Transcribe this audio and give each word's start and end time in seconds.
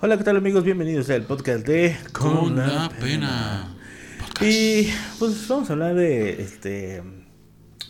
Hola, 0.00 0.16
¿qué 0.16 0.22
tal 0.22 0.36
amigos? 0.36 0.62
Bienvenidos 0.62 1.10
al 1.10 1.24
podcast 1.24 1.66
de 1.66 1.96
Con, 2.12 2.54
la, 2.54 2.88
pena. 3.00 3.74
Y 4.40 4.86
pues 5.18 5.48
vamos 5.48 5.68
a 5.70 5.72
hablar 5.72 5.96
de 5.96 6.40
este 6.40 7.02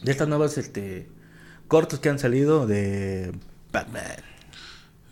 de 0.02 0.10
estas 0.10 0.26
nuevas 0.26 0.56
este 0.56 1.06
cortos 1.66 2.00
que 2.00 2.08
han 2.08 2.18
salido 2.18 2.66
de 2.66 3.32
Batman. 3.72 4.04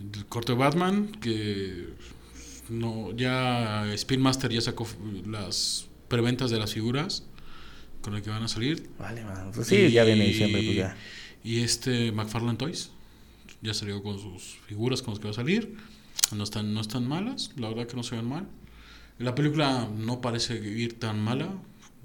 El 0.00 0.24
corto 0.24 0.54
de 0.54 0.58
Batman 0.58 1.12
que 1.20 1.86
no 2.70 3.14
ya 3.14 3.92
Spin 3.92 4.22
Master 4.22 4.50
ya 4.50 4.62
sacó 4.62 4.88
las 5.26 5.88
preventas 6.08 6.50
de 6.50 6.58
las 6.58 6.72
figuras 6.72 7.24
con 8.00 8.14
las 8.14 8.22
que 8.22 8.30
van 8.30 8.42
a 8.42 8.48
salir. 8.48 8.88
Vale, 8.98 9.22
man. 9.22 9.50
Pues 9.54 9.66
sí, 9.66 9.90
ya 9.90 10.02
viene 10.04 10.24
diciembre, 10.24 10.62
pues 10.62 10.76
ya. 10.76 10.96
Y 11.44 11.60
este 11.60 12.10
McFarlane 12.10 12.56
Toys 12.56 12.90
ya 13.60 13.74
salió 13.74 14.02
con 14.02 14.18
sus 14.18 14.56
figuras 14.66 15.02
con 15.02 15.12
las 15.12 15.18
que 15.18 15.26
va 15.26 15.32
a 15.32 15.34
salir. 15.34 15.76
No 16.32 16.44
están, 16.44 16.74
no 16.74 16.80
están 16.80 17.06
malas, 17.06 17.52
la 17.56 17.68
verdad 17.68 17.86
que 17.86 17.96
no 17.96 18.02
se 18.02 18.16
ven 18.16 18.28
mal. 18.28 18.46
La 19.18 19.34
película 19.34 19.88
no 19.96 20.20
parece 20.20 20.56
ir 20.56 20.98
tan 20.98 21.20
mala, 21.20 21.48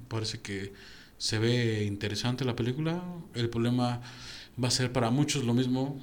parece 0.07 0.39
que 0.41 0.73
se 1.17 1.39
ve 1.39 1.83
interesante 1.83 2.45
la 2.45 2.55
película. 2.55 3.03
El 3.33 3.49
problema 3.49 4.01
va 4.61 4.67
a 4.67 4.71
ser 4.71 4.91
para 4.91 5.11
muchos 5.11 5.43
lo 5.43 5.53
mismo, 5.53 5.99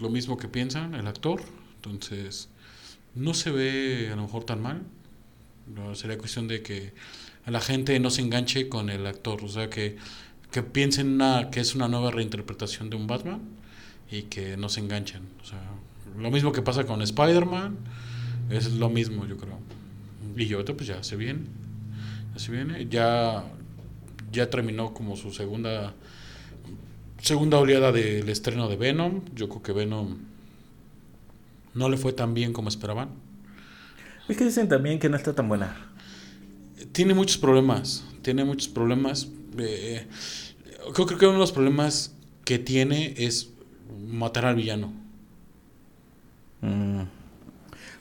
lo 0.00 0.08
mismo 0.10 0.36
que 0.36 0.48
piensan 0.48 0.94
el 0.94 1.06
actor. 1.06 1.42
Entonces, 1.76 2.48
no 3.14 3.34
se 3.34 3.50
ve 3.50 4.10
a 4.12 4.16
lo 4.16 4.22
mejor 4.22 4.44
tan 4.44 4.62
mal. 4.62 4.82
No, 5.66 5.94
sería 5.94 6.18
cuestión 6.18 6.48
de 6.48 6.62
que 6.62 6.92
la 7.46 7.60
gente 7.60 7.98
no 8.00 8.10
se 8.10 8.22
enganche 8.22 8.68
con 8.68 8.90
el 8.90 9.06
actor, 9.06 9.44
o 9.44 9.48
sea 9.48 9.68
que, 9.68 9.96
que 10.50 10.62
piensen 10.62 11.08
una, 11.14 11.50
que 11.50 11.60
es 11.60 11.74
una 11.74 11.88
nueva 11.88 12.10
reinterpretación 12.10 12.90
de 12.90 12.96
un 12.96 13.06
Batman 13.06 13.40
y 14.10 14.22
que 14.22 14.56
no 14.56 14.68
se 14.68 14.80
enganchen. 14.80 15.22
O 15.42 15.44
sea, 15.44 15.60
lo 16.18 16.30
mismo 16.30 16.52
que 16.52 16.62
pasa 16.62 16.84
con 16.84 17.02
Spider-Man, 17.02 17.76
es 18.50 18.72
lo 18.72 18.88
mismo, 18.88 19.26
yo 19.26 19.36
creo. 19.36 19.58
Y 20.36 20.46
yo, 20.46 20.64
pues 20.64 20.86
ya 20.86 21.02
se 21.02 21.16
viene. 21.16 21.40
Ya 22.34 22.38
se 22.38 22.52
viene. 22.52 22.86
Ya, 22.88 23.44
ya 24.32 24.50
terminó 24.50 24.94
como 24.94 25.16
su 25.16 25.32
segunda 25.32 25.94
segunda 27.22 27.58
oleada 27.58 27.92
del 27.92 28.28
estreno 28.28 28.68
de 28.68 28.76
Venom. 28.76 29.22
Yo 29.34 29.48
creo 29.48 29.62
que 29.62 29.72
Venom 29.72 30.18
no 31.74 31.88
le 31.88 31.96
fue 31.96 32.12
tan 32.12 32.34
bien 32.34 32.52
como 32.52 32.68
esperaban. 32.68 33.10
Es 34.28 34.36
que 34.36 34.44
dicen 34.44 34.68
también 34.68 34.98
que 34.98 35.08
no 35.08 35.16
está 35.16 35.34
tan 35.34 35.48
buena. 35.48 35.92
Tiene 36.92 37.14
muchos 37.14 37.38
problemas. 37.38 38.04
Tiene 38.22 38.44
muchos 38.44 38.68
problemas. 38.68 39.28
Eh, 39.58 40.06
creo, 40.94 41.06
creo 41.06 41.18
que 41.18 41.26
uno 41.26 41.34
de 41.34 41.40
los 41.40 41.52
problemas 41.52 42.14
que 42.44 42.58
tiene 42.58 43.14
es 43.16 43.50
matar 44.08 44.46
al 44.46 44.56
villano. 44.56 44.92
Mm. 46.62 47.02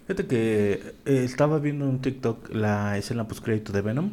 Fíjate 0.07 0.27
que 0.27 0.73
eh, 1.05 1.23
estaba 1.23 1.59
viendo 1.59 1.85
en 1.89 1.99
TikTok 1.99 2.53
la 2.53 2.97
escena 2.97 3.27
post 3.27 3.43
crédito 3.43 3.71
de 3.71 3.81
Venom. 3.81 4.09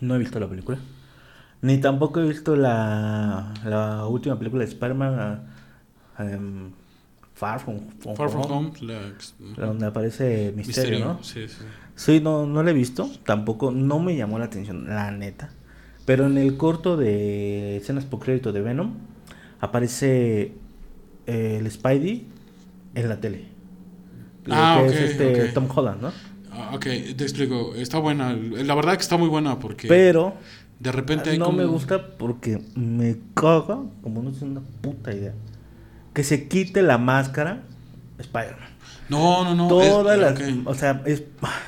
No 0.00 0.14
he 0.14 0.18
visto 0.18 0.40
la 0.40 0.48
película. 0.48 0.78
Ni 1.62 1.78
tampoco 1.78 2.20
he 2.20 2.28
visto 2.28 2.56
la, 2.56 3.52
la 3.64 4.06
última 4.06 4.38
película 4.38 4.64
de 4.64 4.70
Spider-Man. 4.70 5.42
em, 6.18 6.70
Far 7.34 7.60
From, 7.60 7.78
From 8.00 8.16
Far 8.16 8.28
From 8.30 8.42
Home, 8.42 8.54
Home, 8.68 8.72
la- 8.82 9.66
Donde 9.66 9.86
aparece 9.86 10.52
Misterio, 10.54 10.98
Misterio, 10.98 10.98
¿no? 11.00 11.22
Sí, 11.22 11.48
sí. 11.48 11.64
Sí, 11.94 12.20
no, 12.20 12.46
no 12.46 12.62
la 12.62 12.70
he 12.70 12.74
visto. 12.74 13.10
Tampoco, 13.24 13.70
no 13.70 13.98
me 13.98 14.16
llamó 14.16 14.38
la 14.38 14.46
atención, 14.46 14.86
la 14.88 15.10
neta. 15.10 15.50
Pero 16.04 16.26
en 16.26 16.36
el 16.38 16.56
corto 16.56 16.96
de 16.96 17.76
escenas 17.78 18.04
por 18.04 18.20
crédito 18.20 18.52
de 18.52 18.60
Venom, 18.62 18.92
aparece 19.60 20.52
eh, 21.26 21.56
el 21.60 21.70
Spidey 21.70 22.26
en 22.94 23.08
la 23.08 23.20
tele. 23.20 23.44
Lo 24.44 24.54
Ah, 24.54 24.74
que 24.78 24.88
ok, 24.88 24.94
es 24.94 25.00
este 25.10 25.44
ok. 25.48 25.54
Tom 25.54 25.68
Holland, 25.74 26.02
¿no? 26.02 26.12
Ah, 26.52 26.70
ok, 26.74 26.82
te 26.82 27.22
explico. 27.24 27.74
Está 27.74 27.98
buena. 27.98 28.32
La 28.34 28.74
verdad 28.74 28.94
que 28.96 29.02
está 29.02 29.16
muy 29.16 29.28
buena 29.28 29.58
porque 29.58 29.86
Pero 29.88 30.34
de 30.78 30.92
repente 30.92 31.30
hay 31.30 31.38
no 31.38 31.46
como... 31.46 31.58
me 31.58 31.66
gusta 31.66 32.16
porque 32.18 32.60
me 32.74 33.16
caga, 33.34 33.78
como 34.02 34.22
no 34.22 34.30
es 34.30 34.42
una 34.42 34.60
puta 34.80 35.12
idea, 35.12 35.34
que 36.12 36.24
se 36.24 36.48
quite 36.48 36.82
la 36.82 36.98
máscara 36.98 37.62
Spider-Man. 38.18 38.68
No, 39.08 39.44
no, 39.44 39.54
no. 39.54 39.68
Todas 39.68 40.16
es- 40.16 40.22
las, 40.22 40.66
o 40.66 40.74
sea, 40.74 41.02
es, 41.06 41.24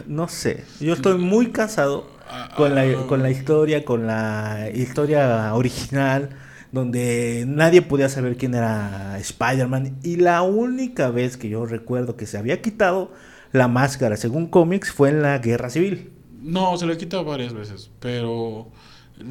no 0.06 0.28
sé, 0.28 0.64
yo 0.80 0.94
estoy 0.94 1.18
muy 1.18 1.50
cansado 1.50 2.10
Ah, 2.34 2.50
con 2.56 2.74
la, 2.74 2.82
ah, 2.82 3.06
con 3.08 3.22
la 3.22 3.30
historia, 3.30 3.84
con 3.84 4.06
la 4.06 4.70
historia 4.74 5.54
original, 5.54 6.30
donde 6.72 7.44
nadie 7.46 7.82
podía 7.82 8.08
saber 8.08 8.36
quién 8.36 8.54
era 8.54 9.18
Spider-Man. 9.18 9.98
Y 10.02 10.16
la 10.16 10.42
única 10.42 11.10
vez 11.10 11.36
que 11.36 11.48
yo 11.48 11.66
recuerdo 11.66 12.16
que 12.16 12.26
se 12.26 12.38
había 12.38 12.60
quitado 12.62 13.12
la 13.52 13.68
máscara, 13.68 14.16
según 14.16 14.46
cómics, 14.48 14.90
fue 14.90 15.10
en 15.10 15.22
la 15.22 15.38
Guerra 15.38 15.70
Civil. 15.70 16.10
No, 16.42 16.76
se 16.76 16.86
lo 16.86 16.92
he 16.92 16.98
quitado 16.98 17.24
varias 17.24 17.52
veces, 17.52 17.90
pero 18.00 18.68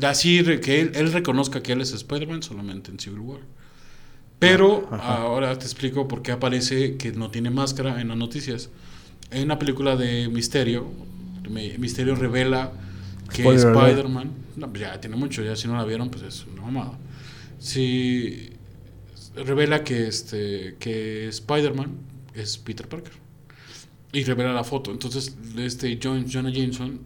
así 0.04 0.44
que 0.62 0.82
él, 0.82 0.92
él 0.96 1.12
reconozca 1.12 1.62
que 1.62 1.74
él 1.74 1.82
es 1.82 1.92
Spider-Man 1.94 2.44
solamente 2.44 2.92
en 2.92 3.00
Civil 3.00 3.20
War. 3.20 3.40
Pero 4.40 4.88
Ajá. 4.92 5.18
ahora 5.22 5.58
te 5.58 5.66
explico 5.66 6.08
por 6.08 6.22
qué 6.24 6.32
aparece 6.32 6.98
que 6.98 7.12
no 7.12 7.30
tiene 7.30 7.50
máscara 7.52 8.02
en 8.02 8.08
las 8.08 8.18
noticias. 8.18 8.70
En 9.30 9.44
una 9.44 9.60
película 9.60 9.96
de 9.96 10.30
Misterio, 10.30 10.88
mi- 11.50 11.78
Misterio 11.78 12.16
revela 12.16 12.72
que. 13.34 13.44
Spider-Man, 13.48 14.32
no, 14.56 14.68
pues 14.70 14.82
ya 14.82 15.00
tiene 15.00 15.16
mucho, 15.16 15.44
ya 15.44 15.56
si 15.56 15.68
no 15.68 15.76
la 15.78 15.86
vieron, 15.86 16.10
pues 16.10 16.24
es 16.24 16.46
una 16.52 16.64
mamada. 16.64 16.94
Si 17.62 18.50
revela 19.36 19.84
que 19.84 20.08
este 20.08 20.78
que 20.80 21.28
Spider-Man 21.28 21.92
es 22.34 22.58
Peter 22.58 22.88
Parker 22.90 23.14
y 24.12 24.24
revela 24.24 24.52
la 24.52 24.64
foto. 24.64 24.92
Entonces, 24.92 25.38
este 25.58 26.00
John, 26.02 26.26
Jonah 26.28 26.50
Jameson 26.50 27.00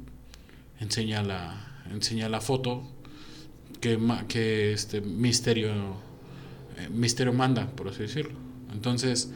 enseña 0.80 1.24
la, 1.24 1.84
enseña 1.92 2.30
la 2.30 2.40
foto 2.40 2.84
que, 3.82 4.00
que 4.30 4.72
este 4.72 5.02
Misterio, 5.02 5.72
eh, 6.78 6.90
Misterio 6.90 7.34
manda, 7.34 7.68
por 7.68 7.90
así 7.90 8.04
decirlo. 8.04 8.38
Entonces, 8.74 9.32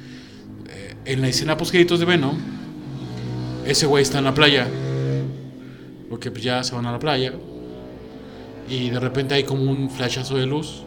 eh, 0.70 0.96
en 1.04 1.20
la 1.20 1.28
escena 1.28 1.58
post 1.58 1.74
de 1.74 2.06
Venom, 2.06 2.38
ese 3.66 3.86
güey 3.86 4.04
está 4.04 4.20
en 4.20 4.24
la 4.24 4.34
playa, 4.34 4.68
porque 6.10 6.32
ya 6.32 6.64
se 6.64 6.74
van 6.74 6.86
a 6.86 6.94
la 6.94 7.00
playa, 7.00 7.34
y 8.70 8.90
de 8.90 9.00
repente 9.02 9.36
hay 9.36 9.44
como 9.44 9.70
un 9.70 9.90
flashazo 9.90 10.38
de 10.38 10.46
luz. 10.46 10.86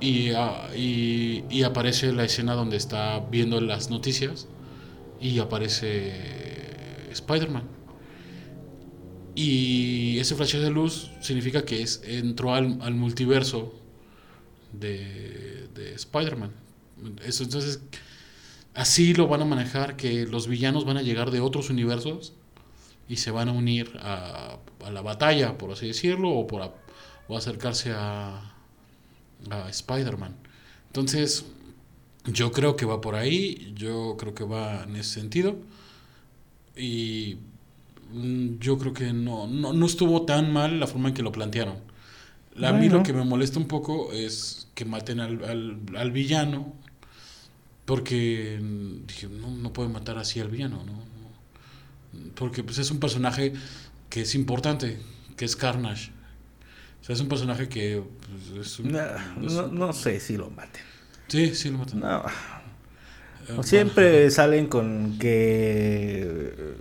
Y, 0.00 0.30
ah, 0.32 0.68
y, 0.76 1.44
y 1.50 1.62
aparece 1.64 2.12
la 2.12 2.24
escena 2.24 2.54
donde 2.54 2.76
está 2.76 3.20
viendo 3.30 3.60
las 3.60 3.90
noticias 3.90 4.46
y 5.20 5.38
aparece 5.40 7.10
Spider-Man. 7.10 7.64
Y 9.34 10.18
ese 10.18 10.34
flash 10.34 10.56
de 10.56 10.70
luz 10.70 11.10
significa 11.20 11.64
que 11.64 11.82
es, 11.82 12.02
entró 12.04 12.54
al, 12.54 12.78
al 12.82 12.94
multiverso 12.94 13.72
de, 14.72 15.68
de 15.74 15.94
Spider-Man. 15.94 16.52
Entonces, 17.24 17.80
así 18.74 19.14
lo 19.14 19.28
van 19.28 19.42
a 19.42 19.44
manejar, 19.46 19.96
que 19.96 20.26
los 20.26 20.48
villanos 20.48 20.84
van 20.84 20.98
a 20.98 21.02
llegar 21.02 21.30
de 21.30 21.40
otros 21.40 21.70
universos 21.70 22.34
y 23.08 23.16
se 23.16 23.30
van 23.32 23.48
a 23.48 23.52
unir 23.52 23.98
a, 24.02 24.58
a 24.84 24.90
la 24.92 25.02
batalla, 25.02 25.58
por 25.58 25.72
así 25.72 25.88
decirlo, 25.88 26.30
o, 26.30 26.46
por 26.46 26.62
a- 26.62 26.74
o 27.28 27.36
acercarse 27.36 27.92
a, 27.94 28.57
a 29.50 29.68
Spider-Man. 29.70 30.34
Entonces, 30.88 31.44
yo 32.24 32.52
creo 32.52 32.76
que 32.76 32.84
va 32.86 33.00
por 33.00 33.14
ahí, 33.14 33.72
yo 33.76 34.16
creo 34.18 34.34
que 34.34 34.44
va 34.44 34.84
en 34.84 34.96
ese 34.96 35.14
sentido. 35.20 35.56
Y 36.76 37.38
mm, 38.12 38.58
yo 38.58 38.78
creo 38.78 38.92
que 38.92 39.12
no, 39.12 39.46
no, 39.46 39.72
no 39.72 39.86
estuvo 39.86 40.22
tan 40.24 40.52
mal 40.52 40.78
la 40.80 40.86
forma 40.86 41.08
en 41.08 41.14
que 41.14 41.22
lo 41.22 41.32
plantearon. 41.32 41.76
La- 42.54 42.70
A 42.70 42.72
mí 42.72 42.80
Bueno. 42.88 42.96
lo 42.98 43.02
que 43.02 43.12
me 43.12 43.24
molesta 43.24 43.58
un 43.58 43.68
poco 43.68 44.12
es 44.12 44.68
que 44.74 44.84
maten 44.84 45.20
al, 45.20 45.44
al, 45.44 45.80
al 45.96 46.10
villano, 46.12 46.72
porque 47.84 48.58
mm, 48.62 49.06
dije, 49.06 49.28
no, 49.28 49.50
no 49.50 49.72
pueden 49.72 49.92
matar 49.92 50.18
así 50.18 50.40
al 50.40 50.48
villano, 50.48 50.78
¿no? 50.84 50.92
No. 50.92 52.30
Porque 52.34 52.62
pues, 52.64 52.78
es 52.78 52.90
un 52.90 52.98
personaje 53.00 53.52
que 54.10 54.22
es 54.22 54.34
importante, 54.34 54.98
que 55.36 55.44
es 55.44 55.56
Carnage. 55.56 56.10
Sea, 57.08 57.14
es 57.14 57.20
un 57.20 57.28
personaje 57.28 57.68
que 57.68 58.02
pues, 58.52 58.66
es 58.68 58.78
un- 58.80 58.94
es 58.94 59.52
No, 59.54 59.64
un- 59.64 59.74
no 59.78 59.92
sé 59.94 60.20
si 60.20 60.36
lo 60.36 60.50
maten. 60.50 60.82
Sí, 61.26 61.54
sí 61.54 61.70
lo 61.70 61.78
matan. 61.78 62.00
No. 62.00 62.22
Eh, 63.48 63.62
Siempre 63.62 64.30
salen 64.30 64.66
con 64.66 65.18
que 65.18 66.20
eh, 66.22 66.74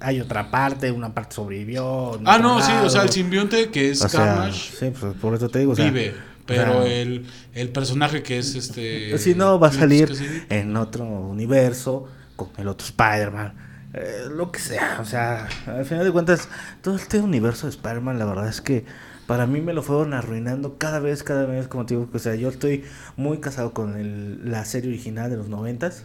hay 0.00 0.20
otra 0.20 0.50
parte, 0.50 0.90
una 0.90 1.12
parte 1.14 1.34
sobrevivió. 1.36 2.18
Ah, 2.24 2.38
no, 2.38 2.62
sí, 2.62 2.72
o 2.82 2.88
sea, 2.88 3.02
el 3.02 3.10
simbionte 3.10 3.68
que 3.70 3.90
es 3.90 4.00
O 4.02 4.08
sea, 4.08 4.20
Carnage 4.24 4.72
sí, 4.78 4.92
pues, 4.98 5.14
por 5.16 5.34
eso 5.34 5.48
te 5.50 5.58
digo. 5.58 5.72
o 5.72 5.76
sea, 5.76 5.84
vive, 5.90 6.14
pero 6.46 6.82
el, 6.84 7.26
el 7.52 7.68
personaje 7.68 8.22
que 8.22 8.38
es 8.38 8.54
este. 8.54 9.16
Si 9.18 9.34
no, 9.34 9.58
va 9.58 9.68
a 9.68 9.72
salir 9.72 10.10
en 10.48 10.74
otro 10.78 11.04
universo, 11.04 12.08
con 12.36 12.48
el 12.56 12.68
otro 12.68 12.86
Spider-Man, 12.86 13.54
eh, 13.92 14.24
lo 14.30 14.50
que 14.50 14.60
sea. 14.60 14.98
O 15.02 15.04
sea, 15.04 15.46
al 15.66 15.84
final 15.84 16.04
de 16.06 16.10
cuentas, 16.10 16.48
todo 16.80 16.96
este 16.96 17.18
universo 17.20 17.66
de 17.66 17.70
Spider-Man, 17.72 18.18
la 18.18 18.24
verdad 18.24 18.48
es 18.48 18.62
que 18.62 18.86
para 19.26 19.46
mí 19.46 19.60
me 19.60 19.72
lo 19.72 19.82
fueron 19.82 20.12
arruinando 20.14 20.76
cada 20.78 20.98
vez, 21.00 21.22
cada 21.22 21.46
vez, 21.46 21.68
como 21.68 21.86
te 21.86 21.94
digo. 21.94 22.08
O 22.12 22.18
sea, 22.18 22.34
yo 22.34 22.48
estoy 22.48 22.84
muy 23.16 23.38
casado 23.38 23.72
con 23.72 23.96
el- 23.96 24.50
la 24.50 24.64
serie 24.64 24.90
original 24.90 25.30
de 25.30 25.36
los 25.36 25.48
noventas 25.48 26.04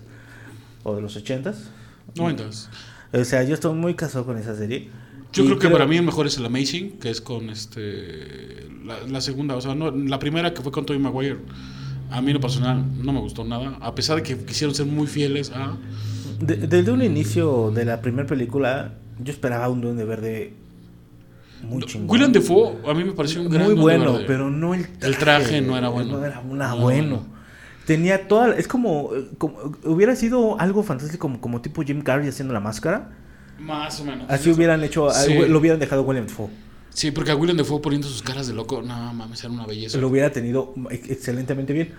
o 0.83 0.95
de 0.95 1.01
los 1.01 1.15
ochentas. 1.15 1.69
Noventas. 2.15 2.69
O 3.13 3.23
sea, 3.23 3.43
yo 3.43 3.53
estoy 3.53 3.73
muy 3.75 3.95
casado 3.95 4.25
con 4.25 4.37
esa 4.37 4.55
serie. 4.55 4.89
Yo 5.33 5.45
creo 5.45 5.59
que 5.59 5.69
para 5.69 5.85
mí 5.85 5.97
el 5.97 6.03
mejor 6.03 6.25
es 6.25 6.37
el 6.37 6.45
Amazing, 6.45 6.97
que 6.99 7.09
es 7.11 7.21
con 7.21 7.49
este 7.49 8.67
la, 8.83 8.99
la 9.07 9.21
segunda, 9.21 9.55
o 9.55 9.61
sea, 9.61 9.75
no, 9.75 9.91
la 9.91 10.17
primera 10.17 10.53
que 10.53 10.61
fue 10.61 10.71
con 10.71 10.85
Tobey 10.85 10.99
Maguire. 11.01 11.37
A 12.09 12.21
mí 12.21 12.27
en 12.29 12.33
lo 12.35 12.39
personal 12.41 12.83
no 13.03 13.13
me 13.13 13.19
gustó 13.19 13.43
nada, 13.43 13.77
a 13.81 13.93
pesar 13.93 14.15
de 14.15 14.23
que 14.23 14.35
quisieron 14.43 14.73
ser 14.73 14.87
muy 14.87 15.05
fieles 15.05 15.51
a 15.53 15.77
de- 16.39 16.55
desde 16.67 16.91
un 16.91 17.03
inicio 17.03 17.69
de 17.69 17.85
la 17.85 18.01
primera 18.01 18.27
película, 18.27 18.95
yo 19.23 19.31
esperaba 19.31 19.69
un 19.69 19.81
Duende 19.81 20.05
Verde 20.05 20.53
muy 21.63 21.83
chingón. 21.83 22.09
William 22.09 22.31
Defoe, 22.31 22.77
a 22.89 22.93
mí 22.93 23.03
me 23.03 23.11
pareció 23.13 23.41
un 23.41 23.49
gran 23.49 23.65
muy 23.65 23.75
bueno, 23.75 24.19
pero 24.27 24.49
no 24.49 24.73
el 24.73 24.85
traje. 24.87 25.07
El 25.07 25.17
traje 25.17 25.61
no 25.61 25.77
era 25.77 25.89
bueno. 25.89 26.17
No 26.17 26.25
era 26.25 26.39
una 26.39 26.69
No, 26.69 26.77
bueno. 26.79 27.25
Tenía 27.85 28.27
toda. 28.27 28.55
Es 28.55 28.67
como, 28.67 29.09
como. 29.37 29.57
Hubiera 29.83 30.15
sido 30.15 30.59
algo 30.59 30.83
fantástico 30.83 31.21
como, 31.21 31.41
como 31.41 31.61
tipo 31.61 31.81
Jim 31.83 32.01
Carrey 32.01 32.27
haciendo 32.29 32.53
la 32.53 32.59
máscara. 32.59 33.09
Más 33.59 33.99
o 33.99 34.05
menos. 34.05 34.29
Así 34.29 34.49
hubieran 34.51 34.83
hecho. 34.83 35.09
Sí. 35.11 35.33
Lo 35.47 35.57
hubieran 35.59 35.79
dejado 35.79 36.03
William 36.03 36.27
Dafoe. 36.27 36.49
Sí, 36.91 37.11
porque 37.11 37.31
a 37.31 37.35
William 37.35 37.57
Defoe 37.57 37.81
poniendo 37.81 38.07
sus 38.07 38.21
caras 38.21 38.47
de 38.47 38.53
loco, 38.53 38.81
no 38.81 39.13
mames, 39.13 39.43
era 39.43 39.51
una 39.53 39.65
belleza. 39.65 39.97
Lo 39.97 40.07
hubiera 40.07 40.31
tenido 40.31 40.73
ex- 40.89 41.09
excelentemente 41.09 41.73
bien. 41.73 41.93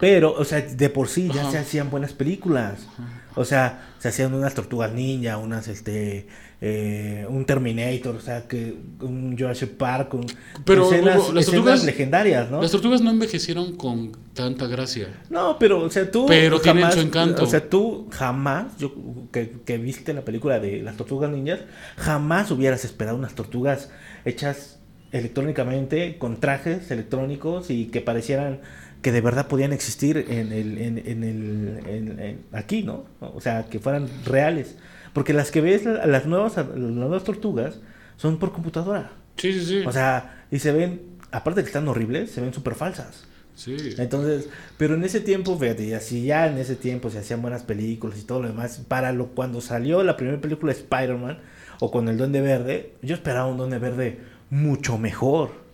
Pero, 0.00 0.32
o 0.32 0.44
sea, 0.44 0.60
de 0.60 0.90
por 0.90 1.08
sí 1.08 1.30
ya 1.32 1.42
Ajá. 1.42 1.50
se 1.52 1.58
hacían 1.58 1.90
buenas 1.90 2.12
películas. 2.12 2.86
O 3.36 3.44
sea, 3.44 3.94
se 3.98 4.08
hacían 4.08 4.34
unas 4.34 4.54
tortugas 4.54 4.92
ninja, 4.92 5.36
unas, 5.36 5.68
este, 5.68 6.26
eh, 6.62 7.26
un 7.28 7.44
Terminator, 7.44 8.16
o 8.16 8.20
sea, 8.20 8.48
que 8.48 8.74
un 9.00 9.36
Jurassic 9.38 9.70
Park, 9.76 10.14
un, 10.14 10.26
Pero, 10.64 10.90
escenas, 10.90 11.16
las 11.34 11.46
escenas 11.46 11.46
tortugas- 11.46 11.84
legendarias, 11.84 12.50
¿no? 12.50 12.62
Las 12.62 12.70
tortugas 12.70 13.02
no 13.02 13.10
envejecieron 13.10 13.76
con 13.76 14.12
tanta 14.32 14.66
gracia. 14.66 15.08
No, 15.28 15.58
pero, 15.58 15.82
o 15.82 15.90
sea, 15.90 16.10
tú 16.10 16.24
Pero 16.26 16.60
tienen 16.60 16.90
su 16.92 17.00
encanto. 17.00 17.44
O 17.44 17.46
sea, 17.46 17.68
tú 17.68 18.08
jamás, 18.10 18.76
yo 18.78 18.94
que, 19.30 19.50
que 19.64 19.76
viste 19.78 20.14
la 20.14 20.22
película 20.24 20.58
de 20.58 20.80
las 20.82 20.96
tortugas 20.96 21.30
ninjas, 21.30 21.60
jamás 21.96 22.50
hubieras 22.50 22.84
esperado 22.86 23.16
unas 23.18 23.34
tortugas 23.34 23.90
hechas 24.24 24.78
electrónicamente, 25.12 26.16
con 26.18 26.40
trajes 26.40 26.90
electrónicos 26.90 27.70
y 27.70 27.86
que 27.86 28.00
parecieran 28.00 28.60
que 29.06 29.12
de 29.12 29.20
verdad 29.20 29.46
podían 29.46 29.72
existir 29.72 30.16
en 30.28 30.52
el, 30.52 30.78
en, 30.78 30.98
en 30.98 31.22
el, 31.22 31.80
en- 31.86 32.40
aquí, 32.50 32.82
¿no? 32.82 33.04
O 33.20 33.40
sea, 33.40 33.66
que 33.66 33.78
fueran 33.78 34.08
reales. 34.24 34.74
Porque 35.12 35.32
las 35.32 35.52
que 35.52 35.60
ves, 35.60 35.84
la- 35.84 36.06
las 36.06 36.26
nuevas, 36.26 36.56
las 36.56 36.66
nuevas 36.76 37.22
tortugas, 37.22 37.78
son 38.16 38.38
por 38.40 38.50
computadora. 38.50 39.12
Sí, 39.36 39.52
sí, 39.52 39.64
sí. 39.64 39.82
O 39.86 39.92
sea, 39.92 40.44
y 40.50 40.58
se 40.58 40.72
ven, 40.72 41.02
aparte 41.30 41.60
de 41.60 41.64
que 41.64 41.68
están 41.68 41.86
horribles, 41.86 42.32
se 42.32 42.40
ven 42.40 42.52
súper 42.52 42.74
falsas. 42.74 43.28
sí. 43.54 43.76
Entonces, 43.96 44.48
pero 44.76 44.94
en 44.96 45.04
ese 45.04 45.20
tiempo, 45.20 45.56
fíjate, 45.56 45.86
ya 45.86 46.00
si 46.00 46.24
ya 46.24 46.48
en 46.48 46.58
ese 46.58 46.74
tiempo 46.74 47.08
se 47.08 47.20
hacían 47.20 47.42
buenas 47.42 47.62
películas 47.62 48.18
y 48.18 48.24
todo 48.24 48.42
lo 48.42 48.48
demás, 48.48 48.82
para 48.88 49.12
lo 49.12 49.28
cuando 49.28 49.60
salió 49.60 50.02
la 50.02 50.16
primera 50.16 50.40
película 50.40 50.72
de 50.72 50.80
Spider-Man 50.80 51.38
o 51.78 51.92
con 51.92 52.08
el 52.08 52.16
Duende 52.18 52.40
Verde, 52.40 52.94
yo 53.02 53.14
esperaba 53.14 53.46
un 53.46 53.56
Duende 53.58 53.78
Verde 53.78 54.18
mucho 54.50 54.98
mejor. 54.98 55.64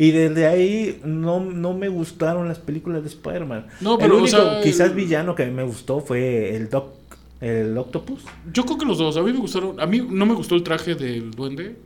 Y 0.00 0.12
desde 0.12 0.46
ahí 0.46 1.00
no, 1.04 1.40
no 1.40 1.74
me 1.74 1.88
gustaron 1.88 2.48
las 2.48 2.58
películas 2.58 3.02
de 3.02 3.08
Spider-Man. 3.10 3.66
No, 3.82 3.92
el 3.94 3.98
pero, 3.98 4.14
o 4.14 4.18
único 4.22 4.36
sea, 4.36 4.60
quizás 4.62 4.88
el- 4.90 4.94
villano 4.96 5.34
que 5.34 5.42
a 5.42 5.46
mí 5.46 5.52
me 5.52 5.62
gustó 5.62 6.00
fue 6.00 6.56
el 6.56 6.70
Doc, 6.70 6.94
el 7.40 7.76
Octopus. 7.76 8.22
Yo 8.52 8.64
creo 8.64 8.78
que 8.78 8.86
los 8.86 8.96
dos. 8.98 9.16
A 9.18 9.22
mí 9.22 9.32
me 9.32 9.38
gustaron. 9.40 9.78
A 9.78 9.86
mí 9.86 10.00
no 10.08 10.24
me 10.24 10.32
gustó 10.34 10.54
el 10.54 10.62
traje 10.62 10.94
del 10.94 11.32
duende. 11.32 11.76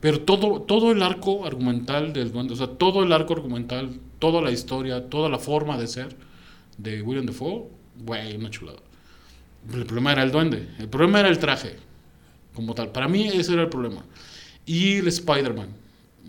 Pero 0.00 0.20
todo, 0.20 0.60
todo 0.60 0.92
el 0.92 1.02
arco 1.02 1.46
argumental 1.46 2.12
del 2.12 2.30
duende, 2.30 2.52
o 2.52 2.56
sea, 2.56 2.66
todo 2.66 3.02
el 3.02 3.10
arco 3.12 3.32
argumental, 3.32 3.98
toda 4.18 4.42
la 4.42 4.50
historia, 4.50 5.08
toda 5.08 5.30
la 5.30 5.38
forma 5.38 5.78
de 5.78 5.86
ser 5.86 6.14
de 6.76 7.00
William 7.00 7.24
Defoe, 7.24 7.62
güey, 8.04 8.36
una 8.36 8.50
chulada. 8.50 8.78
El 9.72 9.86
problema 9.86 10.12
era 10.12 10.22
el 10.22 10.30
duende, 10.30 10.68
el 10.78 10.88
problema 10.90 11.20
era 11.20 11.30
el 11.30 11.38
traje, 11.38 11.76
como 12.54 12.74
tal. 12.74 12.92
Para 12.92 13.08
mí 13.08 13.26
ese 13.26 13.54
era 13.54 13.62
el 13.62 13.68
problema. 13.70 14.04
Y 14.66 14.96
el 14.98 15.08
Spider-Man. 15.08 15.68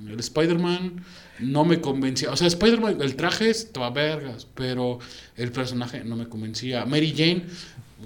El 0.05 0.19
Spider-Man 0.19 1.03
no 1.39 1.65
me 1.65 1.81
convencía. 1.81 2.31
O 2.31 2.35
sea, 2.37 2.47
Spider-Man, 2.47 2.97
el 3.01 3.15
traje 3.15 3.49
estaba 3.49 3.89
vergas, 3.89 4.47
pero 4.53 4.99
el 5.35 5.51
personaje 5.51 6.03
no 6.03 6.15
me 6.15 6.27
convencía. 6.27 6.85
Mary 6.85 7.13
Jane, 7.15 7.43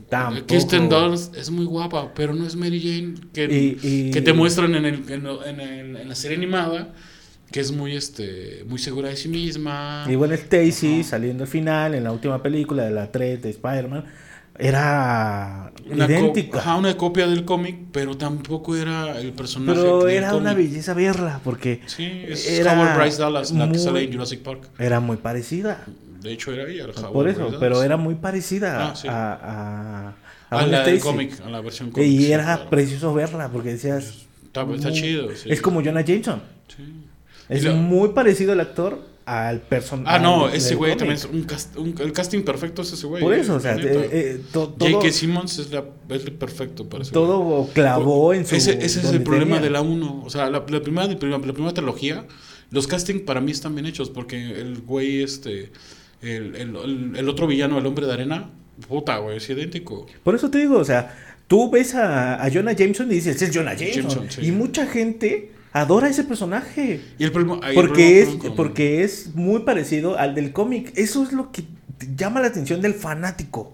Tampoco. 0.09 0.47
Kirsten 0.47 0.87
Dunst 0.87 1.35
es 1.35 1.49
muy 1.49 1.65
guapa, 1.65 2.13
pero 2.13 2.33
no 2.33 2.47
es 2.47 2.55
Mary 2.55 2.79
Jane 2.81 3.15
que, 3.33 3.77
Y- 3.83 4.07
y- 4.07 4.11
que 4.11 4.21
te 4.21 4.31
muestran 4.33 4.73
en, 4.75 4.85
el, 4.85 5.03
en, 5.09 5.25
el- 5.59 5.95
en 5.97 6.07
la 6.09 6.15
serie 6.15 6.37
animada, 6.37 6.93
que 7.51 7.59
es 7.59 7.73
muy, 7.73 7.95
este, 7.97 8.63
muy 8.67 8.79
segura 8.79 9.09
de 9.09 9.17
sí 9.17 9.27
misma. 9.27 10.05
Y 10.09 10.15
bueno, 10.15 10.33
Stacy 10.33 11.03
saliendo 11.03 11.43
al 11.43 11.49
final, 11.49 11.93
en 11.95 12.05
la 12.05 12.13
última 12.13 12.41
película 12.41 12.83
de 12.83 12.91
la 12.91 13.11
3 13.11 13.41
de 13.41 13.49
Spider-Man, 13.49 14.05
era 14.61 15.71
Una 15.89 16.05
idéntica. 16.05 16.59
ajá, 16.59 16.75
una 16.77 16.95
copia 16.97 17.27
del 17.27 17.43
cómic, 17.45 17.77
pero 17.91 18.15
tampoco 18.17 18.75
era 18.75 19.19
el 19.19 19.33
personaje. 19.33 19.79
Pero 19.79 20.03
del 20.05 20.17
era 20.17 20.35
una 20.35 20.53
belleza 20.53 20.93
verla, 20.93 21.39
porque 21.43 21.81
Sí, 21.87 22.23
es 22.27 22.47
era 22.49 22.73
Howard 22.79 22.97
Bryce 22.99 23.21
Dallas, 23.21 23.51
la 23.51 23.71
que 23.71 23.77
sale 23.79 24.03
en 24.03 24.13
Jurassic 24.13 24.41
Park. 24.41 24.69
era 24.79 24.99
muy 24.99 25.17
parecida. 25.17 25.83
De 26.21 26.31
hecho, 26.33 26.53
era 26.53 26.69
ella, 26.69 26.87
la 26.87 26.93
Howard 26.93 27.11
Por 27.13 27.23
Bryce 27.23 27.37
eso, 27.39 27.45
Dallas. 27.45 27.59
pero 27.59 27.83
era 27.83 27.97
muy 27.97 28.15
parecida 28.15 28.89
Ah, 28.91 28.95
sí. 28.95 29.07
a, 29.07 29.33
a, 29.33 30.07
a 30.09 30.13
A 30.51 30.57
una 30.57 30.67
la 30.67 30.83
del 30.85 30.99
cómic, 30.99 31.41
a 31.45 31.49
la 31.49 31.61
versión 31.61 31.91
cómic. 31.91 32.07
Y 32.07 32.31
era 32.31 32.43
claro. 32.43 32.69
precioso 32.69 33.13
verla, 33.13 33.49
porque 33.49 33.69
decías... 33.69 34.25
Está, 34.45 34.61
está 34.73 34.89
muy- 34.89 34.93
chido. 35.01 35.35
sí. 35.35 35.49
Es 35.51 35.61
como 35.61 35.81
Jonah 35.83 36.01
Jameson. 36.01 36.41
Sí. 36.67 36.83
Es 37.49 37.63
lo- 37.63 37.73
muy 37.73 38.09
parecido 38.09 38.53
el 38.53 38.59
actor 38.59 39.09
al 39.31 39.61
personaje. 39.61 40.15
Ah, 40.15 40.19
no, 40.19 40.49
ese 40.49 40.75
güey 40.75 40.97
también 40.97 41.15
es 41.17 41.25
un, 41.25 41.45
cast- 41.47 41.77
un- 41.77 41.95
El 41.99 42.11
casting 42.11 42.41
perfecto 42.43 42.81
es 42.81 42.91
ese 42.93 43.07
güey. 43.07 43.23
Por 43.23 43.33
eso, 43.33 43.55
o 43.55 43.59
sea, 43.59 43.75
eh, 43.75 44.09
eh, 44.11 44.41
to- 44.51 44.69
todo, 44.77 44.89
J.K. 44.91 45.11
Simmons 45.13 45.57
es, 45.59 45.71
la, 45.71 45.85
es 46.09 46.25
el 46.25 46.33
perfecto 46.33 46.89
para 46.89 47.03
ese 47.03 47.11
güey. 47.13 47.25
todo 47.25 47.69
clavó 47.73 48.33
en 48.33 48.45
su... 48.45 48.55
Ese, 48.55 48.73
ese 48.83 48.99
es 48.99 49.05
el 49.11 49.23
problema 49.23 49.55
tenía. 49.55 49.61
de 49.61 49.69
la 49.69 49.81
1. 49.81 50.23
O 50.25 50.29
sea, 50.29 50.49
la, 50.49 50.63
la 50.67 50.81
primera, 50.81 51.07
la 51.07 51.17
primera, 51.17 51.37
la 51.45 51.53
primera 51.53 51.73
trilogía, 51.73 52.25
los 52.71 52.87
castings 52.87 53.21
para 53.21 53.41
mí 53.41 53.51
están 53.51 53.73
bien 53.75 53.85
hechos 53.85 54.09
porque 54.09 54.59
el 54.59 54.81
güey, 54.81 55.23
este, 55.23 55.71
el, 56.21 56.55
el, 56.55 56.75
el- 56.75 57.13
el 57.15 57.29
otro 57.29 57.47
villano, 57.47 57.77
el 57.79 57.85
hombre 57.85 58.05
de 58.07 58.13
arena, 58.13 58.49
puta, 58.87 59.17
güey, 59.19 59.37
es 59.37 59.49
idéntico. 59.49 60.07
Por 60.23 60.35
eso 60.35 60.49
te 60.49 60.57
digo, 60.57 60.77
o 60.77 60.85
sea, 60.85 61.15
tú 61.47 61.69
ves 61.69 61.95
a, 61.95 62.43
a 62.43 62.49
Jonah 62.51 62.73
Jameson 62.73 63.11
y 63.11 63.15
dices, 63.15 63.41
es 63.41 63.55
Jonah 63.55 63.75
Jameson. 63.75 64.03
Jameson, 64.09 64.27
sí. 64.31 64.41
Y 64.47 64.51
mucha 64.51 64.85
gente 64.87 65.51
adora 65.73 66.09
ese 66.09 66.23
personaje. 66.23 67.01
Y 67.17 67.23
el 67.23 67.31
problema, 67.31 67.59
ahí 67.63 67.69
el 67.69 67.75
Porque 67.75 68.21
es, 68.21 68.29
porque 68.55 69.03
es 69.03 69.35
muy 69.35 69.61
parecido 69.61 70.17
al 70.17 70.35
del 70.35 70.51
cómic. 70.53 70.91
Eso 70.95 71.23
es 71.23 71.31
lo 71.31 71.51
que 71.51 71.63
llama 72.15 72.41
la 72.41 72.47
atención 72.47 72.81
del 72.81 72.93
fanático. 72.93 73.73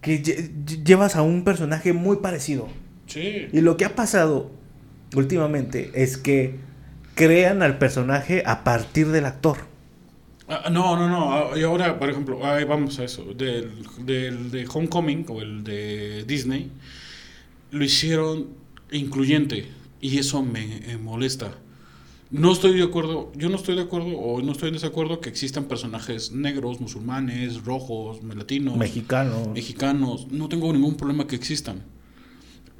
Que 0.00 0.22
lle- 0.22 0.50
lle- 0.64 0.84
llevas 0.84 1.16
a 1.16 1.22
un 1.22 1.44
personaje 1.44 1.92
muy 1.92 2.18
parecido. 2.18 2.68
Sí. 3.06 3.48
Y 3.52 3.60
lo 3.60 3.76
que 3.76 3.84
ha 3.84 3.94
pasado 3.94 4.50
últimamente 5.14 5.90
es 5.94 6.16
que 6.16 6.56
crean 7.14 7.62
al 7.62 7.78
personaje 7.78 8.42
a 8.46 8.62
partir 8.64 9.08
del 9.08 9.24
actor. 9.26 9.56
Ah, 10.48 10.70
no, 10.70 10.96
no, 10.96 11.08
no. 11.08 11.32
ah, 11.34 11.50
Y 11.58 11.62
ahora, 11.62 11.98
por 11.98 12.08
ejemplo, 12.08 12.46
ahí 12.46 12.64
vamos 12.64 12.98
a 13.00 13.04
eso. 13.04 13.24
Del, 13.34 13.70
del 14.06 14.50
de 14.50 14.66
Homecoming 14.72 15.26
o 15.28 15.42
el 15.42 15.64
de 15.64 16.24
Disney, 16.26 16.70
lo 17.70 17.84
hicieron 17.84 18.46
incluyente 18.90 19.66
y 20.00 20.18
eso 20.18 20.42
me 20.42 20.92
eh, 20.92 20.96
molesta. 20.98 21.52
No 22.30 22.52
estoy 22.52 22.76
de 22.76 22.82
acuerdo, 22.82 23.32
yo 23.36 23.48
no 23.48 23.56
estoy 23.56 23.74
de 23.74 23.82
acuerdo 23.82 24.08
o 24.08 24.42
no 24.42 24.52
estoy 24.52 24.68
en 24.68 24.74
desacuerdo 24.74 25.20
que 25.20 25.30
existan 25.30 25.64
personajes 25.64 26.30
negros, 26.32 26.78
musulmanes, 26.78 27.64
rojos, 27.64 28.22
latinos, 28.22 28.76
Mexicano. 28.76 29.50
mexicanos. 29.54 30.28
No 30.30 30.48
tengo 30.50 30.70
ningún 30.72 30.96
problema 30.96 31.26
que 31.26 31.36
existan. 31.36 31.82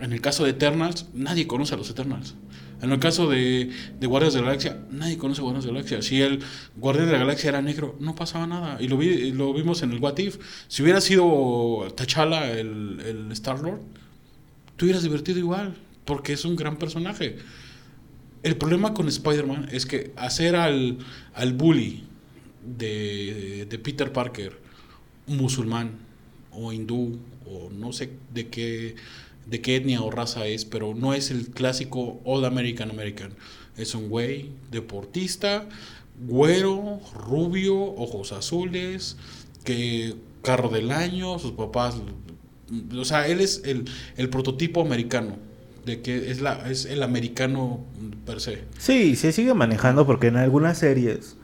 En 0.00 0.12
el 0.12 0.20
caso 0.20 0.44
de 0.44 0.50
Eternals, 0.50 1.06
nadie 1.14 1.46
conoce 1.46 1.74
a 1.74 1.76
los 1.78 1.88
Eternals. 1.88 2.34
En 2.82 2.92
el 2.92 3.00
caso 3.00 3.28
de, 3.28 3.70
de 3.98 4.06
Guardias 4.06 4.34
de 4.34 4.40
la 4.40 4.46
Galaxia, 4.48 4.84
nadie 4.92 5.16
conoce 5.18 5.40
a 5.40 5.44
Guardias 5.44 5.64
de 5.64 5.72
la 5.72 5.78
Galaxia. 5.78 6.02
Si 6.02 6.20
el 6.20 6.40
Guardián 6.76 7.06
de 7.06 7.12
la 7.12 7.18
Galaxia 7.18 7.48
era 7.48 7.62
negro, 7.62 7.96
no 8.00 8.14
pasaba 8.14 8.46
nada. 8.46 8.76
Y 8.80 8.86
lo, 8.86 8.98
vi, 8.98 9.32
lo 9.32 9.52
vimos 9.54 9.82
en 9.82 9.92
el 9.92 9.98
What 9.98 10.18
If. 10.18 10.36
Si 10.68 10.82
hubiera 10.82 11.00
sido 11.00 11.88
T'Challa 11.96 12.50
el, 12.52 13.00
el 13.04 13.32
Star-Lord, 13.32 13.80
tú 14.76 14.84
hubieras 14.84 15.02
divertido 15.02 15.38
igual, 15.38 15.74
porque 16.08 16.32
es 16.32 16.46
un 16.46 16.56
gran 16.56 16.78
personaje. 16.78 17.36
El 18.42 18.56
problema 18.56 18.94
con 18.94 19.08
Spider-Man 19.08 19.68
es 19.70 19.84
que 19.84 20.12
hacer 20.16 20.56
al, 20.56 20.98
al 21.34 21.52
bully 21.52 22.04
de, 22.64 23.66
de 23.68 23.78
Peter 23.78 24.10
Parker 24.10 24.58
musulmán 25.26 25.98
o 26.50 26.72
hindú 26.72 27.18
o 27.44 27.68
no 27.70 27.92
sé 27.92 28.10
de 28.32 28.48
qué 28.48 28.96
de 29.44 29.60
qué 29.60 29.76
etnia 29.76 30.00
o 30.00 30.10
raza 30.10 30.46
es, 30.46 30.64
pero 30.64 30.94
no 30.94 31.12
es 31.12 31.30
el 31.30 31.48
clásico 31.48 32.20
All 32.24 32.44
American 32.46 32.90
American. 32.90 33.32
Es 33.76 33.94
un 33.94 34.08
güey 34.08 34.50
deportista, 34.70 35.68
güero, 36.26 37.00
rubio, 37.14 37.76
ojos 37.76 38.32
azules, 38.32 39.16
que 39.64 40.14
carro 40.42 40.70
del 40.70 40.90
año, 40.90 41.38
sus 41.38 41.52
papás, 41.52 41.96
o 42.94 43.04
sea, 43.04 43.26
él 43.26 43.40
es 43.40 43.62
el, 43.64 43.84
el 44.16 44.28
prototipo 44.30 44.80
americano 44.82 45.47
de 45.88 46.00
que 46.02 46.30
es 46.30 46.40
la 46.40 46.70
es 46.70 46.84
el 46.84 47.02
americano 47.02 47.80
per 48.24 48.40
se. 48.40 48.62
Sí, 48.78 49.16
se 49.16 49.32
sigue 49.32 49.54
manejando 49.54 50.06
porque 50.06 50.28
en 50.28 50.36
algunas 50.36 50.78
series 50.78 51.34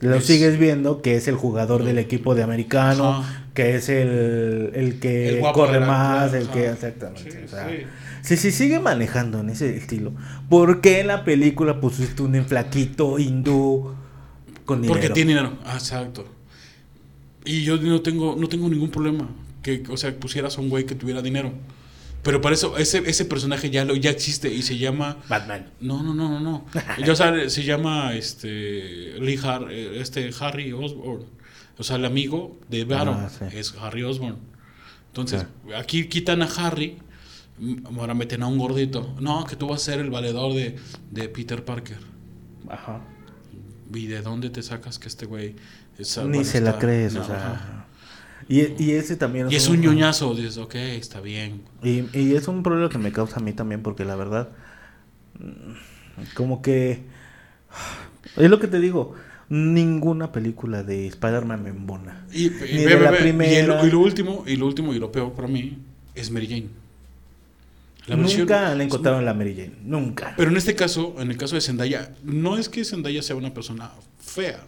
Lo 0.00 0.14
Es- 0.14 0.24
sigues 0.24 0.58
viendo 0.58 1.02
que 1.02 1.16
es 1.16 1.28
el 1.28 1.34
jugador 1.36 1.84
del 1.84 1.98
equipo 1.98 2.34
de 2.34 2.42
americano, 2.42 3.10
Ajá. 3.18 3.44
que 3.52 3.76
es 3.76 3.90
el, 3.90 4.70
el 4.74 4.98
que 4.98 5.28
El 5.38 5.40
corre 5.52 5.78
la- 5.78 5.86
más, 5.86 6.32
el 6.32 6.44
ajá. 6.44 6.52
que 6.54 6.68
exactamente. 6.70 7.30
Sí, 7.30 7.36
o 7.44 7.48
sea, 7.48 7.68
sí. 7.68 7.76
Si 8.22 8.36
se 8.38 8.50
sigue 8.50 8.80
manejando 8.80 9.40
en 9.40 9.50
ese 9.50 9.76
estilo, 9.76 10.12
¿por 10.48 10.80
qué 10.80 11.00
en 11.00 11.08
la 11.08 11.22
película 11.24 11.80
pusiste 11.82 12.22
un 12.22 12.34
flaquito 12.46 13.18
hindú 13.18 13.92
con 14.64 14.80
dinero? 14.80 14.98
Porque 15.00 15.12
tiene 15.12 15.32
dinero. 15.32 15.58
Ah, 15.66 15.74
exacto. 15.74 16.24
Y 17.44 17.62
yo 17.64 17.76
no 17.76 18.00
tengo, 18.00 18.36
no 18.38 18.48
tengo 18.48 18.68
ningún 18.70 18.90
problema. 18.90 19.28
Que, 19.62 19.82
o 19.90 19.96
sea, 19.98 20.14
pusieras 20.18 20.56
a 20.56 20.62
un 20.62 20.70
güey 20.70 20.84
que 20.86 20.94
tuviera 20.94 21.20
dinero. 21.22 21.52
Pero 22.22 22.40
para 22.42 22.54
eso, 22.54 22.76
ese, 22.76 22.98
ese 23.08 23.24
personaje 23.24 23.70
ya 23.70 23.84
lo, 23.84 23.96
ya 23.96 24.10
existe 24.10 24.52
y 24.52 24.60
se 24.62 24.76
llama. 24.76 25.16
Batman. 25.28 25.70
No, 25.80 26.02
no, 26.02 26.12
no, 26.14 26.28
no, 26.28 26.40
no. 26.40 26.66
Ya 27.06 27.14
sabe, 27.16 27.48
se 27.50 27.64
llama 27.64 28.14
este 28.14 29.14
Lee 29.20 29.38
Har- 29.38 29.68
eh, 29.70 30.00
este 30.00 30.30
Harry 30.40 30.72
Osborn. 30.72 31.24
O 31.78 31.82
sea, 31.82 31.96
el 31.96 32.04
amigo 32.04 32.58
de 32.68 32.84
Baron 32.84 33.16
Ah, 33.20 33.30
sí. 33.30 33.44
es 33.56 33.74
Harry 33.80 34.02
Osborn. 34.02 34.36
Entonces, 35.06 35.46
aquí 35.76 36.08
quitan 36.08 36.42
a 36.42 36.44
Harry, 36.46 36.98
m- 37.58 37.82
ahora 37.98 38.12
meten 38.14 38.42
a 38.42 38.46
un 38.48 38.58
gordito. 38.58 39.14
No, 39.18 39.44
que 39.46 39.56
tú 39.56 39.66
vas 39.68 39.80
a 39.80 39.84
ser 39.86 40.00
el 40.00 40.10
valedor 40.10 40.52
de, 40.54 40.76
de 41.10 41.28
Peter 41.30 41.64
Parker. 41.64 41.98
Ajá. 42.68 43.00
¿Y 43.94 44.06
de 44.06 44.20
dónde 44.20 44.50
te 44.50 44.62
sacas 44.62 44.98
que 44.98 45.08
este 45.08 45.24
güey 45.24 45.56
es- 45.98 46.18
Ni 46.18 46.44
se 46.44 46.60
la 46.60 46.78
crees, 46.78 47.14
no, 47.14 47.22
o 47.22 47.24
sea. 47.24 47.52
ajá. 47.54 47.79
Y, 48.50 48.82
y 48.82 48.90
ese 48.94 49.14
también 49.14 49.46
Y 49.48 49.54
es 49.54 49.68
un 49.68 49.80
ñoñazo, 49.80 50.34
dices, 50.34 50.58
ok, 50.58 50.74
está 50.74 51.20
bien. 51.20 51.62
Y, 51.84 52.04
y 52.12 52.34
es 52.34 52.48
un 52.48 52.64
problema 52.64 52.88
que 52.88 52.98
me 52.98 53.12
causa 53.12 53.36
a 53.36 53.42
mí 53.42 53.52
también, 53.52 53.80
porque 53.80 54.04
la 54.04 54.16
verdad, 54.16 54.48
como 56.34 56.60
que. 56.60 57.04
Es 58.36 58.50
lo 58.50 58.58
que 58.58 58.66
te 58.66 58.80
digo, 58.80 59.14
ninguna 59.48 60.32
película 60.32 60.82
de 60.82 61.06
Spider-Man 61.06 61.62
me 61.62 61.70
embona. 61.70 62.26
Y, 62.32 62.46
y 62.46 62.50
Ni 62.50 62.84
ve, 62.84 62.86
de 62.86 62.94
ve, 62.96 63.00
la 63.00 63.10
ve, 63.12 63.18
y, 63.18 63.22
primera. 63.22 63.66
lo, 63.82 63.86
y 63.86 63.90
lo 63.92 64.00
último, 64.00 64.42
y 64.44 64.56
lo 64.56 64.66
último, 64.66 64.92
y 64.94 64.98
lo 64.98 65.12
peor 65.12 65.32
para 65.32 65.46
mí, 65.46 65.78
es 66.16 66.32
Mary 66.32 66.48
Jane. 66.48 66.66
La 68.08 68.16
Nunca 68.16 68.74
le 68.74 68.82
encontraron 68.82 69.24
la 69.24 69.32
Mary 69.32 69.54
Jane, 69.54 69.76
nunca. 69.84 70.34
Pero 70.36 70.50
en 70.50 70.56
este 70.56 70.74
caso, 70.74 71.14
en 71.20 71.30
el 71.30 71.36
caso 71.36 71.54
de 71.54 71.60
Zendaya, 71.60 72.16
no 72.24 72.58
es 72.58 72.68
que 72.68 72.84
Zendaya 72.84 73.22
sea 73.22 73.36
una 73.36 73.54
persona 73.54 73.92
fea. 74.18 74.64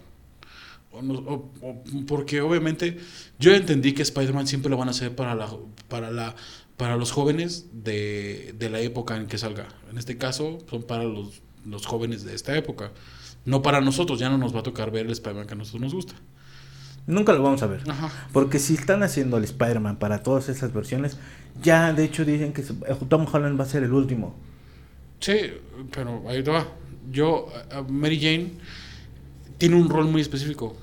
O 0.93 1.01
no- 1.01 1.13
o- 1.15 1.51
o- 1.61 1.83
porque 2.07 2.41
obviamente 2.41 2.97
yo 3.39 3.53
entendí 3.53 3.93
que 3.93 4.03
Spider-Man 4.03 4.47
siempre 4.47 4.69
lo 4.69 4.77
van 4.77 4.87
a 4.87 4.91
hacer 4.91 5.15
para 5.15 5.35
la 5.35 5.49
para 5.87 6.11
la 6.11 6.35
para 6.77 6.97
los 6.97 7.11
jóvenes 7.11 7.67
de, 7.71 8.55
de 8.57 8.69
la 8.69 8.79
época 8.79 9.15
en 9.17 9.27
que 9.27 9.37
salga. 9.37 9.67
En 9.91 9.97
este 9.97 10.17
caso 10.17 10.57
son 10.69 10.83
para 10.83 11.03
los, 11.03 11.41
los 11.65 11.85
jóvenes 11.85 12.23
de 12.23 12.33
esta 12.35 12.55
época. 12.57 12.91
No 13.45 13.61
para 13.61 13.79
nosotros, 13.81 14.19
ya 14.19 14.29
no 14.29 14.37
nos 14.37 14.55
va 14.55 14.61
a 14.61 14.63
tocar 14.63 14.89
ver 14.91 15.05
el 15.05 15.11
Spider-Man 15.11 15.47
que 15.47 15.53
a 15.53 15.57
nosotros 15.57 15.81
nos 15.81 15.93
gusta. 15.93 16.13
Nunca 17.05 17.33
lo 17.33 17.43
vamos 17.43 17.61
a 17.61 17.67
ver. 17.67 17.81
Ajá. 17.89 18.09
Porque 18.31 18.57
si 18.59 18.73
están 18.75 19.03
haciendo 19.03 19.37
el 19.37 19.43
Spider-Man 19.43 19.97
para 19.97 20.23
todas 20.23 20.47
esas 20.49 20.73
versiones, 20.73 21.17
ya 21.61 21.91
de 21.93 22.05
hecho 22.05 22.23
dicen 22.25 22.53
que 22.53 22.63
se- 22.63 22.73
Tom 23.09 23.25
Holland 23.31 23.59
va 23.59 23.65
a 23.65 23.67
ser 23.67 23.83
el 23.83 23.91
último. 23.93 24.33
Sí, 25.19 25.35
pero 25.93 26.23
ahí 26.29 26.41
va. 26.41 26.67
Yo, 27.11 27.49
a 27.71 27.81
Mary 27.81 28.17
Jane 28.19 28.51
tiene 29.57 29.75
un 29.75 29.89
rol 29.89 30.05
muy 30.07 30.21
específico. 30.21 30.75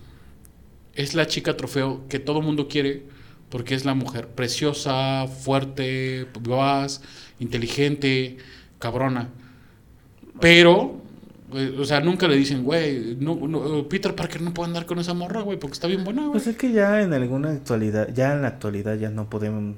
Es 0.94 1.14
la 1.14 1.26
chica 1.26 1.56
trofeo 1.56 2.06
que 2.08 2.18
todo 2.18 2.42
mundo 2.42 2.68
quiere 2.68 3.04
porque 3.48 3.74
es 3.74 3.84
la 3.84 3.94
mujer 3.94 4.28
preciosa, 4.28 5.26
fuerte, 5.26 6.26
vivaz, 6.40 7.02
inteligente, 7.40 8.36
cabrona. 8.78 9.28
Pero, 10.40 11.00
eh, 11.54 11.76
o 11.78 11.84
sea, 11.84 12.00
nunca 12.00 12.28
le 12.28 12.36
dicen, 12.36 12.62
güey, 12.64 13.16
no, 13.18 13.34
no, 13.48 13.88
Peter 13.88 14.14
Parker 14.14 14.40
no 14.42 14.54
puede 14.54 14.68
andar 14.68 14.86
con 14.86 14.98
esa 14.98 15.14
morra, 15.14 15.42
güey, 15.42 15.58
porque 15.58 15.74
está 15.74 15.86
bien 15.88 16.04
buena, 16.04 16.22
güey. 16.22 16.32
Pues 16.32 16.46
es 16.46 16.56
que 16.56 16.72
ya 16.72 17.02
en 17.02 17.12
alguna 17.12 17.50
actualidad, 17.50 18.08
ya 18.14 18.32
en 18.32 18.42
la 18.42 18.48
actualidad 18.48 18.96
ya 18.98 19.10
no 19.10 19.28
podemos 19.28 19.76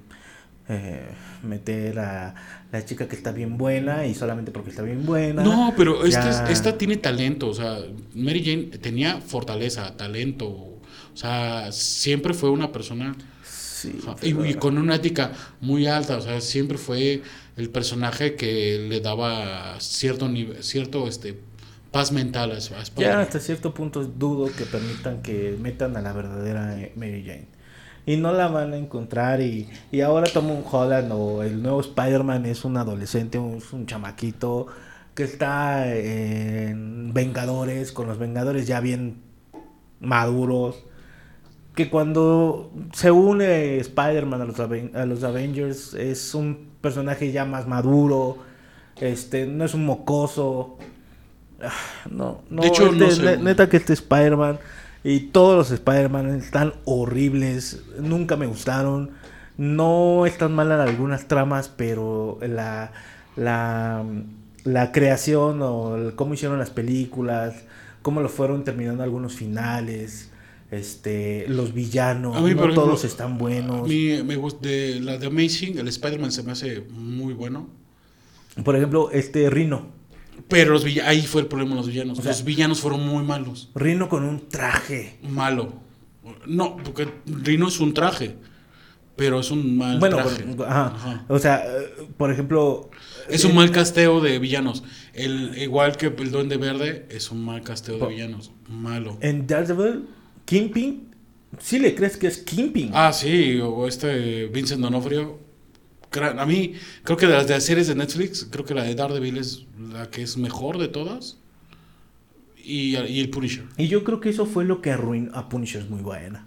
eh, 0.69 1.07
meter 1.43 1.99
a 1.99 2.35
la 2.71 2.85
chica 2.85 3.09
que 3.09 3.17
está 3.17 3.33
bien 3.33 3.59
buena 3.59 4.07
y 4.07 4.15
solamente 4.15 4.51
porque 4.53 4.71
está 4.71 4.83
bien 4.83 5.05
buena. 5.05 5.43
No, 5.43 5.73
pero 5.77 6.05
esta, 6.05 6.31
Ya- 6.31 6.51
esta 6.51 6.79
tiene 6.79 6.97
talento, 6.99 7.49
o 7.49 7.55
sea, 7.55 7.79
Mary 8.15 8.43
Jane 8.45 8.79
tenía 8.79 9.21
fortaleza, 9.21 9.97
talento, 9.97 10.72
o 11.15 11.17
sea, 11.17 11.73
siempre 11.73 12.35
fue 12.35 12.51
una 12.51 12.73
persona 12.73 13.17
Sí, 13.45 13.99
y, 14.23 14.29
y 14.51 14.55
con 14.55 14.79
una 14.79 14.95
ética 14.95 15.33
muy 15.61 15.87
alta, 15.87 16.17
o 16.19 16.21
sea, 16.21 16.41
siempre 16.41 16.79
fue 16.79 17.23
el 17.57 17.69
personaje 17.71 18.37
que 18.37 18.79
le 18.89 19.01
daba 19.01 19.81
cierto 19.81 20.29
nivel, 20.29 20.63
cierto 20.63 21.09
este 21.09 21.41
paz 21.91 22.13
mental 22.13 22.53
a, 22.53 22.61
su- 22.61 22.75
ya 22.97 23.21
hasta 23.21 23.41
cierto 23.41 23.75
punto 23.75 24.05
dudo 24.05 24.55
que 24.55 24.65
permitan 24.67 25.23
que 25.23 25.57
metan 25.61 25.97
a 25.97 26.03
la 26.03 26.13
verdadera 26.13 26.81
eh, 26.81 26.93
Mary 26.97 27.25
Jane. 27.27 27.49
Y 28.07 28.17
no 28.17 28.33
la 28.33 28.49
van 28.49 28.73
a 28.73 28.77
encontrar 28.77 29.41
y, 29.41 29.69
y 29.93 30.01
ahora 30.01 30.27
Tom 30.33 30.51
Holland 30.71 31.11
o 31.13 31.43
el 31.43 31.63
nuevo 31.63 31.81
Spider-Man 31.81 32.47
es 32.47 32.65
un 32.65 32.77
adolescente, 32.77 33.39
un- 33.39 33.59
es 33.59 33.73
un 33.73 33.87
chamaquito 33.87 34.67
que 35.15 35.25
está 35.25 35.95
en 35.95 37.13
Vengadores, 37.15 37.93
con 37.93 38.09
los 38.09 38.19
Vengadores 38.19 38.67
ya 38.67 38.81
bien 38.81 39.23
maduros. 40.01 40.85
Que 41.75 41.89
cuando 41.89 42.71
se 42.93 43.11
une 43.11 43.79
Spider-Man 43.79 44.43
a 44.43 44.45
los, 44.45 44.61
a 44.61 45.07
los 45.07 45.25
Avengers 45.25 45.95
es 45.95 46.35
un 46.35 46.69
personaje 46.83 47.33
ya 47.33 47.45
más 47.47 47.67
maduro, 47.67 48.39
este, 49.01 49.47
no 49.47 49.65
es 49.65 49.73
un 49.75 49.87
mocoso. 49.87 50.77
Ah, 51.63 51.71
No, 52.11 52.43
no, 52.51 52.63
De 52.63 52.69
hecho, 52.69 52.87
este, 52.89 52.99
no 52.99 53.11
sé. 53.11 53.23
ne- 53.23 53.37
neta 53.39 53.69
que 53.69 53.79
este 53.79 53.93
Spider-Man 53.95 54.59
y 55.05 55.21
todos 55.31 55.57
los 55.57 55.71
Spider-Man 55.71 56.35
están 56.37 56.75
horribles, 56.85 57.83
nunca 57.99 58.37
me 58.37 58.47
gustaron. 58.47 59.11
No 59.57 60.27
están 60.27 60.55
mal 60.55 60.73
en 60.73 60.81
algunas 60.81 61.27
tramas, 61.29 61.69
pero 61.69 62.39
la, 62.43 62.91
la, 63.37 64.05
la 64.65 64.93
creación 64.93 65.63
o 65.63 65.97
el- 65.97 66.15
cómo 66.17 66.35
hicieron 66.35 66.59
las 66.59 66.71
películas, 66.71 67.55
cómo 68.03 68.21
lo 68.21 68.29
fueron 68.29 68.65
terminando 68.65 69.03
algunos 69.05 69.35
finales, 69.35 70.32
este, 70.73 71.45
los 71.49 71.73
villanos, 71.75 72.35
mí, 72.35 72.41
no 72.41 72.47
ejemplo, 72.47 72.75
todos 72.75 73.05
están 73.05 73.39
buenos. 73.39 73.81
A 73.83 73.85
mí 73.85 74.23
me 74.25 74.37
gusta 74.37 74.69
de 74.69 75.01
la 75.01 75.19
de 75.19 75.27
Amazing, 75.27 75.79
el 75.79 75.87
Spider-Man 75.87 76.33
se 76.33 76.43
me 76.43 76.53
hace 76.53 76.81
muy 76.91 77.35
bueno. 77.35 77.69
Por 78.65 78.75
ejemplo, 78.75 79.11
este 79.13 79.49
Rino. 79.51 79.89
Pero 80.49 80.73
los 80.73 80.83
villanos, 80.83 81.11
ahí 81.11 81.23
fue 81.27 81.43
el 81.43 81.47
problema 81.47 81.73
de 81.73 81.77
los 81.77 81.87
villanos. 81.89 82.19
O 82.19 82.23
sea- 82.23 82.33
los 82.33 82.43
villanos 82.45 82.81
fueron 82.81 83.07
muy 83.07 83.23
malos. 83.23 83.71
Rino 83.75 84.09
con 84.09 84.25
un 84.25 84.49
traje. 84.49 85.19
Malo. 85.23 85.75
No, 86.47 86.77
porque 86.79 87.07
Rino 87.27 87.69
es 87.69 87.79
un 87.79 87.93
traje. 87.95 88.37
Pero 89.15 89.41
es 89.41 89.51
un 89.51 89.77
mal 89.77 89.99
Bueno, 90.01 90.17
traje. 90.17 90.43
por- 90.43 90.67
ajá. 90.67 90.87
Ajá. 90.87 91.25
O 91.29 91.39
sea, 91.39 91.63
eh, 91.67 92.07
por 92.17 92.33
ejemplo. 92.33 92.89
Es 93.29 93.45
eh, 93.45 93.47
un 93.47 93.55
mal 93.55 93.71
casteo 93.71 94.23
de 94.23 94.39
villanos. 94.39 94.85
El, 95.13 95.57
igual 95.59 95.99
que 95.99 96.07
el 96.07 96.31
Duende 96.31 96.57
Verde, 96.57 97.07
es 97.11 97.31
un 97.31 97.45
mal 97.45 97.61
casteo 97.63 97.99
de 97.99 98.07
villanos. 98.07 98.53
Malo. 98.71 99.19
En 99.21 99.47
Daredevil, 99.47 100.07
Kingpin, 100.45 101.09
sí 101.59 101.79
le 101.79 101.95
crees 101.95 102.17
que 102.17 102.27
es 102.27 102.39
Kingpin. 102.39 102.91
Ah, 102.95 103.13
sí, 103.13 103.59
o 103.61 103.87
este 103.87 104.47
Vincent 104.47 104.81
D'Onofrio. 104.83 105.39
A 106.39 106.45
mí, 106.45 106.75
creo 107.05 107.17
que 107.17 107.27
de 107.27 107.33
las, 107.33 107.47
de 107.47 107.55
las 107.55 107.65
series 107.65 107.87
de 107.89 107.95
Netflix, 107.95 108.47
creo 108.51 108.65
que 108.65 108.75
la 108.75 108.83
de 108.83 108.95
Daredevil 108.95 109.39
es 109.39 109.65
la 109.93 110.11
que 110.11 110.23
es 110.23 110.37
mejor 110.37 110.79
de 110.79 110.89
todas. 110.89 111.39
Y, 112.65 112.97
y 112.97 113.21
el 113.21 113.31
Punisher. 113.31 113.65
Y 113.77 113.89
yo 113.89 114.05
creo 114.05 114.21
que 114.21 114.29
eso 114.29 114.47
fue 114.47 114.65
lo 114.65 114.83
que 114.83 114.91
arruinó. 114.91 115.35
A 115.35 115.49
Punisher 115.49 115.83
es 115.83 115.91
muy 115.91 116.01
buena. 116.03 116.47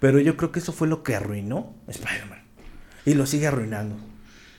Pero 0.00 0.18
yo 0.18 0.36
creo 0.36 0.50
que 0.50 0.58
eso 0.58 0.72
fue 0.72 0.88
lo 0.88 1.02
que 1.02 1.14
arruinó 1.14 1.74
Spider-Man. 1.86 2.42
Y 3.04 3.14
lo 3.14 3.26
sigue 3.26 3.46
arruinando. 3.46 3.96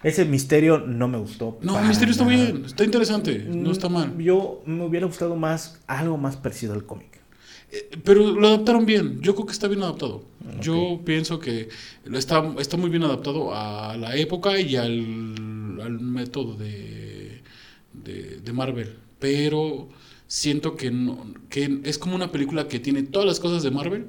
Ese 0.04 0.25
misterio 0.25 0.80
no 0.80 1.08
me 1.08 1.18
gustó. 1.18 1.58
No, 1.62 1.80
el 1.80 1.88
misterio 1.88 2.12
está 2.12 2.25
nada. 2.25 2.36
bien, 2.36 2.66
está 2.66 2.84
interesante, 2.84 3.40
no 3.50 3.72
está 3.72 3.90
mal. 3.90 4.13
Mm, 4.16 4.20
Yo 4.22 4.62
me 4.66 4.84
hubiera 4.86 5.06
gustado 5.06 5.36
más, 5.36 5.80
algo 5.88 6.18
más 6.18 6.36
parecido 6.38 6.74
al 6.74 6.86
cómic. 6.86 7.12
Eh, 7.74 7.89
Pero 8.03 8.32
lo 8.32 8.48
adaptaron 8.48 8.86
bien, 8.86 9.20
yo 9.22 9.34
creo 9.34 9.48
que 9.48 9.53
está 9.53 9.68
bien 9.68 9.82
adaptado. 9.84 10.24
Yo 10.62 11.01
pienso 11.03 11.39
que 11.39 11.70
está, 12.13 12.53
está 12.60 12.77
muy 12.77 12.89
bien 12.89 13.03
adaptado 13.03 13.53
a 13.56 13.98
la 13.98 14.15
época 14.15 14.60
y 14.60 14.75
al, 14.75 15.80
al 15.82 16.00
método 16.00 16.56
de, 16.56 17.42
de, 17.94 18.39
de 18.39 18.53
Marvel. 18.53 18.98
Pero 19.20 19.89
siento 20.27 20.75
que, 20.75 20.92
no, 20.92 21.34
que 21.50 21.80
es 21.84 21.98
como 21.98 22.15
una 22.15 22.32
película 22.32 22.68
que 22.68 22.80
tiene 22.80 23.03
todas 23.03 23.25
las 23.25 23.39
cosas 23.39 23.63
de 23.63 23.72
Marvel, 23.72 24.08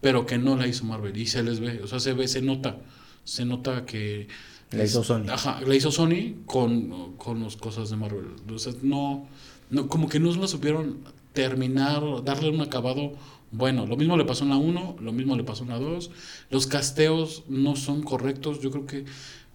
pero 0.00 0.26
que 0.26 0.38
no 0.38 0.56
la 0.56 0.66
hizo 0.66 0.84
Marvel. 0.84 1.16
Y 1.16 1.26
se 1.26 1.42
les 1.42 1.60
ve, 1.60 1.80
o 1.82 1.86
sea, 1.86 2.00
se 2.00 2.12
ve, 2.12 2.28
se 2.28 2.42
nota. 2.42 2.78
Se 3.24 3.44
nota 3.44 3.86
que... 3.86 4.28
La 4.72 4.84
hizo 4.84 5.04
Sony. 5.04 5.26
Ajá, 5.30 5.60
la 5.60 5.74
hizo 5.74 5.90
Sony 5.92 6.42
con, 6.46 7.14
con 7.16 7.42
las 7.42 7.56
cosas 7.56 7.88
de 7.90 7.96
Marvel. 7.96 8.26
O 8.52 8.58
sea, 8.58 8.72
no, 8.82 9.28
no, 9.70 9.88
como 9.88 10.08
que 10.08 10.18
no 10.18 10.34
la 10.34 10.48
supieron 10.48 10.98
terminar, 11.36 12.02
darle 12.24 12.48
un 12.48 12.62
acabado 12.62 13.12
bueno. 13.52 13.86
Lo 13.86 13.96
mismo 13.96 14.16
le 14.16 14.24
pasó 14.24 14.44
en 14.44 14.50
la 14.50 14.56
1, 14.56 14.96
lo 15.00 15.12
mismo 15.12 15.36
le 15.36 15.44
pasó 15.44 15.64
en 15.64 15.68
la 15.68 15.78
2. 15.78 16.10
Los 16.50 16.66
casteos 16.66 17.44
no 17.46 17.76
son 17.76 18.02
correctos. 18.02 18.60
Yo 18.60 18.70
creo 18.70 18.86
que 18.86 19.04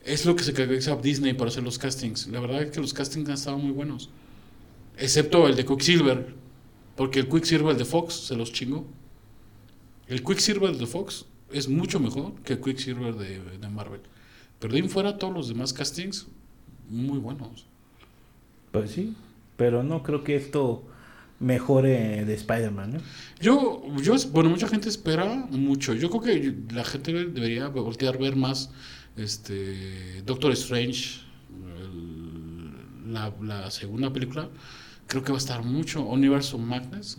es 0.06 0.26
lo 0.26 0.36
que 0.36 0.44
se 0.44 0.54
caracteriza 0.54 0.94
a 0.94 0.96
Disney 0.98 1.34
para 1.34 1.50
hacer 1.50 1.64
los 1.64 1.80
castings. 1.80 2.28
La 2.28 2.40
verdad 2.40 2.62
es 2.62 2.70
que 2.70 2.80
los 2.80 2.94
castings 2.94 3.28
han 3.28 3.34
estado 3.34 3.58
muy 3.58 3.72
buenos. 3.72 4.10
Excepto 4.98 5.48
el 5.48 5.56
de 5.56 5.66
Quicksilver. 5.66 6.36
Porque 6.96 7.20
el 7.20 7.28
Quicksilver 7.28 7.76
de 7.76 7.86
Fox 7.86 8.14
se 8.14 8.36
los 8.36 8.54
chingó. 8.54 8.86
El 10.08 10.24
Quicksilver 10.24 10.78
de 10.78 10.86
Fox 10.86 11.26
es 11.52 11.68
mucho 11.68 12.00
mejor 12.00 12.36
que 12.44 12.54
el 12.54 12.62
Quicksilver 12.62 13.16
de, 13.16 13.40
de 13.58 13.70
Marvel. 13.70 14.02
Pero 14.60 14.74
de 14.74 14.82
ahí 14.82 14.88
fuera 14.88 15.18
todos 15.18 15.34
los 15.34 15.48
demás 15.48 15.74
castings 15.74 16.28
muy 16.90 17.18
buenos. 17.18 17.66
Pues 18.72 18.92
sí, 18.92 19.16
pero 19.58 19.82
no 19.82 20.04
creo 20.04 20.24
que 20.24 20.36
esto 20.36 20.84
mejore 21.42 22.24
de 22.26 22.34
Spider-Man, 22.36 22.94
¿no? 22.94 23.00
Yo, 23.42 23.84
yo, 24.02 24.16
bueno, 24.32 24.50
mucha 24.50 24.68
gente 24.68 24.88
espera 24.90 25.26
mucho. 25.50 25.94
Yo 25.94 26.10
creo 26.10 26.22
que 26.22 26.74
la 26.74 26.84
gente 26.84 27.12
debería 27.12 27.68
voltear 27.68 28.16
a 28.16 28.18
ver 28.20 28.36
más 28.36 28.70
este 29.18 30.22
Doctor 30.26 30.52
Strange, 30.54 31.22
el- 31.82 33.14
la, 33.14 33.34
la 33.42 33.72
segunda 33.72 34.12
película. 34.14 34.50
Creo 35.08 35.24
que 35.24 35.32
va 35.34 35.38
a 35.38 35.40
estar 35.40 35.64
mucho. 35.64 36.04
Universo 36.06 36.58
Magnus. 36.58 37.18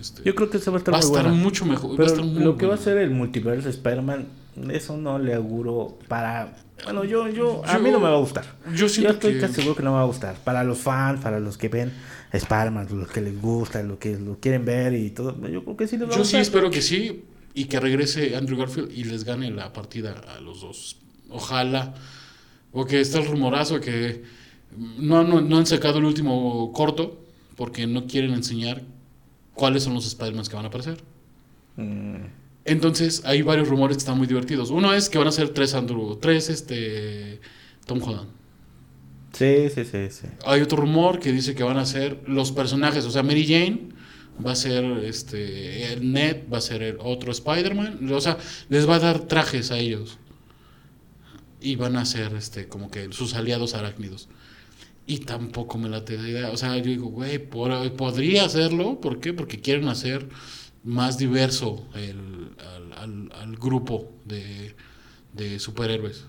este, 0.00 0.22
Yo 0.24 0.34
creo 0.34 0.48
que 0.48 0.58
eso 0.58 0.70
va 0.70 0.76
a 0.76 0.78
estar 0.78 0.94
va 0.94 0.98
muy 0.98 1.06
estar 1.06 1.24
buena. 1.24 1.42
mucho 1.42 1.64
mejor. 1.66 1.90
va 1.90 1.94
a 1.94 1.96
Pero 1.96 2.08
estar 2.08 2.24
muy 2.24 2.44
lo 2.44 2.56
que 2.56 2.66
va 2.66 2.74
a 2.74 2.78
ser 2.78 2.98
el 2.98 3.10
multiverso 3.10 3.64
de 3.64 3.70
Spider-Man, 3.70 4.26
eso 4.70 4.96
no 4.96 5.18
le 5.18 5.34
auguro 5.34 5.98
para... 6.08 6.56
Bueno, 6.84 7.04
yo, 7.04 7.28
yo, 7.28 7.62
a 7.64 7.74
Yo- 7.74 7.80
mí 7.82 7.90
no 7.90 7.98
me 7.98 8.08
va 8.08 8.16
a 8.16 8.20
gustar. 8.20 8.44
Yo 8.74 8.86
Yo 8.86 9.08
estoy 9.10 9.34
que. 9.34 9.40
casi 9.40 9.54
seguro 9.54 9.74
que 9.76 9.82
no 9.82 9.90
me 9.92 9.96
va 9.96 10.02
a 10.02 10.06
gustar. 10.06 10.36
Para 10.36 10.62
los 10.64 10.78
fans, 10.78 11.20
para 11.22 11.40
los 11.40 11.56
que 11.56 11.68
ven 11.68 11.92
Spider-Man, 12.32 12.88
los 12.90 13.08
que 13.08 13.20
les 13.22 13.40
gusta, 13.40 13.82
los 13.82 13.98
que 13.98 14.18
lo 14.18 14.38
quieren 14.38 14.64
ver 14.64 14.92
y 14.94 15.10
todo, 15.10 15.34
yo 15.48 15.64
creo 15.64 15.76
que 15.76 15.86
sí 15.88 15.96
les 15.96 16.08
va 16.08 16.14
a 16.14 16.16
Yo 16.18 16.24
sí 16.24 16.36
gustar. 16.36 16.40
espero 16.42 16.70
que 16.70 16.82
sí. 16.82 17.24
Y 17.54 17.64
que 17.64 17.80
regrese 17.80 18.36
Andrew 18.36 18.58
Garfield 18.58 18.92
y 18.92 19.04
les 19.04 19.24
gane 19.24 19.50
la 19.50 19.72
partida 19.72 20.14
a 20.36 20.40
los 20.40 20.60
dos. 20.60 20.98
Ojalá. 21.30 21.94
Porque 22.72 23.00
está 23.00 23.18
el 23.20 23.26
rumorazo 23.26 23.80
que 23.80 24.24
no, 24.98 25.24
no, 25.24 25.40
no 25.40 25.56
han 25.56 25.64
sacado 25.66 25.98
el 25.98 26.04
último 26.04 26.70
corto 26.74 27.18
porque 27.56 27.86
no 27.86 28.06
quieren 28.06 28.34
enseñar 28.34 28.82
cuáles 29.54 29.84
son 29.84 29.94
los 29.94 30.06
Spider-Man 30.06 30.44
que 30.44 30.54
van 30.56 30.66
a 30.66 30.68
aparecer. 30.68 31.02
Mm, 31.76 32.16
Entonces 32.66 33.22
hay 33.24 33.42
varios 33.42 33.68
rumores 33.68 33.96
que 33.96 34.00
están 34.00 34.18
muy 34.18 34.26
divertidos. 34.26 34.70
Uno 34.70 34.92
es 34.92 35.08
que 35.08 35.18
van 35.18 35.28
a 35.28 35.32
ser 35.32 35.50
tres 35.50 35.74
Andrew, 35.74 36.16
tres 36.16 36.48
este 36.50 37.40
Tom 37.86 38.02
Holland. 38.02 38.28
sí, 39.32 39.68
sí, 39.72 39.84
sí, 39.84 40.08
sí. 40.10 40.26
Hay 40.44 40.60
otro 40.60 40.78
rumor 40.78 41.20
que 41.20 41.32
dice 41.32 41.54
que 41.54 41.62
van 41.62 41.78
a 41.78 41.86
ser 41.86 42.22
los 42.26 42.52
personajes, 42.52 43.04
o 43.04 43.10
sea, 43.10 43.22
Mary 43.22 43.46
Jane 43.46 43.88
va 44.44 44.52
a 44.52 44.56
ser 44.56 44.84
este 45.04 45.92
el 45.92 46.12
Ned, 46.12 46.48
va 46.52 46.58
a 46.58 46.60
ser 46.60 46.82
el 46.82 46.96
otro 47.00 47.32
Spider-Man, 47.32 48.10
o 48.12 48.20
sea, 48.20 48.38
les 48.68 48.88
va 48.88 48.96
a 48.96 48.98
dar 48.98 49.20
trajes 49.20 49.70
a 49.70 49.78
ellos. 49.78 50.18
Y 51.60 51.76
van 51.76 51.96
a 51.96 52.04
ser 52.04 52.34
este 52.34 52.68
como 52.68 52.90
que 52.90 53.12
sus 53.12 53.34
aliados 53.34 53.74
arácnidos. 53.74 54.28
Y 55.06 55.18
tampoco 55.20 55.78
me 55.78 55.88
la 55.88 56.04
te 56.04 56.16
da 56.16 56.28
idea, 56.28 56.50
o 56.50 56.56
sea, 56.56 56.76
yo 56.78 56.84
digo, 56.84 57.08
güey, 57.08 57.38
podría 57.38 58.44
hacerlo, 58.44 59.00
¿por 59.00 59.20
qué? 59.20 59.32
Porque 59.32 59.60
quieren 59.60 59.88
hacer 59.88 60.28
más 60.86 61.18
diverso 61.18 61.86
el, 61.94 62.52
al, 62.96 63.32
al- 63.32 63.56
grupo 63.58 64.12
de, 64.26 64.76
de 65.34 65.58
superhéroes. 65.60 66.26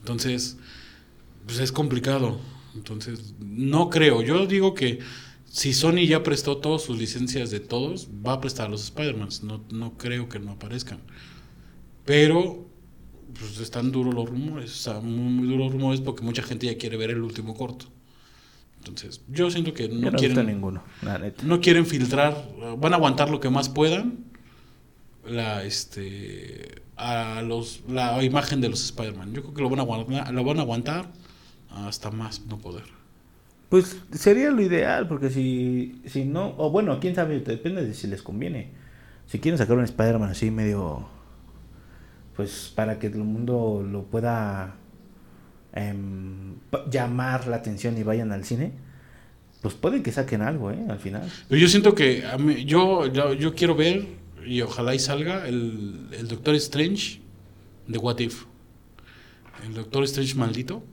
Entonces, 0.00 0.56
pues 1.46 1.58
es 1.60 1.72
complicado. 1.72 2.40
Entonces, 2.76 3.34
no 3.40 3.90
creo. 3.90 4.22
Yo 4.22 4.46
digo 4.46 4.74
que 4.74 5.00
si 5.46 5.74
Sony 5.74 6.06
ya 6.08 6.22
prestó 6.24 6.58
todas 6.58 6.82
sus 6.82 6.98
licencias 6.98 7.50
de 7.50 7.60
todos, 7.60 8.08
va 8.26 8.34
a 8.34 8.42
prestar 8.42 8.66
a 8.68 8.70
los 8.70 8.84
Spider-Man. 8.84 9.30
No, 9.44 9.64
no 9.72 9.98
creo 9.98 10.28
que 10.28 10.38
no 10.40 10.52
aparezcan. 10.52 11.00
Pero, 12.04 12.66
pues 13.38 13.60
están 13.60 13.92
duros 13.92 14.14
los 14.14 14.28
rumores. 14.28 14.72
O 14.72 14.76
sea, 14.82 15.00
muy, 15.00 15.32
muy 15.32 15.48
duros 15.48 15.66
los 15.66 15.72
rumores 15.74 16.00
porque 16.00 16.22
mucha 16.24 16.42
gente 16.42 16.66
ya 16.66 16.78
quiere 16.78 16.96
ver 16.96 17.10
el 17.10 17.22
último 17.22 17.54
corto. 17.54 17.86
Entonces, 18.88 19.22
yo 19.28 19.50
siento 19.50 19.74
que 19.74 19.88
no 19.88 20.12
quieren, 20.12 20.46
ninguno, 20.46 20.82
la 21.02 21.18
neta. 21.18 21.44
no 21.44 21.60
quieren 21.60 21.86
filtrar. 21.86 22.34
Van 22.78 22.92
a 22.92 22.96
aguantar 22.96 23.30
lo 23.30 23.40
que 23.40 23.50
más 23.50 23.68
puedan. 23.68 24.24
La, 25.26 25.62
este, 25.64 26.82
a 26.96 27.42
los, 27.42 27.82
la 27.88 28.22
imagen 28.24 28.60
de 28.60 28.68
los 28.68 28.84
Spider-Man. 28.84 29.34
Yo 29.34 29.42
creo 29.42 29.54
que 29.54 29.62
lo 29.62 29.70
van 29.70 29.78
a 29.80 29.82
aguantar, 29.82 30.32
lo 30.32 30.44
van 30.44 30.58
a 30.58 30.62
aguantar 30.62 31.06
hasta 31.70 32.10
más 32.10 32.46
no 32.46 32.58
poder. 32.58 32.84
Pues 33.68 33.98
sería 34.12 34.50
lo 34.50 34.62
ideal, 34.62 35.06
porque 35.06 35.28
si, 35.28 36.00
si 36.06 36.24
no, 36.24 36.54
o 36.56 36.70
bueno, 36.70 36.98
quién 37.00 37.14
sabe, 37.14 37.40
depende 37.40 37.84
de 37.84 37.94
si 37.94 38.06
les 38.06 38.22
conviene. 38.22 38.70
Si 39.26 39.38
quieren 39.38 39.58
sacar 39.58 39.76
un 39.76 39.84
Spider-Man 39.84 40.30
así 40.30 40.50
medio, 40.50 41.06
pues 42.34 42.72
para 42.74 42.98
que 42.98 43.08
el 43.08 43.18
mundo 43.18 43.86
lo 43.86 44.04
pueda 44.04 44.76
em, 45.72 46.54
llamar 46.90 47.46
la 47.48 47.56
atención 47.56 47.96
y 47.98 48.02
vayan 48.02 48.32
al 48.32 48.44
cine, 48.44 48.72
pues 49.62 49.74
puede 49.74 50.02
que 50.02 50.12
saquen 50.12 50.42
algo, 50.42 50.70
¿eh? 50.70 50.78
Al 50.88 50.98
final. 50.98 51.30
Pero 51.48 51.60
yo 51.60 51.68
siento 51.68 51.94
que 51.94 52.24
a 52.26 52.38
mí- 52.38 52.64
yo, 52.64 53.06
yo, 53.12 53.32
yo 53.34 53.54
quiero 53.54 53.74
ver, 53.74 54.06
y 54.46 54.60
ojalá 54.62 54.94
y 54.94 54.98
salga, 54.98 55.46
el, 55.48 56.06
el 56.12 56.28
Doctor 56.28 56.54
Strange 56.54 57.20
de 57.86 57.98
What 57.98 58.18
If. 58.20 58.44
El 59.66 59.74
Doctor 59.74 60.04
Strange 60.04 60.34
maldito. 60.36 60.84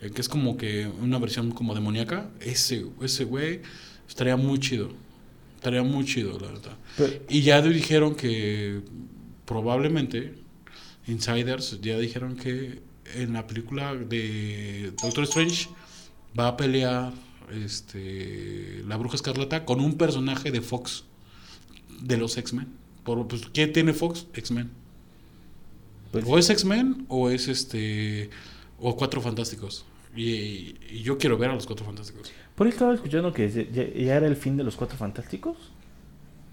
El 0.00 0.12
que 0.12 0.20
es 0.20 0.28
como 0.28 0.56
que 0.56 0.86
una 1.02 1.18
versión 1.18 1.50
como 1.52 1.74
demoníaca. 1.74 2.28
Ese, 2.40 2.86
ese 3.02 3.24
güey 3.24 3.60
estaría 4.08 4.36
muy 4.36 4.58
chido. 4.58 4.90
Estaría 5.56 5.82
muy 5.82 6.04
chido, 6.04 6.38
la 6.38 6.48
verdad. 6.48 6.76
Pero- 6.96 7.12
Y 7.28 7.42
ya 7.42 7.60
dijeron 7.62 8.14
que 8.14 8.80
probablemente, 9.44 10.34
insiders 11.06 11.80
ya 11.80 11.98
dijeron 11.98 12.36
que 12.36 12.80
en 13.14 13.32
la 13.32 13.46
película 13.46 13.94
de 13.94 14.92
Doctor 15.02 15.24
Strange 15.24 15.68
va 16.38 16.48
a 16.48 16.56
pelear 16.56 17.12
este, 17.52 18.82
la 18.86 18.96
bruja 18.96 19.16
escarlata 19.16 19.64
con 19.64 19.80
un 19.80 19.96
personaje 19.96 20.50
de 20.50 20.60
Fox, 20.60 21.04
de 22.00 22.16
los 22.16 22.36
X-Men. 22.36 22.68
Por, 23.04 23.26
pues, 23.28 23.46
¿Qué 23.46 23.66
tiene 23.66 23.92
Fox? 23.92 24.26
X-Men. 24.34 24.70
pues, 26.12 26.24
O 26.26 26.38
es 26.38 26.50
X-Men 26.50 27.06
o 27.08 27.30
es 27.30 27.48
este. 27.48 28.30
O 28.78 28.96
Cuatro 28.96 29.20
Fantásticos. 29.20 29.84
Y, 30.14 30.74
y 30.90 31.02
yo 31.02 31.18
quiero 31.18 31.38
ver 31.38 31.50
a 31.50 31.54
los 31.54 31.66
Cuatro 31.66 31.86
Fantásticos. 31.86 32.32
por 32.54 32.66
ahí 32.66 32.72
estaba 32.72 32.94
escuchando 32.94 33.32
que 33.32 33.48
ya, 33.50 33.88
ya 33.88 34.16
era 34.16 34.26
el 34.26 34.36
fin 34.36 34.56
de 34.56 34.64
los 34.64 34.76
Cuatro 34.76 34.96
Fantásticos. 34.98 35.56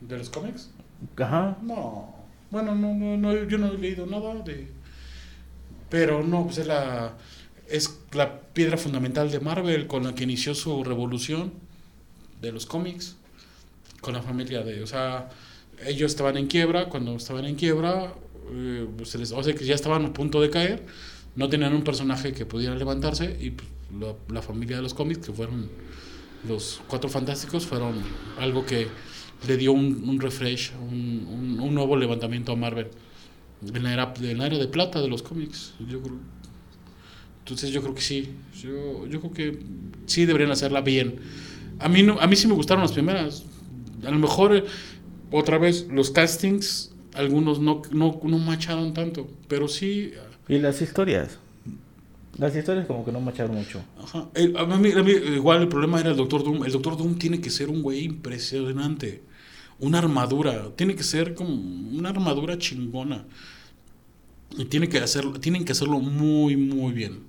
¿De 0.01 0.17
los 0.17 0.29
cómics? 0.29 0.69
Ajá. 1.17 1.57
No, 1.61 2.13
bueno, 2.51 2.75
no, 2.75 2.93
no, 2.93 3.17
no, 3.17 3.43
yo 3.45 3.57
no 3.57 3.67
he 3.67 3.77
leído 3.77 4.05
nada 4.05 4.35
de... 4.35 4.67
Pero 5.93 6.23
no, 6.23 6.45
pues 6.45 6.57
es 6.57 6.65
la, 6.65 7.13
es 7.69 7.99
la 8.13 8.39
piedra 8.39 8.77
fundamental 8.77 9.29
de 9.29 9.39
Marvel 9.39 9.85
con 9.85 10.05
la 10.05 10.15
que 10.15 10.23
inició 10.23 10.55
su 10.55 10.83
revolución 10.83 11.53
de 12.41 12.51
los 12.51 12.65
cómics, 12.65 13.15
con 14.01 14.15
la 14.15 14.23
familia 14.23 14.63
de, 14.63 14.81
o 14.81 14.87
sea, 14.87 15.29
ellos 15.85 16.09
estaban 16.09 16.35
en 16.37 16.47
quiebra, 16.47 16.89
cuando 16.89 17.15
estaban 17.15 17.45
en 17.45 17.53
quiebra, 17.53 18.11
eh, 18.51 18.87
pues 18.97 19.13
les, 19.13 19.31
o 19.33 19.43
sea, 19.43 19.53
que 19.53 19.65
ya 19.65 19.75
estaban 19.75 20.03
a 20.03 20.13
punto 20.13 20.41
de 20.41 20.49
caer, 20.49 20.83
no 21.35 21.47
tenían 21.47 21.75
un 21.75 21.83
personaje 21.83 22.33
que 22.33 22.47
pudiera 22.47 22.73
levantarse 22.73 23.37
y 23.39 23.51
pues, 23.51 23.69
la, 24.29 24.41
familia 24.41 24.77
de 24.77 24.81
los 24.81 24.95
cómics, 24.95 25.27
que 25.27 25.31
fueron 25.31 25.69
los 26.49 26.81
Cuatro 26.87 27.07
Fantásticos, 27.07 27.67
fueron 27.67 28.01
algo 28.39 28.65
que 28.65 28.87
le 29.47 29.57
dio 29.57 29.73
un, 29.73 30.19
refresh, 30.19 30.71
un 30.75 31.71
nuevo 31.71 31.95
levantamiento 31.95 32.51
a 32.51 32.55
Marvel 32.55 32.89
en 33.73 33.83
la 33.83 33.93
era, 33.93 34.13
en 34.21 34.37
la 34.37 34.45
era 34.47 34.57
de 34.57 34.67
plata 34.67 35.01
de 35.01 35.07
los 35.07 35.21
cómics. 35.23 35.73
Yo 35.87 36.01
creo. 36.01 36.17
Entonces 37.39 37.71
yo 37.71 37.81
creo 37.81 37.93
que 37.95 38.01
sí. 38.01 38.29
Yo, 38.61 39.05
yo 39.07 39.19
creo 39.19 39.31
que 39.33 39.59
sí 40.05 40.25
deberían 40.25 40.51
hacerla 40.51 40.81
bien. 40.81 41.15
A 41.79 41.89
mí, 41.89 42.03
no, 42.03 42.19
a 42.19 42.27
mí 42.27 42.35
sí 42.35 42.47
me 42.47 42.53
gustaron 42.53 42.81
las 42.83 42.93
primeras. 42.93 43.43
A 44.05 44.11
lo 44.11 44.19
mejor, 44.19 44.55
eh, 44.55 44.63
otra 45.31 45.57
vez, 45.57 45.87
los 45.89 46.11
castings, 46.11 46.93
algunos 47.13 47.59
no, 47.59 47.81
no, 47.91 48.19
no 48.23 48.37
macharon 48.39 48.93
tanto. 48.93 49.27
Pero 49.47 49.67
sí. 49.67 50.13
Y 50.47 50.59
las 50.59 50.81
historias. 50.81 51.37
Las 52.37 52.55
historias 52.55 52.87
como 52.87 53.05
que 53.05 53.11
no 53.11 53.19
macharon 53.21 53.55
mucho. 53.55 53.83
Ajá. 54.01 54.27
El- 54.33 54.57
a 54.57 54.65
mí- 54.65 54.91
a 54.91 55.03
mí, 55.03 55.11
igual 55.11 55.61
el 55.61 55.67
problema 55.67 55.99
era 55.99 56.11
el 56.11 56.17
Doctor 56.17 56.43
Doom. 56.43 56.63
El 56.63 56.71
Doctor 56.71 56.97
Doom 56.97 57.15
tiene 57.17 57.39
que 57.41 57.49
ser 57.49 57.69
un 57.69 57.81
güey 57.81 58.03
impresionante. 58.05 59.21
Una 59.83 59.97
armadura. 59.99 60.69
Tiene 60.77 60.95
que 60.95 61.03
ser 61.03 61.33
como 61.35 61.53
una 61.53 62.09
armadura 62.09 62.57
chingona. 62.57 63.25
Y 64.57 64.65
tiene 64.65 64.87
que 64.87 64.99
hacerlo, 64.99 65.39
tienen 65.41 65.65
que 65.65 65.73
hacerlo 65.73 65.99
muy, 65.99 66.55
muy 66.55 66.93
bien. 66.93 67.23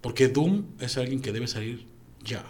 Porque 0.00 0.26
Doom 0.28 0.64
es 0.80 0.96
alguien 0.96 1.20
que 1.20 1.32
debe 1.32 1.46
salir 1.46 1.86
ya. 2.24 2.44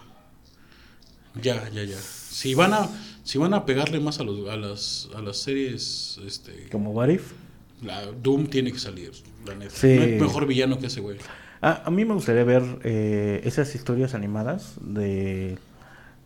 Ya, 1.43 1.69
ya, 1.69 1.85
ya. 1.85 1.99
Si 1.99 2.55
van 2.55 2.73
a, 2.73 2.89
si 3.25 3.37
van 3.37 3.53
a 3.53 3.67
pegarle 3.67 4.01
más 4.01 4.21
a, 4.21 4.25
los, 4.25 4.49
a, 4.49 4.57
las, 4.57 5.11
a 5.15 5.21
las 5.21 5.37
series, 5.37 6.19
este, 6.27 6.69
Como 6.71 6.93
What 6.93 7.09
If. 7.11 7.33
la, 7.83 8.07
Doom 8.07 8.47
tiene 8.47 8.73
que 8.73 8.79
salir. 8.79 9.13
La 9.47 9.55
neta. 9.55 9.75
Sí. 9.75 9.97
No 9.97 10.03
hay 10.03 10.19
mejor 10.19 10.47
villano 10.47 10.79
que 10.79 10.87
ese 10.87 11.01
güey. 11.01 11.19
Ah, 11.61 11.83
a 11.85 11.91
mí 11.91 12.07
me 12.07 12.15
gustaría 12.15 12.45
ver 12.45 12.63
eh, 12.85 13.43
esas 13.45 13.75
historias 13.75 14.15
animadas 14.15 14.77
de, 14.81 15.59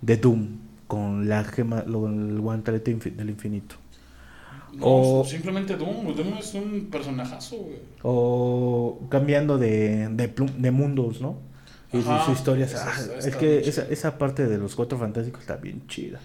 de 0.01 0.17
Doom 0.17 0.70
con 0.91 1.29
la 1.29 1.45
gema, 1.45 1.85
lo, 1.87 2.09
el 2.09 2.41
guantelete 2.41 2.91
infi- 2.97 3.15
del 3.15 3.31
infinito. 3.31 3.77
No, 4.75 4.87
O- 5.21 5.25
simplemente 5.25 5.77
Doom. 5.77 6.17
Doom 6.17 6.35
es 6.39 6.53
un 6.55 6.89
personajazo, 6.91 7.57
güey. 7.59 7.79
O 8.03 9.07
cambiando 9.09 9.57
de, 9.57 10.09
de, 10.09 10.35
plum- 10.35 10.57
de 10.57 10.71
mundos, 10.73 11.21
¿no? 11.21 11.39
Y 11.93 11.99
Ajá, 11.99 12.25
su 12.27 12.33
historia, 12.33 12.65
esa 12.67 12.89
ah, 12.89 13.19
es 13.25 13.37
que 13.37 13.61
esa, 13.69 13.83
esa 13.89 14.19
parte 14.19 14.47
de 14.49 14.59
los 14.59 14.75
cuatro 14.75 14.99
fantásticos 14.99 15.41
está 15.43 15.57
bien 15.57 15.87
chida. 15.87 16.19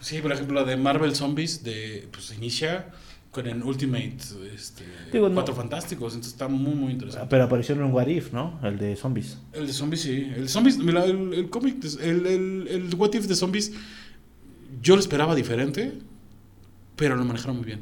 Sí, 0.00 0.20
por 0.20 0.30
ejemplo, 0.32 0.54
la 0.60 0.64
de 0.66 0.76
Marvel 0.76 1.14
Zombies, 1.16 1.64
de, 1.64 2.08
pues 2.12 2.32
inicia 2.36 2.90
con 3.32 3.46
el 3.48 3.62
Ultimate 3.62 4.16
este, 4.54 4.84
Digo, 5.12 5.28
no- 5.28 5.34
Cuatro 5.34 5.54
Fantásticos, 5.54 6.12
entonces 6.14 6.32
está 6.34 6.46
muy, 6.48 6.74
muy 6.74 6.92
interesante. 6.92 7.26
Pero 7.30 7.44
apareció 7.44 7.74
en 7.74 7.82
un 7.82 7.92
What 7.92 8.06
If, 8.08 8.32
¿no? 8.32 8.60
El 8.62 8.78
de 8.78 8.94
zombies. 8.94 9.38
El 9.52 9.66
de 9.66 9.72
Zombies, 9.72 10.02
sí. 10.02 10.30
El 10.36 10.48
Zombies, 10.48 10.76
mira, 10.78 11.04
el, 11.04 11.32
el 11.34 11.48
cómic, 11.50 11.76
el, 12.02 12.26
el 12.68 12.94
What 12.96 13.14
If 13.14 13.26
de 13.26 13.34
Zombies, 13.36 13.72
yo 14.82 14.96
lo 14.96 15.00
esperaba 15.00 15.34
diferente, 15.34 15.92
pero 16.96 17.14
lo 17.16 17.24
manejaron 17.24 17.56
muy 17.56 17.66
bien. 17.66 17.80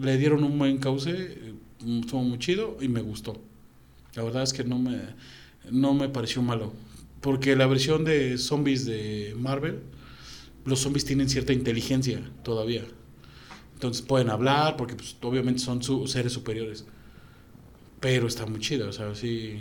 Le 0.00 0.16
dieron 0.16 0.44
un 0.44 0.58
buen 0.58 0.78
cauce, 0.78 1.10
eh, 1.10 1.54
estuvo 2.00 2.22
muy 2.22 2.38
chido 2.38 2.76
y 2.80 2.88
me 2.88 3.02
gustó. 3.02 3.40
La 4.14 4.22
verdad 4.22 4.44
es 4.44 4.52
que 4.52 4.62
no 4.62 4.78
me, 4.78 5.00
no 5.70 5.92
me 5.92 6.08
pareció 6.08 6.40
malo. 6.40 6.72
Porque 7.20 7.56
la 7.56 7.66
versión 7.66 8.04
de 8.04 8.38
zombies 8.38 8.86
de 8.86 9.34
Marvel, 9.36 9.80
los 10.64 10.80
zombies 10.80 11.04
tienen 11.04 11.28
cierta 11.28 11.52
inteligencia 11.52 12.20
todavía. 12.44 12.84
Entonces 13.74 14.02
pueden 14.02 14.30
hablar, 14.30 14.76
porque 14.76 14.94
pues, 14.94 15.16
obviamente 15.22 15.60
son 15.60 15.82
seres 16.08 16.32
superiores. 16.32 16.84
Pero 17.98 18.28
está 18.28 18.46
muy 18.46 18.60
chido, 18.60 18.88
o 18.88 18.92
sea, 18.92 19.14
sí, 19.14 19.58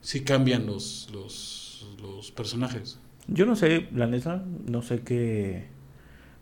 sí 0.00 0.20
cambian 0.20 0.66
los, 0.66 1.08
los, 1.12 1.86
los 2.00 2.30
personajes. 2.30 2.98
Yo 3.26 3.46
no 3.46 3.56
sé, 3.56 3.88
la 3.94 4.06
neta, 4.06 4.42
no 4.66 4.82
sé 4.82 5.00
qué. 5.00 5.66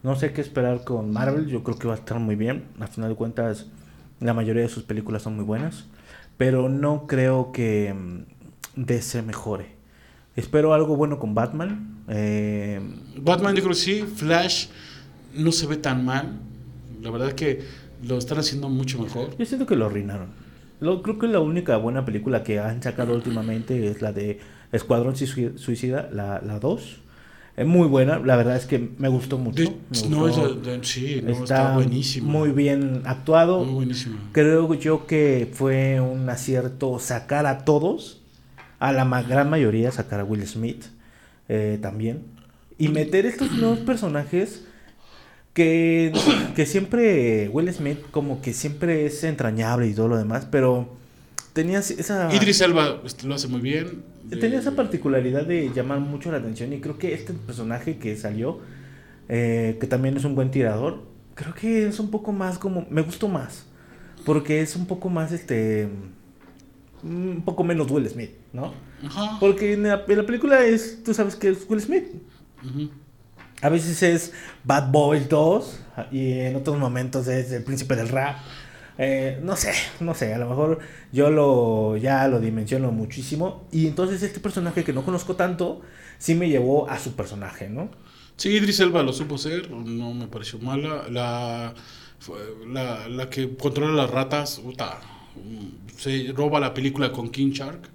No 0.02 0.16
sé 0.16 0.32
qué 0.32 0.40
esperar 0.40 0.84
con 0.84 1.12
Marvel. 1.12 1.46
Yo 1.46 1.62
creo 1.62 1.78
que 1.78 1.86
va 1.86 1.94
a 1.94 1.98
estar 1.98 2.18
muy 2.18 2.34
bien. 2.34 2.64
Al 2.80 2.88
final 2.88 3.10
de 3.10 3.16
cuentas, 3.16 3.66
la 4.20 4.34
mayoría 4.34 4.62
de 4.62 4.68
sus 4.68 4.82
películas 4.82 5.22
son 5.22 5.36
muy 5.36 5.44
buenas. 5.44 5.86
Pero 6.36 6.68
no 6.68 7.06
creo 7.06 7.52
que 7.52 7.94
mm, 7.94 8.24
DC 8.76 9.22
mejore. 9.22 9.76
Espero 10.34 10.74
algo 10.74 10.96
bueno 10.96 11.18
con 11.18 11.34
Batman. 11.34 12.02
Eh, 12.08 12.80
Batman 13.16 13.54
yo 13.54 13.62
creo 13.62 13.74
que 13.74 13.80
sí, 13.80 14.02
Flash 14.02 14.66
no 15.34 15.52
se 15.52 15.66
ve 15.66 15.76
tan 15.76 16.04
mal. 16.04 16.40
La 17.00 17.10
verdad 17.10 17.28
es 17.28 17.34
que 17.34 17.62
lo 18.02 18.18
están 18.18 18.38
haciendo 18.38 18.68
mucho 18.68 19.00
mejor. 19.00 19.36
yo 19.36 19.46
siento 19.46 19.66
que 19.66 19.76
lo 19.76 19.86
arruinaron. 19.86 20.28
Lo, 20.80 21.02
creo 21.02 21.18
que 21.18 21.28
la 21.28 21.38
única 21.38 21.76
buena 21.76 22.04
película 22.04 22.42
que 22.42 22.58
han 22.58 22.82
sacado 22.82 23.14
últimamente 23.14 23.88
es 23.88 24.02
la 24.02 24.12
de 24.12 24.40
Escuadrón 24.72 25.14
Sui- 25.16 25.52
Suicida, 25.56 26.08
la 26.12 26.40
2. 26.58 26.98
Es 27.54 27.66
muy 27.66 27.86
buena, 27.86 28.18
la 28.18 28.36
verdad 28.36 28.56
es 28.56 28.64
que 28.64 28.90
me 28.96 29.08
gustó 29.08 29.36
mucho. 29.36 29.62
De- 29.62 29.68
me 29.68 30.08
no, 30.08 30.26
es 30.26 30.36
gustó. 30.36 30.54
la- 30.62 30.72
de- 30.78 30.84
sí, 30.84 31.20
no, 31.22 31.30
está, 31.32 31.42
está, 31.44 31.74
buenísimo. 31.74 32.30
muy 32.30 32.50
bien 32.50 33.02
actuado. 33.04 33.62
Muy 33.64 33.74
buenísimo. 33.74 34.18
Creo 34.32 34.72
yo 34.74 35.06
que 35.06 35.50
fue 35.52 36.00
un 36.00 36.28
acierto 36.30 36.98
sacar 36.98 37.44
a 37.44 37.66
todos, 37.66 38.22
a 38.78 38.92
la 38.92 39.04
ma- 39.04 39.22
gran 39.22 39.50
mayoría, 39.50 39.92
sacar 39.92 40.20
a 40.20 40.24
Will 40.24 40.46
Smith 40.46 40.84
eh, 41.50 41.78
también, 41.82 42.22
y 42.78 42.88
meter 42.88 43.26
estos 43.26 43.52
nuevos 43.52 43.80
personajes 43.80 44.64
que, 45.52 46.12
que 46.56 46.64
siempre 46.64 47.48
Will 47.52 47.70
Smith 47.72 47.98
como 48.10 48.40
que 48.40 48.54
siempre 48.54 49.04
es 49.06 49.22
entrañable 49.24 49.86
y 49.88 49.92
todo 49.94 50.08
lo 50.08 50.16
demás, 50.16 50.46
pero 50.50 50.88
tenía 51.52 51.78
esa... 51.78 52.34
Idris 52.34 52.60
Elba 52.60 53.00
este, 53.04 53.26
lo 53.26 53.34
hace 53.34 53.48
muy 53.48 53.60
bien. 53.60 54.02
Tenía 54.28 54.58
esa 54.58 54.70
Eh, 54.70 54.74
particularidad 54.76 55.46
de 55.46 55.70
llamar 55.74 56.00
mucho 56.00 56.30
la 56.30 56.38
atención 56.38 56.72
y 56.72 56.80
creo 56.80 56.98
que 56.98 57.14
este 57.14 57.32
personaje 57.32 57.98
que 57.98 58.16
salió, 58.16 58.60
eh, 59.28 59.76
que 59.80 59.86
también 59.86 60.16
es 60.16 60.24
un 60.24 60.34
buen 60.34 60.50
tirador, 60.50 61.02
creo 61.34 61.54
que 61.54 61.86
es 61.86 61.98
un 61.98 62.10
poco 62.10 62.32
más 62.32 62.58
como, 62.58 62.86
me 62.90 63.02
gustó 63.02 63.28
más, 63.28 63.66
porque 64.24 64.60
es 64.60 64.76
un 64.76 64.86
poco 64.86 65.08
más, 65.08 65.32
este, 65.32 65.88
un 67.02 67.42
poco 67.44 67.64
menos 67.64 67.90
Will 67.90 68.08
Smith, 68.08 68.30
¿no? 68.52 68.72
Ajá. 69.04 69.38
Porque 69.40 69.74
en 69.74 69.82
la, 69.82 70.04
en 70.06 70.16
la 70.16 70.26
película 70.26 70.64
es, 70.64 71.02
tú 71.04 71.12
sabes 71.12 71.36
que 71.36 71.50
es 71.50 71.66
Will 71.68 71.80
Smith. 71.80 72.04
A 73.60 73.68
veces 73.68 74.02
es 74.02 74.32
Bad 74.64 74.90
Boys 74.90 75.28
2 75.28 75.80
y 76.10 76.32
en 76.32 76.56
otros 76.56 76.78
momentos 76.78 77.28
es 77.28 77.52
el 77.52 77.62
príncipe 77.62 77.96
del 77.96 78.08
rap. 78.08 78.36
Eh, 79.04 79.40
no 79.42 79.56
sé, 79.56 79.72
no 80.00 80.14
sé, 80.14 80.32
a 80.32 80.38
lo 80.38 80.48
mejor 80.48 80.78
yo 81.12 81.28
lo 81.28 81.96
ya 81.96 82.28
lo 82.28 82.38
dimensiono 82.40 82.92
muchísimo 82.92 83.66
y 83.72 83.88
entonces 83.88 84.22
este 84.22 84.38
personaje 84.38 84.84
que 84.84 84.92
no 84.92 85.04
conozco 85.04 85.34
tanto 85.34 85.80
sí 86.18 86.34
me 86.36 86.48
llevó 86.48 86.88
a 86.88 87.00
su 87.00 87.14
personaje, 87.16 87.68
¿no? 87.68 87.90
Sí, 88.36 88.50
Idris 88.50 88.78
Elba 88.80 89.02
lo 89.02 89.12
supo 89.12 89.34
hacer, 89.34 89.70
no 89.70 90.14
me 90.14 90.28
pareció 90.28 90.58
mala. 90.60 91.08
La, 91.08 91.74
la, 92.66 93.08
la 93.08 93.30
que 93.30 93.56
controla 93.56 93.92
las 94.02 94.10
ratas, 94.10 94.60
puta, 94.60 95.00
mm, 95.36 95.96
se 95.96 96.32
roba 96.32 96.60
la 96.60 96.72
película 96.72 97.10
con 97.12 97.30
King 97.30 97.50
Shark. 97.50 97.90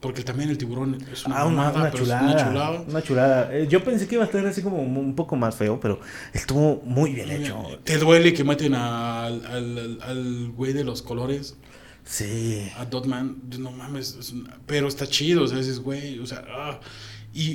Porque 0.00 0.22
también 0.22 0.48
el 0.48 0.58
tiburón 0.58 0.96
es 1.12 1.26
una, 1.26 1.38
Ah, 1.38 1.46
una, 1.46 1.56
mamada, 1.56 1.80
una 1.80 1.90
pero 1.90 1.96
es 1.96 2.08
chulada, 2.08 2.22
una 2.32 2.44
chulada. 2.48 2.84
una 2.88 3.02
chulada. 3.02 3.56
Eh, 3.56 3.66
yo 3.68 3.82
pensé 3.82 4.06
que 4.06 4.14
iba 4.14 4.22
a 4.22 4.26
estar 4.26 4.46
así 4.46 4.62
como 4.62 4.80
un 4.80 5.14
poco 5.16 5.34
más 5.34 5.56
feo, 5.56 5.80
pero 5.80 5.98
estuvo 6.32 6.80
muy 6.84 7.12
bien 7.14 7.30
hecho. 7.32 7.64
Te 7.82 7.98
duele 7.98 8.32
que 8.32 8.44
maten 8.44 8.74
al, 8.74 9.44
al, 9.46 9.98
al- 10.02 10.52
güey 10.56 10.72
de 10.72 10.84
los 10.84 11.02
colores, 11.02 11.56
Sí. 12.04 12.68
a 12.78 12.84
Dotman. 12.84 13.38
No 13.58 13.72
mames, 13.72 14.16
es 14.20 14.32
una- 14.32 14.56
pero 14.66 14.86
está 14.86 15.06
chido, 15.06 15.42
o 15.42 15.46
sea, 15.48 15.58
ese 15.58 15.74
güey, 15.80 16.20
o 16.20 16.26
sea, 16.26 16.44
ah. 16.48 16.80
y, 17.34 17.50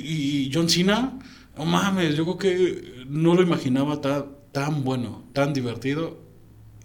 y 0.46 0.50
John 0.52 0.68
Cena, 0.68 1.18
no 1.56 1.64
mames, 1.64 2.14
yo 2.14 2.24
creo 2.24 2.38
que 2.38 3.04
no 3.08 3.34
lo 3.34 3.40
imaginaba 3.42 4.00
tan, 4.02 4.26
tan 4.52 4.84
bueno, 4.84 5.24
tan 5.32 5.54
divertido 5.54 6.18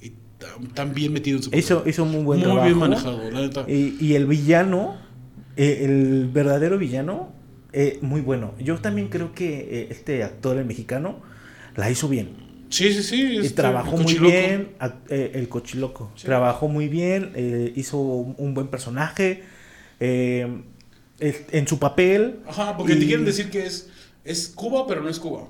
y 0.02 0.12
tan, 0.38 0.67
tan 0.74 0.93
bien 0.93 1.12
metido 1.12 1.38
en 1.38 1.43
su 1.43 1.50
Hizo, 1.56 1.84
hizo 1.86 2.06
muy 2.06 2.24
buen 2.24 2.39
Muy 2.39 2.45
trabajo. 2.45 2.65
bien 2.65 2.78
manejado, 2.80 3.30
la 3.30 3.41
neta. 3.41 3.65
Y, 3.67 3.98
y 4.00 4.15
el 4.15 4.26
villano, 4.26 4.98
eh, 5.62 5.86
el 5.86 6.30
verdadero 6.32 6.78
villano, 6.78 7.32
eh, 7.74 8.00
muy 8.02 8.22
bueno. 8.22 8.54
Yo 8.60 8.78
también 8.80 9.10
creo 9.10 9.34
que 9.34 9.50
eh, 9.82 9.88
este 9.91 10.24
actor, 10.24 10.58
el 10.58 10.65
mexicano, 10.65 11.19
la 11.76 11.89
hizo 11.91 12.08
bien. 12.08 12.30
Sí, 12.69 12.93
sí, 12.93 13.04
sí. 13.04 13.22
Y 13.34 13.38
este, 13.39 13.56
trabajó 13.56 13.98
el 13.98 14.04
muy 14.04 14.13
bien, 14.19 14.69
eh, 15.10 15.32
el 15.34 15.50
cochiloco. 15.50 16.12
Sí. 16.15 16.26
Trabajó 16.28 16.67
muy 16.67 16.88
bien, 16.88 17.32
eh, 17.36 17.74
hizo 17.76 17.98
un 18.00 18.54
buen 18.54 18.67
personaje 18.67 19.43
eh, 20.00 20.62
en 21.19 21.67
su 21.67 21.78
papel. 21.80 22.39
Ajá, 22.48 22.78
porque 22.78 22.93
Y- 22.93 23.00
te 23.00 23.06
quieren 23.08 23.26
decir 23.26 23.50
que 23.50 23.65
es, 23.65 23.89
es 24.24 24.48
Cuba, 24.50 24.86
pero 24.88 25.02
no 25.02 25.10
es 25.10 25.19
Cuba. 25.19 25.48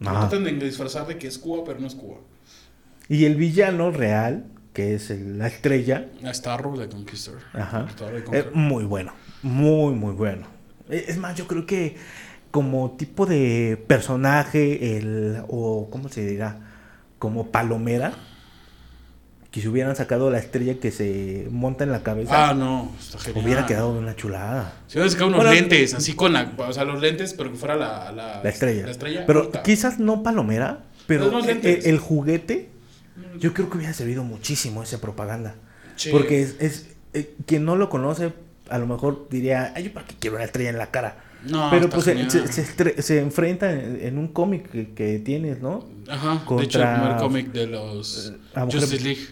Ajá. 0.00 0.28
Tratan 0.28 0.44
de 0.44 0.52
disfrazar 0.64 1.06
de 1.06 1.18
que 1.18 1.26
es 1.28 1.38
Cuba, 1.38 1.62
pero 1.64 1.78
no 1.80 1.86
es 1.86 1.94
Cuba. 1.94 2.16
Y 3.08 3.24
el 3.26 3.36
villano 3.36 3.90
real, 3.90 4.46
que 4.72 4.94
es 4.94 5.10
el- 5.10 5.38
la 5.38 5.48
estrella, 5.48 6.08
Starro 6.32 6.76
de 6.78 6.88
Conquistor. 6.88 7.38
Ajá. 7.52 7.78
Conquistador 7.80 8.12
de 8.14 8.18
Eh, 8.20 8.24
Conquer. 8.24 8.50
muy 8.54 8.84
bueno, 8.84 9.12
muy, 9.42 9.94
muy 9.94 10.12
bueno. 10.12 10.46
Eh, 10.90 11.04
Es 11.08 11.18
más, 11.18 11.34
yo 11.36 11.46
creo 11.46 11.66
que 11.66 11.96
como 12.50 12.92
tipo 12.92 13.24
de 13.26 13.82
personaje, 13.86 14.96
el, 14.98 15.42
o 15.48 15.88
¿cómo 15.90 16.08
se 16.08 16.26
dirá? 16.26 16.58
Como 17.18 17.46
palomera, 17.50 18.12
que 19.50 19.60
si 19.60 19.68
hubieran 19.68 19.94
sacado 19.96 20.30
la 20.30 20.38
estrella 20.38 20.78
que 20.80 20.90
se 20.90 21.46
monta 21.50 21.84
en 21.84 21.92
la 21.92 22.02
cabeza, 22.02 22.50
Ah, 22.50 22.54
no, 22.54 22.90
está 22.98 23.18
genial. 23.18 23.44
hubiera 23.44 23.66
quedado 23.66 23.90
una 23.92 24.16
chulada. 24.16 24.74
Se 24.86 24.98
hubieran 24.98 25.10
sacado 25.10 25.28
unos 25.28 25.40
Bueno, 25.40 25.52
lentes, 25.52 25.94
así 25.94 26.14
con 26.14 26.32
la. 26.32 26.52
O 26.56 26.72
sea, 26.72 26.84
los 26.84 27.00
lentes, 27.00 27.34
pero 27.34 27.50
que 27.52 27.56
fuera 27.58 27.76
la. 27.76 28.12
La, 28.12 28.40
La 28.42 28.48
estrella. 28.50 28.84
La 28.86 28.90
estrella. 28.92 29.24
pero 29.26 29.44
puta. 29.46 29.62
quizás 29.62 29.98
no 29.98 30.22
palomera, 30.22 30.84
pero 31.06 31.26
Los 31.30 31.32
más 31.46 31.46
el, 31.64 31.98
juguete, 31.98 32.70
yo 33.38 33.52
creo 33.54 33.68
que 33.70 33.76
hubiera 33.78 33.92
servido 33.92 34.24
muchísimo 34.24 34.82
esa 34.82 35.00
propaganda. 35.00 35.54
Sí. 35.96 36.10
Porque 36.10 36.42
es, 36.42 36.56
es 36.58 36.88
eh, 37.12 37.34
quien 37.46 37.64
no 37.66 37.76
lo 37.76 37.90
conoce, 37.90 38.32
a 38.72 38.78
lo 38.78 38.86
mejor 38.86 39.28
diría, 39.30 39.72
ay, 39.76 39.84
¿yo 39.84 39.92
para 39.92 40.06
qué 40.06 40.14
quiero 40.18 40.36
una 40.36 40.44
estrella 40.44 40.70
en 40.70 40.78
la 40.78 40.90
cara? 40.90 41.16
No, 41.44 41.68
Pero 41.70 41.90
pues 41.90 42.04
se, 42.04 43.02
se, 43.02 43.18
enfrenta 43.20 43.72
en, 43.72 43.98
en 44.00 44.16
un 44.18 44.28
cómic 44.28 44.70
que, 44.70 44.92
que 44.94 45.18
tienes, 45.18 45.60
¿no? 45.60 45.84
Ajá, 46.08 46.34
de 46.34 46.44
contra- 46.44 46.64
hecho, 46.64 46.82
el 46.82 47.00
primer 47.00 47.16
cómic 47.16 47.52
de 47.52 47.66
los. 47.66 48.28
Eh, 48.32 48.36
a 48.54 48.64
mujer- 48.64 48.80
Justice 48.80 49.02
League. 49.04 49.26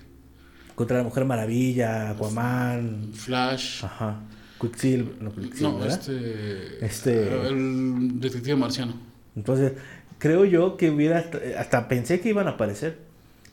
Contra 0.75 0.97
la 0.99 1.03
Mujer 1.05 1.25
Maravilla, 1.27 2.11
Aquaman, 2.11 3.11
Flash. 3.15 3.85
ajá, 3.85 4.21
Quicksilver, 4.61 5.21
no 5.23 5.31
Quicksilver, 5.33 5.73
No, 5.73 5.79
¿verdad? 5.79 5.99
este. 6.01 6.85
Este- 6.85 7.47
El 7.49 8.19
detective 8.21 8.57
marciano. 8.57 8.95
Entonces, 9.37 9.73
creo 10.19 10.45
yo 10.47 10.77
que 10.77 10.91
hubiera, 10.91 11.19
hasta, 11.19 11.39
hasta 11.59 11.87
pensé 11.87 12.21
que 12.21 12.31
iban 12.31 12.47
a 12.49 12.53
aparecer, 12.53 12.99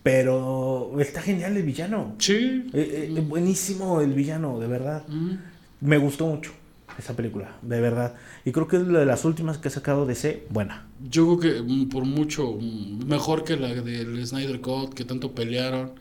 pero 0.03 0.91
está 0.99 1.21
genial 1.21 1.57
el 1.57 1.63
villano. 1.63 2.15
Sí. 2.17 2.69
Eh, 2.73 3.13
eh, 3.15 3.21
buenísimo 3.21 4.01
el 4.01 4.13
villano, 4.13 4.57
de 4.59 4.67
verdad. 4.67 5.03
Mm. 5.07 5.35
Me 5.81 5.97
gustó 5.97 6.25
mucho 6.27 6.51
esa 6.97 7.15
película, 7.15 7.57
de 7.61 7.79
verdad. 7.81 8.15
Y 8.45 8.51
creo 8.51 8.67
que 8.67 8.77
es 8.77 8.87
la 8.87 8.99
de 8.99 9.05
las 9.05 9.23
últimas 9.25 9.57
que 9.57 9.67
ha 9.67 9.71
sacado 9.71 10.05
DC, 10.05 10.47
buena. 10.49 10.87
Yo 11.09 11.37
creo 11.37 11.55
que 11.55 11.61
mm, 11.61 11.89
por 11.89 12.05
mucho 12.05 12.53
mm, 12.59 13.05
mejor 13.05 13.43
que 13.43 13.55
la 13.57 13.67
del 13.73 14.25
Snyder 14.25 14.59
Cut, 14.61 14.93
que 14.93 15.05
tanto 15.05 15.33
pelearon, 15.33 15.91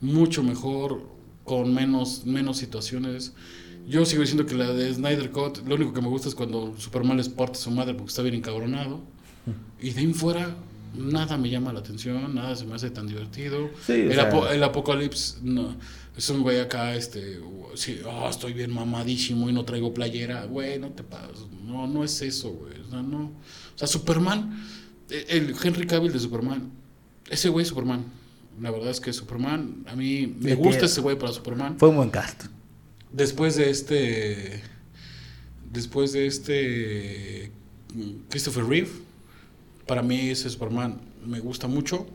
mucho 0.00 0.42
mejor, 0.42 1.02
con 1.44 1.72
menos, 1.72 2.24
menos 2.26 2.56
situaciones. 2.56 3.34
Yo 3.86 4.04
sigo 4.06 4.22
diciendo 4.22 4.46
que 4.46 4.54
la 4.54 4.72
de 4.72 4.92
Snyder 4.94 5.30
Cut, 5.30 5.58
lo 5.68 5.74
único 5.76 5.92
que 5.92 6.00
me 6.00 6.08
gusta 6.08 6.28
es 6.28 6.34
cuando 6.34 6.74
Superman 6.78 7.18
les 7.18 7.28
parte 7.28 7.58
su 7.58 7.70
madre 7.70 7.94
porque 7.94 8.08
está 8.10 8.22
bien 8.22 8.34
encabronado. 8.34 9.00
Y 9.80 9.90
de 9.90 10.00
ahí 10.00 10.06
en 10.06 10.14
fuera, 10.14 10.56
nada 10.96 11.36
me 11.36 11.50
llama 11.50 11.70
la 11.72 11.80
atención, 11.80 12.34
nada 12.34 12.56
se 12.56 12.64
me 12.64 12.74
hace 12.74 12.88
tan 12.90 13.06
divertido. 13.06 13.68
Sí, 13.86 13.92
el, 13.92 14.14
sea- 14.14 14.30
apo- 14.30 14.48
el 14.50 14.62
Apocalipsis, 14.64 15.40
no, 15.42 15.76
es 16.16 16.30
un 16.30 16.42
güey 16.42 16.60
acá, 16.60 16.94
este, 16.94 17.40
sí, 17.74 18.00
ah, 18.06 18.28
estoy 18.30 18.52
bien 18.52 18.72
mamadísimo 18.72 19.50
y 19.50 19.52
no 19.52 19.64
traigo 19.64 19.92
playera. 19.92 20.44
Güey, 20.44 20.78
no 20.78 20.90
te 20.90 21.02
pases, 21.02 21.46
no, 21.64 21.86
no 21.86 22.04
es 22.04 22.20
eso, 22.22 22.50
güey. 22.52 22.80
O 22.80 22.90
sea, 22.90 23.02
no. 23.02 23.24
O 23.24 23.78
sea, 23.78 23.88
Superman, 23.88 24.64
eh, 25.10 25.26
el 25.28 25.54
Henry 25.62 25.86
Cavill 25.86 26.12
de 26.12 26.20
Superman, 26.20 26.70
ese 27.28 27.48
güey 27.48 27.64
es 27.64 27.68
Superman. 27.68 28.04
La 28.60 28.70
verdad 28.70 28.90
es 28.90 29.00
que 29.00 29.12
Superman, 29.12 29.84
a 29.88 29.96
mí 29.96 30.32
me 30.38 30.54
gusta 30.54 30.86
ese 30.86 31.00
güey 31.00 31.18
para 31.18 31.32
Superman. 31.32 31.76
Fue 31.78 31.88
un 31.88 31.96
buen 31.96 32.10
cast. 32.10 32.44
Después 33.12 33.56
de 33.56 33.70
este. 33.70 34.62
Después 35.72 36.12
de 36.12 36.26
este. 36.26 37.50
mm, 37.94 38.28
Christopher 38.28 38.64
Reeve. 38.64 38.90
Para 39.86 40.02
mí 40.02 40.30
ese 40.30 40.48
Superman 40.48 41.00
me 41.26 41.40
gusta 41.40 41.66
mucho. 41.66 42.06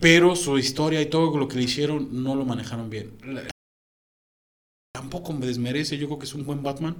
Pero 0.00 0.34
su 0.36 0.58
historia 0.58 1.00
y 1.02 1.06
todo 1.06 1.36
lo 1.36 1.48
que 1.48 1.56
le 1.56 1.64
hicieron 1.64 2.22
no 2.22 2.34
lo 2.34 2.44
manejaron 2.44 2.88
bien. 2.90 3.12
Tampoco 4.94 5.32
me 5.32 5.46
desmerece, 5.46 5.98
yo 5.98 6.06
creo 6.06 6.18
que 6.18 6.26
es 6.26 6.34
un 6.34 6.44
buen 6.44 6.62
Batman. 6.62 6.96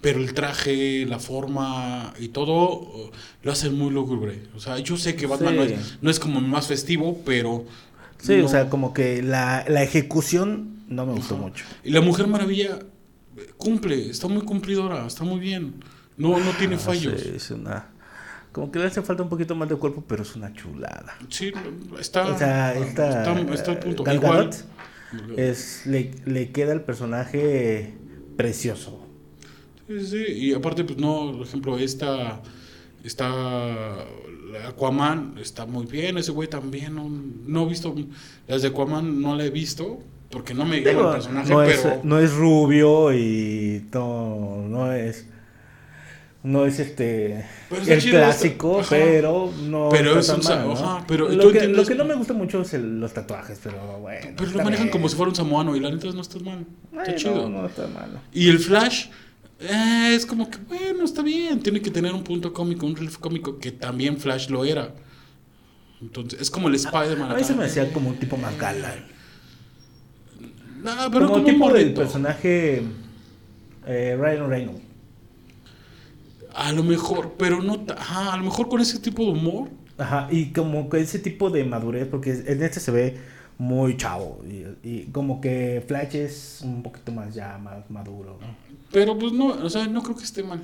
Pero 0.00 0.18
el 0.20 0.34
traje, 0.34 1.06
la 1.06 1.18
forma 1.18 2.12
y 2.18 2.28
todo 2.28 3.10
lo 3.42 3.52
hacen 3.52 3.74
muy 3.78 3.90
lúgubre. 3.90 4.42
O 4.54 4.60
sea, 4.60 4.78
yo 4.78 4.96
sé 4.98 5.16
que 5.16 5.26
Batman 5.26 5.54
Sí. 5.54 5.56
no, 5.56 5.62
es, 5.64 5.98
no 6.02 6.10
es 6.10 6.20
como 6.20 6.40
más 6.40 6.66
festivo, 6.66 7.22
pero. 7.24 7.64
Sí, 8.18 8.36
no- 8.36 8.46
o 8.46 8.48
sea, 8.48 8.68
como 8.68 8.92
que 8.92 9.22
la, 9.22 9.64
la 9.68 9.82
ejecución 9.82 10.84
no 10.88 11.06
me 11.06 11.12
gustó 11.14 11.36
mucho. 11.38 11.64
Y 11.84 11.90
la 11.90 12.02
Mujer 12.02 12.26
Maravilla 12.26 12.80
eh, 13.38 13.50
cumple, 13.56 14.10
está 14.10 14.28
muy 14.28 14.42
cumplidora, 14.42 15.06
está 15.06 15.24
muy 15.24 15.40
bien. 15.40 15.74
No, 16.18 16.38
no 16.38 16.50
tiene 16.58 16.74
Ah, 16.76 16.78
fallos. 16.78 17.20
sí, 17.22 17.30
es 17.34 17.50
una... 17.50 17.88
Como 18.54 18.70
que 18.70 18.78
le 18.78 18.84
hace 18.84 19.02
falta 19.02 19.24
un 19.24 19.28
poquito 19.28 19.56
más 19.56 19.68
de 19.68 19.74
cuerpo, 19.74 20.04
pero 20.06 20.22
es 20.22 20.36
una 20.36 20.52
chulada. 20.52 21.16
Sí, 21.28 21.52
está. 21.98 22.24
O 22.28 22.38
sea, 22.38 22.72
esta... 22.72 23.08
está, 23.08 23.40
está 23.52 23.72
al 23.72 23.78
punto. 23.80 24.04
Gal 24.04 24.14
Igual. 24.14 24.36
Gadot 24.36 24.74
es, 25.36 25.84
le, 25.86 26.12
le 26.24 26.52
queda 26.52 26.72
el 26.72 26.82
personaje 26.82 27.94
precioso. 28.36 29.04
Sí, 29.88 30.06
sí, 30.06 30.24
y 30.28 30.54
aparte, 30.54 30.84
pues 30.84 30.98
no, 30.98 31.32
por 31.36 31.46
ejemplo, 31.48 31.78
esta. 31.78 32.42
Está. 33.02 34.04
Aquaman 34.68 35.34
está 35.40 35.66
muy 35.66 35.86
bien, 35.86 36.16
ese 36.16 36.30
güey 36.30 36.48
también. 36.48 36.94
No, 36.94 37.08
no 37.08 37.66
he 37.66 37.68
visto. 37.68 37.92
Las 38.46 38.62
de 38.62 38.68
Aquaman 38.68 39.20
no 39.20 39.34
la 39.34 39.46
he 39.46 39.50
visto, 39.50 39.98
porque 40.30 40.54
no 40.54 40.64
me 40.64 40.76
Digo, 40.76 41.08
el 41.08 41.14
personaje, 41.14 41.50
no, 41.50 41.58
pero. 41.58 41.72
es, 41.72 42.04
no 42.04 42.20
es 42.20 42.32
rubio 42.32 43.12
y 43.12 43.84
no, 43.92 44.64
no 44.68 44.92
es... 44.92 45.26
No 46.44 46.66
es 46.66 46.78
este 46.78 47.46
está 47.70 47.94
el 47.94 48.02
clásico, 48.02 48.80
está- 48.82 48.90
pero 48.96 49.50
no 49.62 49.88
Pero 49.90 50.18
es 50.18 50.28
un 50.28 50.44
mal, 50.44 50.68
¿no? 50.68 50.72
ajá, 50.74 51.04
pero 51.08 51.26
lo, 51.30 51.50
que, 51.50 51.58
entiendes- 51.58 51.76
lo 51.78 51.86
que 51.86 51.94
no 51.94 52.04
me 52.04 52.14
gusta 52.14 52.34
mucho 52.34 52.60
es 52.60 52.74
el- 52.74 53.00
los 53.00 53.14
tatuajes, 53.14 53.58
pero 53.64 53.78
bueno. 54.00 54.26
Pero 54.36 54.50
lo 54.50 54.58
manejan 54.58 54.84
bien. 54.86 54.92
como 54.92 55.08
si 55.08 55.16
fuera 55.16 55.30
un 55.30 55.34
samoano 55.34 55.74
y 55.74 55.80
la 55.80 55.90
neta 55.90 56.06
no 56.12 56.20
está 56.20 56.38
mal. 56.40 56.66
Está 56.92 57.10
Ay, 57.12 57.14
chido. 57.16 57.48
No, 57.48 57.62
no 57.62 57.66
está 57.66 57.86
malo. 57.88 58.20
Y 58.30 58.50
el 58.50 58.58
Flash 58.58 59.06
eh, 59.58 60.12
es 60.14 60.26
como 60.26 60.50
que, 60.50 60.58
bueno, 60.68 61.04
está 61.06 61.22
bien. 61.22 61.60
Tiene 61.60 61.80
que 61.80 61.90
tener 61.90 62.12
un 62.12 62.22
punto 62.22 62.52
cómico, 62.52 62.84
un 62.84 62.94
relief 62.94 63.16
cómico, 63.16 63.58
que 63.58 63.72
también 63.72 64.18
Flash 64.18 64.50
lo 64.50 64.66
era. 64.66 64.92
Entonces, 66.02 66.38
es 66.42 66.50
como 66.50 66.68
el 66.68 66.74
Spider-Man. 66.74 67.32
A 67.32 67.34
mí 67.36 67.42
se 67.42 67.54
me 67.54 67.64
hacía 67.64 67.90
como 67.90 68.10
un 68.10 68.16
tipo 68.16 68.38
galán. 68.60 69.06
Nah, 70.82 71.08
pero 71.10 71.28
como 71.28 71.42
como, 71.42 71.44
tipo 71.46 71.72
del 71.72 71.94
personaje 71.94 72.82
eh, 73.86 74.16
Ryan 74.20 74.50
Reynolds. 74.50 74.83
A 76.54 76.72
lo 76.72 76.82
mejor, 76.82 77.34
pero 77.38 77.62
no. 77.62 77.84
Ajá, 77.96 78.32
a 78.34 78.36
lo 78.36 78.44
mejor 78.44 78.68
con 78.68 78.80
ese 78.80 78.98
tipo 78.98 79.24
de 79.24 79.30
humor. 79.32 79.68
Ajá, 79.98 80.28
y 80.30 80.52
como 80.52 80.88
que 80.88 81.00
ese 81.00 81.18
tipo 81.18 81.50
de 81.50 81.64
madurez, 81.64 82.06
porque 82.06 82.30
en 82.46 82.62
este 82.62 82.80
se 82.80 82.90
ve 82.90 83.16
muy 83.58 83.96
chavo. 83.96 84.42
Y, 84.48 84.64
y 84.88 85.04
como 85.12 85.40
que 85.40 85.84
Flash 85.86 86.16
es 86.16 86.60
un 86.62 86.82
poquito 86.82 87.12
más 87.12 87.34
ya 87.34 87.58
más 87.58 87.88
maduro. 87.90 88.38
Pero 88.92 89.18
pues 89.18 89.32
no, 89.32 89.46
o 89.48 89.70
sea, 89.70 89.86
no 89.86 90.02
creo 90.02 90.16
que 90.16 90.24
esté 90.24 90.42
mal. 90.42 90.60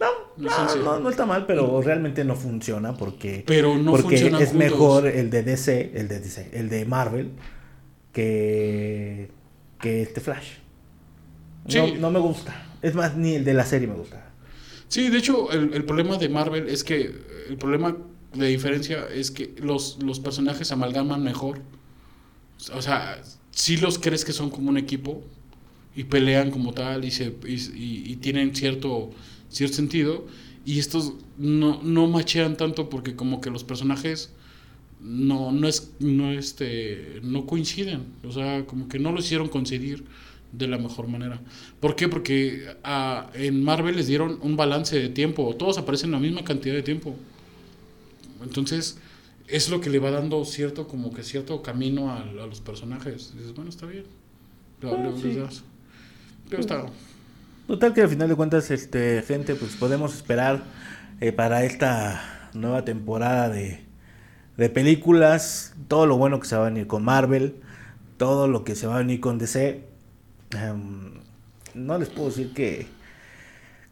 No, 0.00 0.48
No 0.48 0.74
no, 0.84 1.00
no, 1.00 1.10
está 1.10 1.26
mal, 1.26 1.46
pero 1.46 1.80
realmente 1.80 2.24
no 2.24 2.34
funciona 2.34 2.94
porque, 2.94 3.44
Pero 3.46 3.76
no 3.78 3.92
porque 3.92 4.16
es 4.16 4.22
juntos. 4.22 4.52
mejor 4.54 5.06
el 5.06 5.30
de 5.30 5.42
DC, 5.44 5.92
el 5.94 6.08
de 6.08 6.18
DC, 6.18 6.50
el 6.52 6.68
de 6.68 6.84
Marvel 6.84 7.30
que, 8.12 9.30
que 9.80 10.02
este 10.02 10.20
Flash. 10.20 10.54
Sí. 11.68 11.78
No, 11.78 11.94
no 12.00 12.10
me 12.10 12.18
gusta. 12.18 12.52
Es 12.82 12.94
más, 12.94 13.16
ni 13.16 13.34
el 13.34 13.44
de 13.44 13.54
la 13.54 13.64
serie 13.64 13.86
me 13.86 13.94
gusta. 13.94 14.31
Sí, 14.94 15.08
de 15.08 15.18
hecho, 15.18 15.50
el, 15.52 15.72
el 15.74 15.84
problema 15.84 16.16
de 16.18 16.28
Marvel 16.28 16.68
es 16.68 16.84
que. 16.84 17.00
El 17.48 17.56
problema 17.58 17.96
de 18.34 18.46
diferencia 18.46 19.06
es 19.12 19.30
que 19.30 19.54
los, 19.58 19.98
los 20.02 20.20
personajes 20.20 20.70
amalgaman 20.72 21.22
mejor. 21.22 21.60
O 22.74 22.82
sea, 22.82 23.20
si 23.50 23.76
los 23.76 23.98
crees 23.98 24.24
que 24.24 24.32
son 24.32 24.50
como 24.50 24.70
un 24.70 24.78
equipo 24.78 25.22
y 25.96 26.04
pelean 26.04 26.50
como 26.50 26.72
tal 26.74 27.04
y, 27.04 27.10
se, 27.10 27.34
y, 27.46 27.54
y- 27.54 28.12
y 28.12 28.16
tienen 28.16 28.54
cierto, 28.54 29.10
cierto 29.50 29.76
sentido. 29.76 30.26
Y 30.64 30.78
estos 30.78 31.14
no, 31.38 31.82
no 31.82 32.06
machean 32.08 32.56
tanto 32.56 32.88
porque 32.88 33.16
como 33.16 33.40
que 33.40 33.50
los 33.50 33.64
personajes 33.64 34.32
no, 35.00 35.52
no, 35.52 35.68
es, 35.68 35.92
no, 36.00 36.32
este, 36.32 37.20
no 37.22 37.46
coinciden. 37.46 38.04
O 38.24 38.32
sea, 38.32 38.66
como 38.66 38.88
que 38.88 38.98
no 39.00 39.12
lo 39.12 39.20
hicieron 39.20 39.48
coincidir 39.48 40.04
de 40.52 40.66
la 40.68 40.78
mejor 40.78 41.08
manera. 41.08 41.40
¿Por 41.80 41.96
qué? 41.96 42.08
Porque 42.08 42.66
ah, 42.84 43.30
en 43.34 43.62
Marvel 43.64 43.96
les 43.96 44.06
dieron 44.06 44.38
un 44.42 44.56
balance 44.56 44.98
de 44.98 45.08
tiempo. 45.08 45.54
Todos 45.56 45.78
aparecen 45.78 46.10
la 46.12 46.18
misma 46.18 46.44
cantidad 46.44 46.74
de 46.74 46.82
tiempo. 46.82 47.16
Entonces, 48.42 48.98
es 49.48 49.70
lo 49.70 49.80
que 49.80 49.90
le 49.90 49.98
va 49.98 50.10
dando 50.10 50.44
cierto, 50.44 50.88
como 50.88 51.12
que 51.12 51.22
cierto 51.22 51.62
camino 51.62 52.10
a, 52.10 52.20
a 52.22 52.24
los 52.46 52.60
personajes. 52.60 53.32
Dices, 53.36 53.54
bueno, 53.54 53.70
está 53.70 53.86
bien. 53.86 54.04
Lo- 54.80 54.94
Ah, 54.94 55.02
lo- 55.02 55.16
sí. 55.16 55.28
les 55.28 55.36
das. 55.36 55.62
Pero 56.48 56.60
está. 56.60 56.86
Total 57.66 57.94
que 57.94 58.02
al 58.02 58.08
final 58.08 58.28
de 58.28 58.34
cuentas, 58.34 58.70
este, 58.70 59.22
gente, 59.22 59.54
pues 59.54 59.76
podemos 59.76 60.14
esperar 60.14 60.64
eh, 61.20 61.32
para 61.32 61.64
esta 61.64 62.50
nueva 62.54 62.84
temporada 62.84 63.48
de, 63.48 63.80
de 64.56 64.68
películas, 64.68 65.74
todo 65.88 66.06
lo 66.06 66.18
bueno 66.18 66.40
que 66.40 66.46
se 66.48 66.56
va 66.56 66.66
a 66.66 66.68
venir 66.70 66.86
con 66.88 67.04
Marvel, 67.04 67.54
todo 68.18 68.48
lo 68.48 68.64
que 68.64 68.74
se 68.74 68.86
va 68.86 68.96
a 68.96 68.98
venir 68.98 69.20
con 69.20 69.38
DC. 69.38 69.84
Em, 70.54 71.20
no 71.74 71.98
les 71.98 72.08
puedo 72.08 72.28
decir 72.28 72.52
que, 72.52 72.86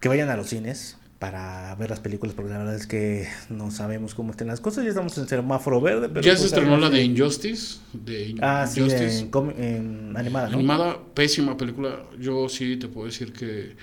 que 0.00 0.08
vayan 0.08 0.28
a 0.28 0.36
los 0.36 0.48
cines 0.48 0.96
para 1.18 1.74
ver 1.74 1.90
las 1.90 2.00
películas, 2.00 2.34
porque 2.34 2.50
la 2.50 2.58
verdad 2.58 2.74
es 2.74 2.86
que 2.86 3.28
no 3.50 3.70
sabemos 3.70 4.14
cómo 4.14 4.30
estén 4.30 4.46
las 4.46 4.60
cosas. 4.60 4.84
Ya 4.84 4.88
estamos 4.90 5.16
en 5.18 5.28
semáforo 5.28 5.80
verde, 5.80 6.08
pero 6.08 6.22
ya 6.22 6.32
se 6.32 6.38
pues, 6.38 6.52
estrenó 6.52 6.78
la 6.78 6.88
de 6.88 7.02
Injustice. 7.02 7.78
De 7.92 8.34
Ah, 8.40 8.66
sí, 8.66 8.80
Injustice. 8.80 9.28
en, 9.58 10.14
animada, 10.16 10.48
¿no? 10.48 10.56
Animada, 10.58 10.98
pésima 11.14 11.58
película. 11.58 12.04
Yo 12.18 12.48
sí 12.48 12.76
te 12.78 12.88
puedo 12.88 13.06
decir 13.06 13.34
que 13.34 13.76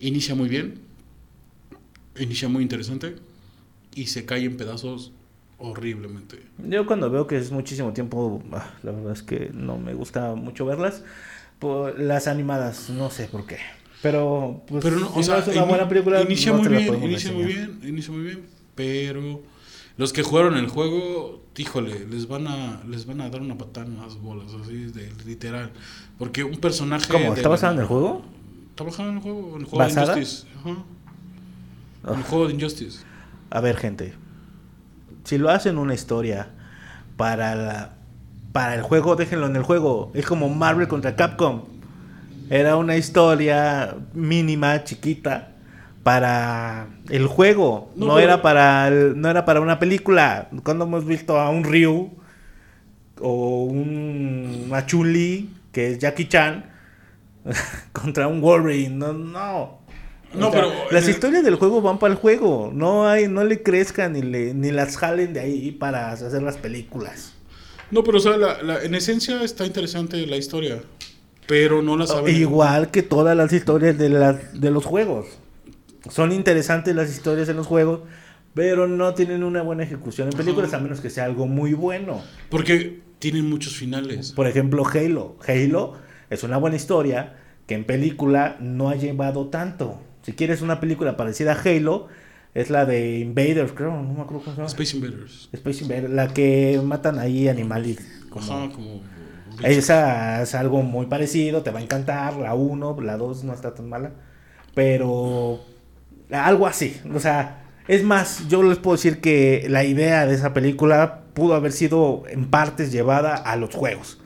inicia 0.00 0.34
muy 0.34 0.50
bien. 0.50 0.80
Inicia 2.18 2.48
muy 2.48 2.62
interesante. 2.62 3.16
Y 3.94 4.06
se 4.08 4.26
cae 4.26 4.44
en 4.44 4.58
pedazos 4.58 5.12
horriblemente. 5.56 6.42
Yo 6.58 6.86
cuando 6.86 7.08
veo 7.08 7.26
que 7.26 7.38
es 7.38 7.52
muchísimo 7.52 7.94
tiempo, 7.94 8.42
ah, 8.52 8.74
la 8.82 8.92
verdad 8.92 9.12
es 9.12 9.22
que 9.22 9.50
no 9.54 9.78
me 9.78 9.94
gusta 9.94 10.34
mucho 10.34 10.66
verlas. 10.66 11.02
Por 11.62 11.98
las 11.98 12.26
animadas, 12.26 12.90
no 12.90 13.08
sé 13.08 13.28
por 13.28 13.46
qué. 13.46 13.58
Pero, 14.02 14.62
pues, 14.66 14.82
Pero 14.82 14.98
no, 14.98 15.12
si 15.14 15.20
o 15.20 15.22
sea, 15.22 15.38
es 15.38 15.46
una 15.46 15.62
buena 15.62 15.88
película, 15.88 16.20
inicia 16.22 16.50
no 16.52 16.58
muy 16.58 16.68
bien, 16.68 17.02
inicia 17.04 17.30
muy 17.32 17.44
bien, 17.44 17.80
inicia 17.84 18.12
muy 18.12 18.22
bien, 18.24 18.46
pero 18.74 19.40
los 19.96 20.12
que 20.12 20.24
jugaron 20.24 20.56
el 20.56 20.66
juego, 20.66 21.44
híjole, 21.56 22.04
les 22.10 22.26
van 22.26 22.48
a 22.48 22.82
les 22.88 23.06
van 23.06 23.20
a 23.20 23.30
dar 23.30 23.40
una 23.40 23.56
patada 23.56 23.86
en 23.86 23.96
las 23.96 24.16
bolas, 24.16 24.48
así 24.60 24.86
de 24.86 25.12
literal, 25.24 25.70
porque 26.18 26.42
un 26.42 26.56
personaje 26.56 27.06
¿Cómo? 27.12 27.32
¿Está 27.32 27.48
basado 27.48 27.74
en 27.74 27.78
el 27.80 27.86
juego? 27.86 28.24
Está 28.70 28.82
basado 28.82 29.08
en 29.10 29.14
el 29.18 29.22
juego, 29.22 29.54
en 29.54 29.60
el 29.60 29.64
juego 29.66 29.78
¿Basada? 29.78 30.14
de 30.14 30.20
Injustice, 30.20 30.46
ajá. 30.58 30.70
En 30.70 30.76
Ah. 32.04 32.14
el 32.16 32.22
juego 32.24 32.48
de 32.48 32.54
Injustice. 32.54 33.04
A 33.50 33.60
ver, 33.60 33.76
gente. 33.76 34.14
Si 35.22 35.38
lo 35.38 35.48
hacen 35.50 35.78
una 35.78 35.94
historia 35.94 36.48
para 37.16 37.54
la, 37.54 37.94
para 38.52 38.74
el 38.74 38.82
juego, 38.82 39.16
déjenlo 39.16 39.46
en 39.46 39.56
el 39.56 39.62
juego. 39.62 40.10
Es 40.14 40.26
como 40.26 40.48
Marvel 40.48 40.88
contra 40.88 41.16
Capcom. 41.16 41.62
Era 42.50 42.76
una 42.76 42.96
historia 42.96 43.96
mínima, 44.12 44.84
chiquita, 44.84 45.52
para 46.02 46.88
el 47.08 47.26
juego. 47.26 47.90
No, 47.96 48.06
No, 48.06 48.14
pero- 48.14 48.24
era 48.26 48.42
para 48.42 48.88
el- 48.88 49.20
no 49.20 49.30
era 49.30 49.44
para 49.44 49.60
una 49.60 49.78
película. 49.78 50.48
Cuando 50.64 50.84
hemos 50.84 51.06
visto 51.06 51.38
a 51.40 51.48
un 51.50 51.64
Ryu 51.64 52.10
o 53.20 53.64
un 53.64 54.68
a 54.72 54.84
Chun-Li, 54.84 55.50
que 55.72 55.92
es 55.92 55.98
Jackie 55.98 56.28
Chan, 56.28 56.66
contra 57.92 58.28
un 58.28 58.40
Wolverine, 58.40 58.94
no, 58.96 59.12
no. 59.12 59.82
No, 60.34 60.48
O 60.48 60.50
sea, 60.52 60.62
pero 60.62 60.72
las 60.90 61.06
historias 61.08 61.44
del 61.44 61.56
juego 61.56 61.82
van 61.82 61.98
para 61.98 62.12
el 62.14 62.18
juego. 62.18 62.70
No 62.74 63.06
hay, 63.06 63.28
no 63.28 63.44
le 63.44 63.62
crezcan 63.62 64.14
ni 64.14 64.22
le, 64.22 64.54
ni 64.54 64.70
las 64.70 64.96
jalen 64.96 65.34
de 65.34 65.40
ahí 65.40 65.72
para 65.72 66.10
hacer 66.10 66.42
las 66.42 66.56
películas. 66.56 67.31
No, 67.92 68.02
pero 68.02 68.18
o 68.18 68.20
sea, 68.20 68.36
la- 68.36 68.60
la- 68.62 68.82
en 68.82 68.94
esencia 68.96 69.42
está 69.44 69.64
interesante 69.64 70.26
la 70.26 70.36
historia, 70.36 70.82
pero 71.46 71.80
no 71.82 71.96
la 71.96 72.06
saben. 72.06 72.34
Igual 72.34 72.90
que 72.90 73.02
todas 73.02 73.36
las 73.36 73.52
historias 73.52 73.96
de, 73.98 74.08
las 74.08 74.60
de 74.60 74.70
los 74.70 74.84
juegos. 74.84 75.26
Son 76.10 76.32
interesantes 76.32 76.96
las 76.96 77.10
historias 77.10 77.48
en 77.48 77.56
los 77.56 77.66
juegos, 77.68 78.00
pero 78.54 78.88
no 78.88 79.14
tienen 79.14 79.44
una 79.44 79.62
buena 79.62 79.84
ejecución 79.84 80.28
en 80.32 80.36
películas, 80.36 80.72
a 80.74 80.78
menos 80.80 81.00
que 81.00 81.10
sea 81.10 81.24
algo 81.26 81.46
muy 81.46 81.74
bueno. 81.74 82.22
Porque 82.50 83.00
tienen 83.20 83.48
muchos 83.48 83.76
finales. 83.76 84.32
Por 84.32 84.46
ejemplo, 84.48 84.84
Halo. 84.86 85.36
Halo 85.46 85.94
es 86.28 86.42
una 86.42 86.56
buena 86.56 86.76
historia 86.76 87.36
que 87.66 87.74
en 87.74 87.84
película 87.84 88.56
no 88.58 88.88
ha 88.88 88.96
llevado 88.96 89.46
tanto. 89.48 90.00
Si 90.22 90.32
quieres 90.32 90.60
una 90.62 90.80
película 90.80 91.16
parecida 91.16 91.52
a 91.52 91.60
Halo, 91.62 92.08
es 92.54 92.70
la 92.70 92.84
de 92.84 93.18
Invaders, 93.18 93.72
creo, 93.72 93.90
no 93.90 94.02
me 94.02 94.20
acuerdo 94.22 94.44
cómo 94.44 94.44
se 94.44 94.56
llama. 94.56 94.66
Space 94.66 94.96
Invaders. 94.96 95.48
Space 95.52 95.82
Invaders, 95.84 96.10
la 96.10 96.28
que 96.28 96.80
matan 96.84 97.18
ahí 97.18 97.48
animales. 97.48 97.98
Como... 98.28 98.52
Ajá, 98.52 98.72
como... 98.74 99.00
Esa 99.62 100.42
es 100.42 100.54
algo 100.54 100.82
muy 100.82 101.06
parecido, 101.06 101.62
te 101.62 101.70
va 101.70 101.78
a 101.78 101.82
encantar. 101.82 102.36
La 102.36 102.54
1, 102.54 103.00
la 103.02 103.16
2 103.16 103.44
no 103.44 103.52
está 103.52 103.74
tan 103.74 103.88
mala. 103.88 104.12
Pero 104.74 105.60
algo 106.30 106.66
así. 106.66 107.00
O 107.14 107.20
sea, 107.20 107.64
es 107.86 108.02
más, 108.02 108.48
yo 108.48 108.62
les 108.62 108.78
puedo 108.78 108.96
decir 108.96 109.20
que 109.20 109.66
la 109.68 109.84
idea 109.84 110.26
de 110.26 110.34
esa 110.34 110.52
película 110.52 111.24
pudo 111.34 111.54
haber 111.54 111.72
sido 111.72 112.24
en 112.28 112.50
partes 112.50 112.92
llevada 112.92 113.36
a 113.36 113.56
los 113.56 113.74
juegos. 113.74 114.18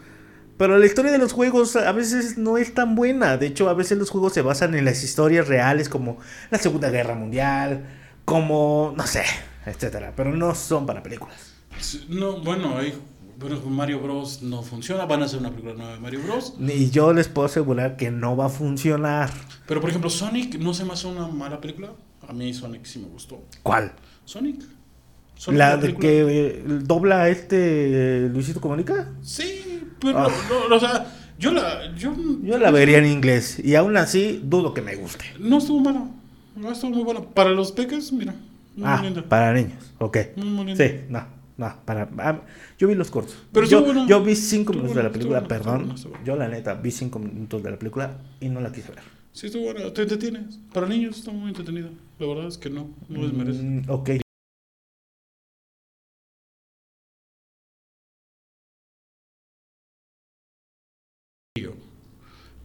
Pero 0.56 0.78
la 0.78 0.86
historia 0.86 1.12
de 1.12 1.18
los 1.18 1.32
juegos 1.32 1.76
a 1.76 1.92
veces 1.92 2.38
no 2.38 2.56
es 2.56 2.72
tan 2.72 2.94
buena. 2.94 3.36
De 3.36 3.46
hecho, 3.46 3.68
a 3.68 3.74
veces 3.74 3.98
los 3.98 4.10
juegos 4.10 4.32
se 4.32 4.42
basan 4.42 4.74
en 4.74 4.84
las 4.84 5.04
historias 5.04 5.48
reales 5.48 5.88
como 5.88 6.18
la 6.50 6.58
Segunda 6.58 6.88
Guerra 6.90 7.14
Mundial, 7.14 7.84
como, 8.26 8.92
no 8.94 9.06
sé, 9.06 9.22
etcétera. 9.64 10.12
Pero 10.14 10.34
no 10.34 10.54
son 10.54 10.84
para 10.84 11.02
películas. 11.02 11.54
No, 12.08 12.40
bueno, 12.40 12.76
hay, 12.76 12.92
bueno, 13.38 13.58
Mario 13.66 14.00
Bros. 14.00 14.42
no 14.42 14.62
funciona. 14.62 15.06
Van 15.06 15.22
a 15.22 15.24
hacer 15.24 15.38
una 15.40 15.48
película 15.50 15.72
nueva 15.74 15.92
de 15.94 16.00
Mario 16.00 16.20
Bros. 16.22 16.54
Y 16.60 16.90
yo 16.90 17.12
les 17.14 17.28
puedo 17.28 17.46
asegurar 17.46 17.96
que 17.96 18.10
no 18.10 18.36
va 18.36 18.46
a 18.46 18.48
funcionar. 18.50 19.30
Pero, 19.66 19.80
por 19.80 19.88
ejemplo, 19.90 20.10
Sonic 20.10 20.58
no 20.58 20.74
se 20.74 20.84
me 20.84 20.92
hace 20.92 21.06
una 21.06 21.26
mala 21.28 21.60
película. 21.60 21.92
A 22.28 22.32
mí 22.32 22.52
Sonic 22.52 22.84
sí 22.84 22.98
me 22.98 23.08
gustó. 23.08 23.42
¿Cuál? 23.62 23.92
Sonic. 24.24 24.62
Sonic 25.36 25.58
¿La 25.58 25.76
de 25.76 25.94
que 25.94 26.20
eh, 26.48 26.64
dobla 26.66 27.28
este 27.28 28.24
eh, 28.24 28.28
Luisito 28.28 28.60
Comunica? 28.60 29.12
Sí, 29.22 29.82
pero, 30.00 30.18
Ah. 30.18 30.28
no, 30.50 30.68
no, 30.68 30.76
o 30.76 30.80
sea, 30.80 31.06
yo 31.38 31.52
la, 31.52 31.94
yo, 31.94 32.14
Yo 32.42 32.56
la 32.58 32.70
vería 32.70 32.98
en 32.98 33.06
inglés 33.06 33.58
y 33.62 33.74
aún 33.74 33.96
así 33.98 34.40
dudo 34.42 34.72
que 34.72 34.80
me 34.82 34.96
guste. 34.96 35.26
no 35.38 35.58
estuvo 35.58 35.80
mala. 35.80 36.06
No 36.57 36.73
estuvo 36.73 36.90
muy 36.90 37.05
buena. 37.05 37.21
Para 37.21 37.51
los 37.51 37.73
peques, 37.73 38.12
mira, 38.12 38.35
muy 38.75 38.87
Ah, 38.88 39.03
para 39.29 39.53
niños, 39.53 39.92
ok. 39.99 40.19
Muy, 40.37 40.49
muy. 40.49 40.77
Sí, 40.77 41.01
no, 41.09 41.27
no, 41.57 41.75
para... 41.85 42.09
ah, 42.19 42.40
yo 42.79 42.88
vi 42.88 42.95
los 42.95 43.11
cortos. 43.11 43.37
Pero 43.53 43.66
yo, 43.66 43.85
bueno. 43.85 44.07
yo 44.07 44.23
vi 44.23 44.35
cinco 44.35 44.73
minutos 44.73 44.95
de 44.97 45.03
la 45.03 45.09
bueno, 45.09 45.12
película, 45.12 45.40
bueno, 45.40 45.49
perdón. 45.49 45.66
estuvo 45.66 45.79
bueno, 45.81 45.95
estuvo 45.95 46.11
bueno. 46.12 46.27
Yo 46.27 46.37
la 46.37 46.49
neta 46.49 46.75
vi 46.75 46.90
cinco 46.90 47.19
minutos 47.19 47.62
de 47.62 47.71
la 47.71 47.79
película 47.79 48.19
y 48.40 48.49
no 48.49 48.61
la 48.61 48.73
quise 48.73 48.88
ver. 48.92 49.05
Sí, 49.33 49.47
estuvo 49.47 49.64
buena. 49.64 49.92
Te 49.92 50.03
entretienes. 50.03 50.59
Para 50.73 50.87
niños 50.88 51.19
está 51.19 51.31
muy 51.31 51.49
entretenida. 51.49 51.90
La 52.19 52.27
verdad 52.27 52.47
es 52.49 52.57
que 52.57 52.71
no, 52.71 52.88
no 53.09 53.23
les 53.23 53.33
merece. 53.33 53.62
Mm, 53.62 53.83
ok. 53.90 54.11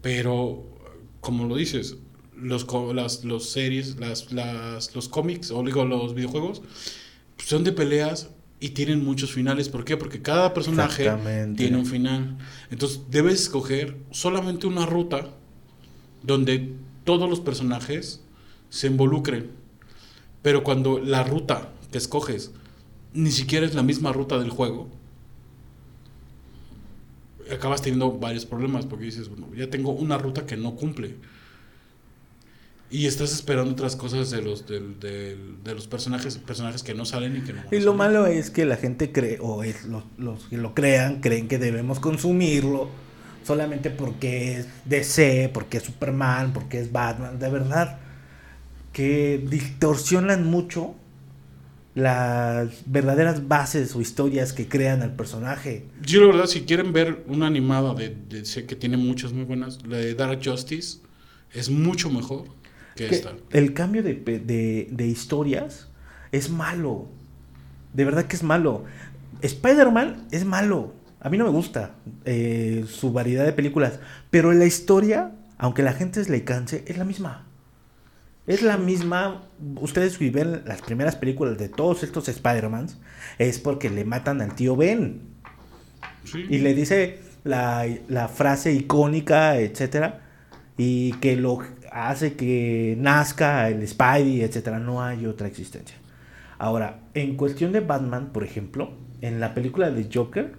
Pero, 0.01 0.63
como 1.19 1.45
lo 1.45 1.55
dices, 1.55 1.97
los, 2.41 2.67
las 2.93 3.23
los 3.23 3.49
series, 3.49 3.97
las, 3.97 4.31
las, 4.31 4.95
los 4.95 5.07
cómics, 5.07 5.51
o 5.51 5.63
digo, 5.63 5.85
los 5.85 6.13
videojuegos, 6.13 6.61
son 7.37 7.63
de 7.63 7.71
peleas 7.71 8.29
y 8.59 8.69
tienen 8.69 9.03
muchos 9.03 9.31
finales. 9.31 9.69
¿Por 9.69 9.83
qué? 9.83 9.97
Porque 9.97 10.21
cada 10.21 10.53
personaje 10.53 11.11
tiene 11.55 11.77
un 11.77 11.85
final. 11.85 12.37
Entonces, 12.69 13.01
debes 13.09 13.41
escoger 13.41 13.97
solamente 14.11 14.67
una 14.67 14.85
ruta 14.85 15.29
donde 16.23 16.73
todos 17.03 17.29
los 17.29 17.39
personajes 17.39 18.21
se 18.69 18.87
involucren. 18.87 19.49
Pero 20.41 20.63
cuando 20.63 20.99
la 20.99 21.23
ruta 21.23 21.73
que 21.91 21.97
escoges 21.97 22.51
ni 23.13 23.31
siquiera 23.31 23.65
es 23.65 23.75
la 23.75 23.83
misma 23.83 24.13
ruta 24.13 24.39
del 24.39 24.49
juego, 24.49 24.89
acabas 27.51 27.81
teniendo 27.81 28.11
varios 28.11 28.45
problemas 28.45 28.85
porque 28.85 29.05
dices, 29.05 29.29
bueno, 29.29 29.47
ya 29.55 29.69
tengo 29.69 29.91
una 29.91 30.17
ruta 30.17 30.45
que 30.45 30.57
no 30.57 30.75
cumple. 30.75 31.15
Y 32.91 33.07
estás 33.07 33.31
esperando 33.31 33.71
otras 33.71 33.95
cosas 33.95 34.29
de 34.31 34.41
los, 34.41 34.67
del- 34.67 34.99
del- 34.99 35.63
de 35.63 35.73
los 35.73 35.87
personajes, 35.87 36.37
personajes 36.37 36.83
que 36.83 36.93
no 36.93 37.05
salen 37.05 37.37
y 37.37 37.41
que 37.41 37.53
no 37.53 37.61
Y 37.71 37.79
lo 37.79 37.93
malo 37.93 38.27
es 38.27 38.49
que 38.51 38.65
la 38.65 38.75
gente 38.75 39.11
cree, 39.13 39.37
o 39.39 39.63
es 39.63 39.85
los, 39.85 40.03
los 40.17 40.43
que 40.45 40.57
lo 40.57 40.73
crean, 40.73 41.21
creen 41.21 41.47
que 41.47 41.57
debemos 41.57 41.99
consumirlo 42.01 42.89
solamente 43.43 43.89
porque 43.89 44.57
es 44.59 44.67
DC, 44.85 45.49
porque 45.53 45.77
es 45.77 45.83
Superman, 45.83 46.51
porque 46.53 46.79
es 46.81 46.91
Batman. 46.91 47.39
De 47.39 47.49
verdad, 47.49 47.97
que 48.91 49.41
distorsionan 49.49 50.45
mucho 50.45 50.93
las 51.95 52.69
verdaderas 52.85 53.47
bases 53.47 53.95
o 53.95 54.01
historias 54.01 54.53
que 54.53 54.67
crean 54.67 55.01
al 55.01 55.13
personaje. 55.15 55.85
Yo 56.05 56.21
la 56.21 56.27
verdad, 56.27 56.45
si 56.45 56.61
quieren 56.61 56.93
ver 56.93 57.23
una 57.27 57.47
animada 57.47 57.93
de, 57.93 58.09
de 58.29 58.65
que 58.65 58.75
tiene 58.75 58.97
muchas 58.97 59.33
muy 59.33 59.43
buenas, 59.43 59.79
la 59.85 59.97
de 59.97 60.13
Dark 60.15 60.39
Justice 60.43 60.99
es 61.53 61.69
mucho 61.69 62.09
mejor 62.09 62.45
que, 63.03 63.09
Que 63.09 63.15
esta. 63.15 63.33
el 63.51 63.73
cambio 63.73 64.03
de, 64.03 64.13
de- 64.15 64.87
de 64.91 65.07
historias 65.07 65.89
es 66.31 66.49
malo. 66.49 67.07
De 67.93 68.05
verdad 68.05 68.25
que 68.25 68.35
es 68.35 68.43
malo. 68.43 68.85
Spider-Man 69.41 70.27
es 70.31 70.45
malo. 70.45 70.93
A 71.19 71.29
mí 71.29 71.37
no 71.37 71.45
me 71.45 71.51
gusta 71.51 71.91
eh, 72.25 72.85
su 72.87 73.11
variedad 73.11 73.45
de 73.45 73.53
películas. 73.53 73.99
Pero 74.29 74.51
la 74.53 74.65
historia, 74.65 75.31
aunque 75.57 75.83
la 75.83 75.93
gente 75.93 76.23
se 76.23 76.31
le 76.31 76.43
canse, 76.43 76.83
es 76.87 76.97
la 76.97 77.03
misma. 77.03 77.45
Es 78.47 78.61
la 78.63 78.77
misma. 78.77 79.43
Ustedes 79.79 80.13
si 80.13 80.29
ven 80.29 80.63
las 80.65 80.81
primeras 80.81 81.15
películas 81.15 81.57
de 81.57 81.69
todos 81.69 82.03
estos 82.03 82.27
Spider-Mans, 82.27 82.97
es 83.37 83.59
porque 83.59 83.89
le 83.89 84.03
matan 84.05 84.41
al 84.41 84.55
tío 84.55 84.75
Ben. 84.75 85.21
Sí. 86.23 86.45
Y 86.49 86.59
le 86.59 86.73
dice 86.73 87.19
la, 87.43 87.85
la 88.07 88.27
frase 88.27 88.73
icónica, 88.73 89.57
etcétera, 89.57 90.21
y 90.77 91.13
que 91.13 91.35
lo 91.35 91.59
hace 91.91 92.35
que 92.35 92.95
nazca 92.99 93.69
el 93.69 93.87
Spidey, 93.87 94.41
etcétera. 94.41 94.79
No 94.79 95.03
hay 95.03 95.25
otra 95.25 95.47
existencia. 95.47 95.97
Ahora, 96.57 96.99
en 97.13 97.35
cuestión 97.35 97.71
de 97.71 97.81
Batman, 97.81 98.29
por 98.31 98.43
ejemplo, 98.43 98.91
en 99.21 99.39
la 99.39 99.53
película 99.53 99.91
de 99.91 100.09
Joker, 100.11 100.53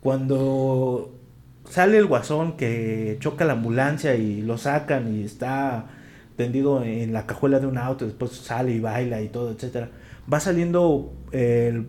cuando 0.00 1.14
sale 1.68 1.98
el 1.98 2.06
guasón 2.06 2.56
que 2.56 3.16
choca 3.20 3.44
la 3.44 3.54
ambulancia 3.54 4.14
y 4.14 4.42
lo 4.42 4.58
sacan 4.58 5.14
y 5.14 5.24
está 5.24 5.86
tendido 6.36 6.82
en 6.82 7.12
la 7.12 7.26
cajuela 7.26 7.60
de 7.60 7.66
un 7.66 7.78
auto, 7.78 8.06
después 8.06 8.32
sale 8.32 8.72
y 8.72 8.80
baila 8.80 9.22
y 9.22 9.28
todo, 9.28 9.50
etcétera. 9.50 9.90
Va 10.32 10.40
saliendo 10.40 11.12
el, 11.32 11.88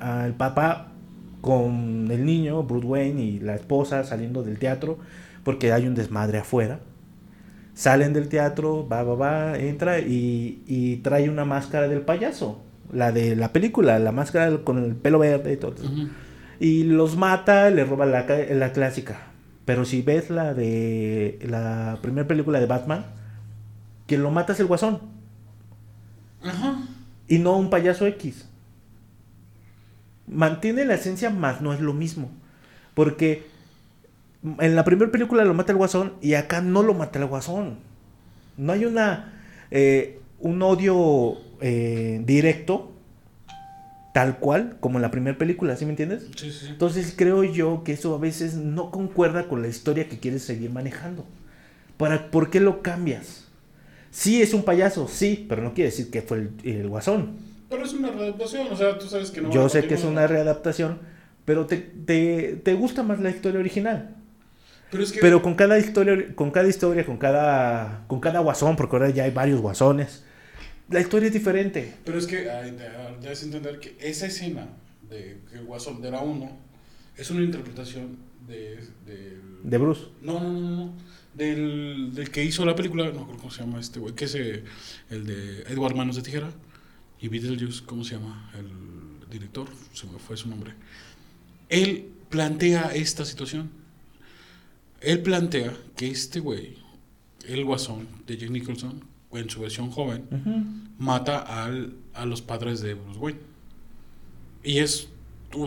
el 0.00 0.34
papá 0.34 0.92
con 1.40 2.08
el 2.10 2.24
niño, 2.24 2.62
Bruce 2.62 2.86
Wayne 2.86 3.22
y 3.22 3.38
la 3.40 3.54
esposa 3.54 4.04
saliendo 4.04 4.42
del 4.42 4.58
teatro 4.58 4.98
porque 5.44 5.72
hay 5.72 5.86
un 5.86 5.94
desmadre 5.94 6.38
afuera. 6.38 6.80
Salen 7.74 8.12
del 8.12 8.28
teatro, 8.28 8.86
va, 8.86 9.02
va, 9.02 9.14
va, 9.14 9.58
entra 9.58 10.00
y, 10.00 10.62
y 10.66 10.96
trae 10.98 11.30
una 11.30 11.44
máscara 11.44 11.88
del 11.88 12.02
payaso, 12.02 12.60
la 12.92 13.12
de 13.12 13.36
la 13.36 13.52
película, 13.52 13.98
la 13.98 14.12
máscara 14.12 14.58
con 14.64 14.82
el 14.82 14.94
pelo 14.96 15.18
verde 15.18 15.52
y 15.52 15.56
todo. 15.56 15.74
Ujú. 15.82 16.08
Y 16.58 16.84
los 16.84 17.16
mata, 17.16 17.70
le 17.70 17.84
roba 17.84 18.04
la, 18.06 18.26
la 18.50 18.72
clásica. 18.72 19.28
Pero 19.64 19.84
si 19.84 20.02
ves 20.02 20.30
la 20.30 20.52
de 20.52 21.38
la 21.42 21.98
primera 22.02 22.26
película 22.26 22.60
de 22.60 22.66
Batman, 22.66 23.06
quien 24.06 24.22
lo 24.22 24.30
mata 24.30 24.52
es 24.52 24.60
el 24.60 24.66
guasón 24.66 24.98
Ajá. 26.42 26.82
y 27.28 27.38
no 27.38 27.56
un 27.56 27.70
payaso 27.70 28.06
X. 28.06 28.48
Mantiene 30.26 30.84
la 30.84 30.94
esencia, 30.94 31.30
más 31.30 31.60
no 31.60 31.72
es 31.72 31.80
lo 31.80 31.92
mismo. 31.92 32.30
Porque 32.94 33.46
en 34.42 34.74
la 34.74 34.84
primera 34.84 35.10
película 35.10 35.44
lo 35.44 35.54
mata 35.54 35.72
el 35.72 35.78
guasón 35.78 36.14
y 36.20 36.34
acá 36.34 36.60
no 36.60 36.82
lo 36.82 36.94
mata 36.94 37.18
el 37.18 37.26
guasón. 37.26 37.78
No 38.56 38.72
hay 38.72 38.84
una 38.84 39.32
eh, 39.70 40.20
un 40.40 40.62
odio 40.62 41.36
eh, 41.60 42.22
directo, 42.24 42.92
tal 44.14 44.38
cual, 44.38 44.76
como 44.80 44.98
en 44.98 45.02
la 45.02 45.10
primera 45.10 45.38
película, 45.38 45.76
¿sí 45.76 45.84
me 45.84 45.90
entiendes? 45.90 46.26
Sí. 46.36 46.50
Entonces 46.68 47.14
creo 47.16 47.44
yo 47.44 47.82
que 47.84 47.92
eso 47.92 48.14
a 48.14 48.18
veces 48.18 48.54
no 48.54 48.90
concuerda 48.90 49.46
con 49.48 49.62
la 49.62 49.68
historia 49.68 50.08
que 50.08 50.18
quieres 50.18 50.42
seguir 50.42 50.70
manejando. 50.70 51.24
¿Para, 51.96 52.30
¿Por 52.30 52.50
qué 52.50 52.60
lo 52.60 52.82
cambias? 52.82 53.46
Sí, 54.10 54.42
es 54.42 54.54
un 54.54 54.64
payaso, 54.64 55.06
sí, 55.06 55.46
pero 55.48 55.62
no 55.62 55.74
quiere 55.74 55.90
decir 55.90 56.10
que 56.10 56.22
fue 56.22 56.38
el, 56.38 56.50
el 56.64 56.88
guasón. 56.88 57.36
Pero 57.68 57.84
es 57.84 57.92
una 57.92 58.10
readaptación, 58.10 58.66
o 58.72 58.76
sea, 58.76 58.98
tú 58.98 59.06
sabes 59.06 59.30
que 59.30 59.40
no. 59.40 59.50
Yo 59.52 59.68
sé 59.68 59.86
que 59.86 59.94
es 59.94 60.02
una 60.02 60.26
readaptación, 60.26 60.98
pero 61.44 61.66
te, 61.66 61.76
te, 61.76 62.60
te 62.64 62.74
gusta 62.74 63.04
más 63.04 63.20
la 63.20 63.30
historia 63.30 63.60
original. 63.60 64.16
Pero 64.90 65.02
es 65.04 65.12
que. 65.12 65.20
Pero 65.20 65.42
con 65.42 65.54
cada 65.54 65.78
historia, 65.78 66.34
con 66.34 66.50
cada 66.50 66.68
historia, 66.68 67.04
con 67.06 67.16
cada, 67.18 68.04
con 68.08 68.20
cada 68.20 68.40
guasón, 68.40 68.76
porque 68.76 68.96
ahora 68.96 69.10
ya 69.10 69.24
hay 69.24 69.30
varios 69.30 69.60
guasones, 69.60 70.24
la 70.88 71.00
historia 71.00 71.28
es 71.28 71.32
diferente. 71.32 71.94
Pero 72.04 72.18
es 72.18 72.26
que 72.26 72.50
ay, 72.50 72.72
de- 72.72 72.90
debes 73.20 73.42
entender 73.42 73.78
que 73.78 73.96
esa 74.00 74.26
escena 74.26 74.68
de 75.08 75.40
que 75.50 75.58
el 75.58 75.64
Guasón 75.64 76.04
era 76.04 76.20
uno 76.20 76.56
es 77.16 77.30
una 77.30 77.42
interpretación 77.42 78.16
de, 78.46 78.76
del- 79.06 79.40
De 79.62 79.78
Bruce. 79.78 80.06
no, 80.22 80.40
no, 80.40 80.50
no, 80.52 80.70
no, 80.70 80.94
del, 81.34 82.12
del 82.14 82.30
que 82.30 82.44
hizo 82.44 82.64
la 82.64 82.74
película, 82.74 83.04
no 83.04 83.10
recuerdo 83.10 83.36
cómo 83.38 83.50
se 83.50 83.60
llama 83.60 83.78
este 83.80 84.00
güey, 84.00 84.14
que 84.14 84.24
es 84.24 84.34
eh, 84.34 84.64
el 85.10 85.26
de 85.26 85.62
Edward 85.72 85.94
Manos 85.94 86.16
de 86.16 86.22
Tijera, 86.22 86.50
y 87.20 87.28
Beetlejuice, 87.28 87.82
¿cómo 87.84 88.02
se 88.04 88.14
llama? 88.16 88.50
El 88.58 89.28
director, 89.30 89.68
se 89.92 90.06
me 90.06 90.18
fue 90.18 90.36
su 90.36 90.48
nombre. 90.48 90.72
Él 91.68 92.08
plantea 92.30 92.90
esta 92.94 93.24
situación. 93.24 93.70
Él 95.00 95.22
plantea 95.22 95.72
que 95.96 96.08
este 96.10 96.40
güey, 96.40 96.76
el 97.46 97.64
guasón 97.64 98.06
de 98.26 98.36
Jack 98.36 98.50
Nicholson, 98.50 99.04
en 99.32 99.48
su 99.48 99.60
versión 99.60 99.90
joven, 99.90 100.24
mata 100.98 101.38
al, 101.64 101.94
a 102.14 102.26
los 102.26 102.42
padres 102.42 102.80
de 102.80 102.94
Bruce 102.94 103.18
Wayne. 103.18 103.40
Y 104.62 104.78
es 104.78 105.08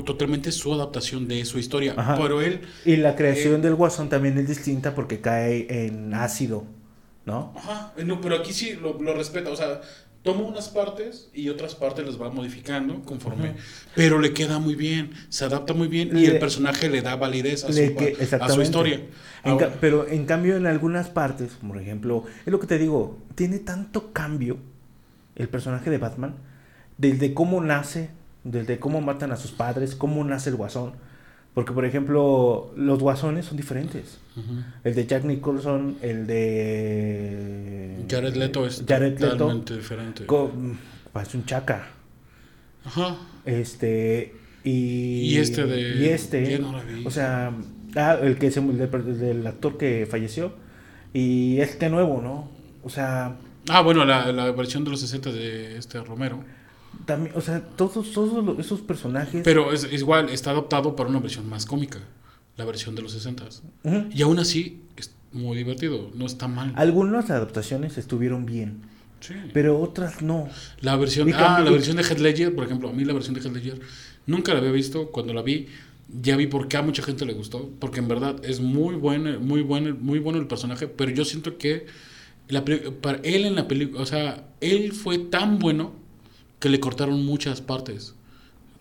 totalmente 0.05 0.51
su 0.51 0.73
adaptación 0.73 1.27
de 1.27 1.43
su 1.45 1.57
historia. 1.59 1.95
Ajá. 1.97 2.17
Pero 2.21 2.41
él, 2.41 2.61
Y 2.85 2.97
la 2.97 3.15
creación 3.15 3.55
Eh, 3.55 3.63
del 3.63 3.75
guasón 3.75 4.09
también 4.09 4.37
es 4.37 4.47
distinta 4.47 4.93
porque 4.95 5.19
cae 5.19 5.87
en 5.87 6.13
ácido, 6.13 6.65
¿no? 7.25 7.53
ajá, 7.55 7.93
no, 8.05 8.21
pero 8.21 8.35
aquí 8.35 8.53
sí 8.53 8.73
lo, 8.73 9.01
lo 9.01 9.13
respeta. 9.15 9.49
O 9.49 9.55
sea, 9.55 9.81
toma 10.23 10.41
unas 10.41 10.69
partes 10.69 11.29
y 11.33 11.49
otras 11.49 11.75
partes 11.75 12.05
las 12.05 12.19
va 12.21 12.29
modificando 12.29 13.01
conforme. 13.03 13.53
Pero 13.95 14.19
le 14.19 14.33
queda 14.33 14.57
muy 14.59 14.75
bien, 14.75 15.11
se 15.29 15.45
adapta 15.45 15.73
muy 15.73 15.87
bien 15.89 16.17
y 16.17 16.25
el 16.25 16.39
personaje 16.39 16.89
le 16.89 17.01
da 17.01 17.15
validez 17.15 17.63
a, 17.65 17.67
su, 17.67 17.73
que- 17.95 18.15
a 18.41 18.49
su 18.49 18.61
historia. 18.63 18.95
En 19.43 19.51
Ahora, 19.51 19.67
ca- 19.69 19.77
pero 19.81 20.07
en 20.07 20.25
cambio 20.25 20.55
en 20.55 20.65
algunas 20.65 21.09
partes, 21.09 21.51
por 21.65 21.77
ejemplo, 21.77 22.23
es 22.45 22.51
lo 22.51 22.59
que 22.59 22.67
te 22.67 22.77
digo, 22.77 23.17
tiene 23.35 23.59
tanto 23.59 24.13
cambio 24.13 24.57
el 25.35 25.49
personaje 25.49 25.89
de 25.89 25.97
Batman, 25.97 26.35
desde 26.97 27.33
cómo 27.33 27.59
nace, 27.61 28.09
desde 28.45 28.79
cómo 28.79 29.01
matan 29.01 29.31
a 29.31 29.35
sus 29.35 29.51
padres, 29.51 29.95
cómo 29.95 30.23
nace 30.23 30.49
el 30.51 30.55
guasón. 30.55 30.93
Porque, 31.53 31.71
por 31.71 31.85
ejemplo, 31.85 32.71
los 32.75 32.99
guasones 32.99 33.45
son 33.45 33.57
diferentes. 33.57 34.17
El 34.83 34.95
de 34.95 35.05
Jack 35.05 35.23
Nicholson, 35.23 35.97
el 36.01 36.25
de... 36.27 38.05
Jared 38.09 38.35
Leto 38.35 38.65
es 38.65 38.83
Jared 38.87 39.19
Leto, 39.19 39.37
totalmente 39.37 39.75
diferente. 39.75 40.25
co- 40.25 40.51
parece 41.11 41.37
un 41.37 41.45
chaca. 41.45 41.87
Ajá. 42.85 43.17
Este. 43.45 44.35
Y, 44.63 45.33
Y 45.33 45.37
este 45.37 45.65
de- 45.65 45.97
Y 45.97 46.05
este. 46.09 46.59
no. 46.59 46.73
O 47.05 47.11
sea. 47.11 47.53
Ah, 47.95 48.17
el 48.21 48.37
que 48.37 48.49
se 48.49 48.59
el 48.59 48.77
del, 48.77 49.19
del 49.19 49.45
actor 49.47 49.77
que 49.77 50.07
falleció. 50.09 50.53
Y 51.13 51.59
este 51.59 51.89
nuevo, 51.89 52.21
¿no? 52.21 52.49
O 52.83 52.89
sea. 52.89 53.35
Ah, 53.69 53.81
bueno, 53.81 54.03
la, 54.05 54.31
la 54.31 54.51
versión 54.51 54.83
de 54.83 54.89
los 54.91 54.99
60 55.01 55.31
de 55.31 55.77
este 55.77 56.01
Romero. 56.03 56.43
También, 57.05 57.35
o 57.35 57.41
sea, 57.41 57.61
todos, 57.61 58.11
todos 58.11 58.43
los- 58.43 58.59
esos 58.59 58.81
personajes. 58.81 59.41
Pero 59.43 59.73
es, 59.73 59.83
es 59.83 60.01
igual, 60.01 60.29
está 60.29 60.51
adaptado 60.51 60.95
para 60.95 61.09
una 61.09 61.19
versión 61.19 61.47
más 61.49 61.65
cómica. 61.65 61.99
La 62.55 62.65
versión 62.65 62.95
de 62.95 63.01
los 63.01 63.11
60 63.13 63.43
Ujú. 63.83 64.05
Y 64.13 64.21
aún 64.21 64.39
así, 64.39 64.81
es 64.95 65.13
muy 65.31 65.57
divertido. 65.57 66.11
No 66.13 66.25
está 66.25 66.47
mal. 66.47 66.71
Algunas 66.75 67.29
adaptaciones 67.29 67.97
estuvieron 67.97 68.45
bien. 68.45 68.81
Sí. 69.19 69.33
Pero 69.53 69.79
otras 69.79 70.21
no. 70.21 70.49
La 70.81 70.95
versión, 70.95 71.27
Y 71.29 71.31
ah, 71.33 71.61
la 71.63 71.71
versión 71.71 71.97
de 71.97 72.03
Heath 72.03 72.19
Ledger, 72.19 72.53
por 72.55 72.65
ejemplo, 72.65 72.89
a 72.89 72.93
mí 72.93 73.03
la 73.05 73.13
versión 73.13 73.33
de 73.33 73.41
Heath 73.41 73.53
Ledger 73.53 73.79
nunca 74.27 74.53
la 74.53 74.59
había 74.59 74.71
visto. 74.71 75.09
Cuando 75.11 75.33
la 75.33 75.41
vi, 75.41 75.67
ya 76.21 76.35
vi 76.37 76.47
por 76.47 76.67
qué 76.67 76.77
a 76.77 76.81
mucha 76.83 77.01
gente 77.01 77.25
le 77.25 77.33
gustó. 77.33 77.69
Porque 77.79 77.99
en 77.99 78.07
verdad 78.07 78.35
es 78.45 78.59
muy 78.59 78.95
bueno, 78.95 79.39
muy 79.39 79.61
bueno, 79.61 79.95
muy 79.99 80.19
bueno 80.19 80.39
el 80.39 80.47
personaje. 80.47 80.87
Pero 80.87 81.11
yo 81.11 81.25
siento 81.25 81.57
que 81.57 81.85
la, 82.49 82.63
para 83.01 83.17
él 83.23 83.45
en 83.45 83.55
la 83.55 83.67
película, 83.67 84.01
o 84.01 84.05
sea, 84.05 84.45
él 84.61 84.91
fue 84.91 85.17
tan 85.17 85.57
bueno 85.57 85.93
que 86.63 86.69
le 86.69 86.79
cortaron 86.79 87.25
muchas 87.25 87.59
partes. 87.59 88.15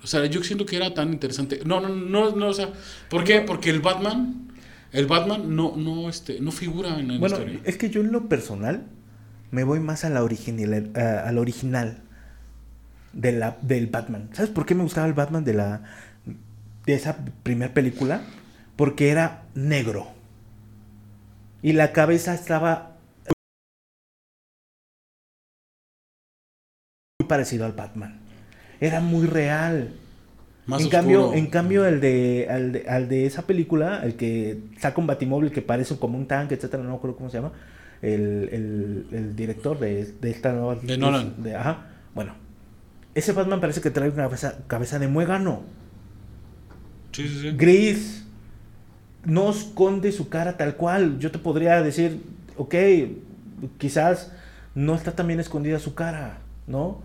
O 0.05 0.07
sea, 0.07 0.25
yo 0.27 0.43
siento 0.45 0.65
que 0.67 0.77
era 0.77 0.95
tan 0.95 1.13
interesante. 1.13 1.61
No, 1.65 1.81
no, 1.81 1.89
no, 1.89 2.31
no, 2.37 2.47
o 2.49 2.55
sea, 2.55 2.73
¿por 3.11 3.25
qué? 3.25 3.41
Porque 3.41 3.71
el 3.71 3.81
Batman, 3.81 4.53
el 4.93 5.07
Batman 5.07 5.57
no, 5.57 5.75
no, 5.77 6.09
este, 6.09 6.41
no 6.41 6.53
figura 6.53 6.99
en 7.01 7.09
la 7.09 7.19
Bueno, 7.19 7.37
historia. 7.39 7.61
es 7.65 7.77
que 7.77 7.91
yo 7.91 8.01
en 8.01 8.13
lo 8.13 8.29
personal 8.29 8.87
me 9.51 9.65
voy 9.65 9.81
más 9.81 10.05
a 10.05 10.11
la 10.11 10.23
original, 10.23 10.93
a, 10.95 11.29
a 11.29 11.33
la 11.33 11.41
original 11.41 12.03
de 13.13 13.33
la, 13.33 13.59
del 13.63 13.89
Batman. 13.89 14.29
¿Sabes 14.33 14.51
por 14.53 14.65
qué 14.65 14.75
me 14.77 14.85
gustaba 14.85 15.09
el 15.09 15.13
Batman 15.15 15.45
de 15.45 15.55
la 15.55 15.83
de 16.87 16.95
esa 16.95 17.17
primera 17.43 17.75
película? 17.75 18.23
Porque 18.77 19.11
era 19.11 19.43
negro. 19.55 20.07
Y 21.63 21.73
la 21.75 21.93
cabeza 21.93 22.35
estaba 22.35 22.92
muy 27.23 27.29
parecido 27.29 27.65
al 27.65 27.73
Batman. 27.73 28.19
Era 28.81 29.01
muy 29.01 29.27
real. 29.27 29.91
Más 30.67 30.81
en 30.81 30.87
oscuro. 30.87 30.91
cambio, 30.91 31.35
en 31.35 31.47
cambio 31.47 31.87
el 31.87 32.01
de, 32.01 32.47
al 32.51 32.73
de 32.73 32.89
al 32.89 33.09
de 33.09 33.27
esa 33.27 33.43
película, 33.47 34.01
el 34.05 34.15
que 34.17 34.61
saca 34.79 35.01
un 35.01 35.07
batimóvil 35.07 35.51
que 35.53 35.63
parece 35.63 35.97
como 35.99 36.19
un 36.19 36.27
tanque, 36.27 36.55
etcétera, 36.55 36.83
no 36.83 36.91
me 36.91 36.97
acuerdo 36.97 37.17
cómo 37.17 37.31
se 37.31 37.39
llama, 37.39 37.53
el, 38.01 38.49
el, 38.53 39.07
el 39.13 39.37
director 39.37 39.79
de, 39.79 40.05
de 40.21 40.31
esta 40.31 40.53
nueva 40.53 40.77
De 40.77 40.97
Nolan. 40.99 41.43
de- 41.43 41.57
ajá, 41.57 41.87
bueno, 42.15 42.35
ese 43.15 43.33
Batman 43.33 43.61
parece 43.61 43.81
que 43.81 43.91
trae 43.91 44.09
una 44.11 44.25
cabeza, 44.25 44.59
cabeza 44.69 44.99
de 45.01 45.09
muégano, 45.09 45.63
Sí, 47.13 47.29
sí, 47.29 47.41
sí. 47.43 47.51
gris, 47.57 48.25
no 49.25 49.51
esconde 49.51 50.13
su 50.13 50.29
cara 50.29 50.57
tal 50.57 50.77
cual. 50.77 51.19
Yo 51.19 51.31
te 51.31 51.39
podría 51.39 51.83
decir, 51.83 52.23
ok, 52.57 52.75
quizás 53.79 54.33
no 54.75 54.95
está 54.95 55.13
tan 55.13 55.27
bien 55.27 55.41
escondida 55.41 55.79
su 55.79 55.95
cara, 55.95 56.39
¿no? 56.67 57.03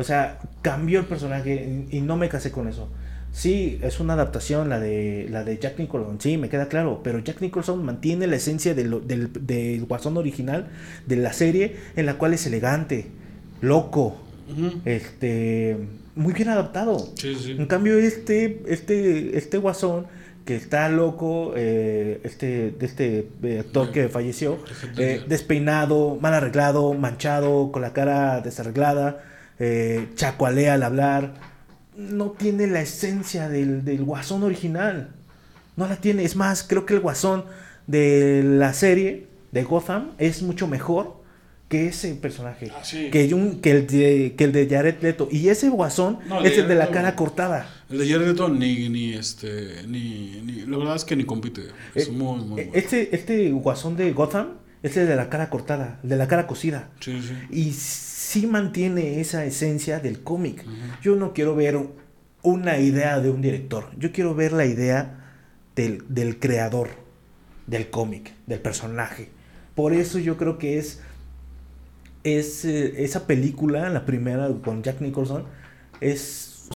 O 0.00 0.04
sea, 0.04 0.38
cambió 0.62 1.00
el 1.00 1.06
personaje 1.06 1.86
y, 1.90 1.98
y 1.98 2.00
no 2.00 2.16
me 2.16 2.28
casé 2.28 2.50
con 2.50 2.66
eso. 2.68 2.88
Sí, 3.32 3.78
es 3.82 4.00
una 4.00 4.14
adaptación 4.14 4.68
la 4.68 4.80
de 4.80 5.28
la 5.30 5.44
de 5.44 5.56
Jack 5.58 5.78
Nicholson, 5.78 6.20
sí, 6.20 6.36
me 6.36 6.48
queda 6.48 6.66
claro, 6.68 7.00
pero 7.04 7.20
Jack 7.20 7.40
Nicholson 7.40 7.84
mantiene 7.84 8.26
la 8.26 8.34
esencia 8.36 8.74
de 8.74 8.84
lo- 8.84 8.98
del, 8.98 9.30
del 9.46 9.84
guasón 9.84 10.16
original 10.16 10.66
de 11.06 11.14
la 11.16 11.32
serie 11.32 11.76
en 11.94 12.06
la 12.06 12.14
cual 12.14 12.34
es 12.34 12.44
elegante, 12.46 13.06
loco, 13.60 14.16
este, 14.84 15.76
muy 16.16 16.32
bien 16.32 16.48
adaptado. 16.48 16.98
Sí, 17.14 17.34
sí. 17.36 17.52
En 17.52 17.66
cambio, 17.66 17.98
este, 17.98 18.62
este, 18.66 19.36
este 19.38 19.58
guasón 19.58 20.06
que 20.44 20.56
está 20.56 20.88
loco, 20.88 21.52
eh, 21.56 22.20
este, 22.24 22.74
este 22.80 23.28
eh, 23.44 23.60
actor 23.60 23.92
que 23.92 24.08
falleció, 24.08 24.58
eh, 24.98 25.22
despeinado, 25.28 26.16
mal 26.20 26.34
arreglado, 26.34 26.94
manchado, 26.94 27.70
con 27.70 27.82
la 27.82 27.92
cara 27.92 28.40
desarreglada, 28.40 29.22
eh, 29.60 30.08
chacualea 30.16 30.74
al 30.74 30.82
hablar, 30.82 31.34
no 31.96 32.30
tiene 32.32 32.66
la 32.66 32.80
esencia 32.80 33.48
del, 33.48 33.84
del 33.84 34.02
guasón 34.04 34.42
original. 34.42 35.10
No 35.76 35.86
la 35.86 35.96
tiene. 35.96 36.24
Es 36.24 36.34
más, 36.34 36.64
creo 36.64 36.84
que 36.86 36.94
el 36.94 37.00
guasón 37.00 37.44
de 37.86 38.42
la 38.44 38.72
serie 38.74 39.26
de 39.52 39.62
Gotham 39.64 40.10
es 40.18 40.42
mucho 40.42 40.66
mejor 40.66 41.20
que 41.68 41.86
ese 41.86 42.14
personaje. 42.16 42.72
Ah, 42.74 42.80
sí. 42.82 43.10
Que, 43.10 43.32
un- 43.32 43.60
que, 43.60 43.70
el 43.70 43.86
de, 43.86 44.34
que 44.36 44.44
el 44.44 44.52
de 44.52 44.66
Jared 44.68 44.96
Leto. 45.02 45.28
Y 45.30 45.48
ese 45.50 45.68
guasón 45.68 46.18
No, 46.28 46.42
es 46.42 46.58
el 46.58 46.66
de 46.66 46.74
la 46.74 46.88
cara 46.88 47.14
cortada. 47.14 47.68
El 47.88 47.98
de 47.98 48.08
Jared 48.10 48.26
Leto 48.28 48.48
ni, 48.48 48.88
ni 48.88 49.14
este, 49.14 49.84
ni, 49.86 50.40
ni, 50.44 50.62
la 50.66 50.78
verdad 50.78 50.96
es 50.96 51.04
que 51.04 51.14
ni 51.14 51.24
compite. 51.24 51.62
Es 51.94 52.08
Eh, 52.08 52.10
muy, 52.10 52.38
muy 52.40 52.48
bueno. 52.64 52.70
Este, 52.74 53.14
este 53.14 53.50
guasón 53.52 53.96
de 53.96 54.10
Gotham 54.12 54.54
es 54.82 54.96
el 54.96 55.06
de 55.06 55.14
la 55.14 55.28
cara 55.28 55.48
cortada, 55.48 56.00
el 56.02 56.08
de 56.08 56.16
la 56.16 56.26
cara 56.26 56.46
cocida. 56.48 56.88
Sí, 57.00 57.20
sí. 57.22 57.34
Y 57.56 57.72
sí 58.30 58.46
mantiene 58.46 59.20
esa 59.20 59.44
esencia 59.44 59.98
del 59.98 60.22
cómic. 60.22 60.64
Yo 61.02 61.16
no 61.16 61.32
quiero 61.32 61.56
ver 61.56 61.76
una 62.44 62.78
idea 62.78 63.18
de 63.18 63.28
un 63.28 63.42
director. 63.42 63.90
Yo 63.98 64.12
quiero 64.12 64.36
ver 64.36 64.52
la 64.52 64.66
idea 64.66 65.34
del, 65.74 66.04
del 66.08 66.38
creador 66.38 66.90
del 67.66 67.90
cómic, 67.90 68.32
del 68.46 68.60
personaje. 68.60 69.30
Por 69.74 69.92
eso 69.92 70.20
yo 70.20 70.36
creo 70.36 70.58
que 70.58 70.78
es, 70.78 71.00
es 72.22 72.64
eh, 72.64 73.02
esa 73.02 73.26
película, 73.26 73.90
la 73.90 74.06
primera 74.06 74.48
con 74.62 74.84
Jack 74.84 75.00
Nicholson, 75.00 75.46
es 76.00 76.70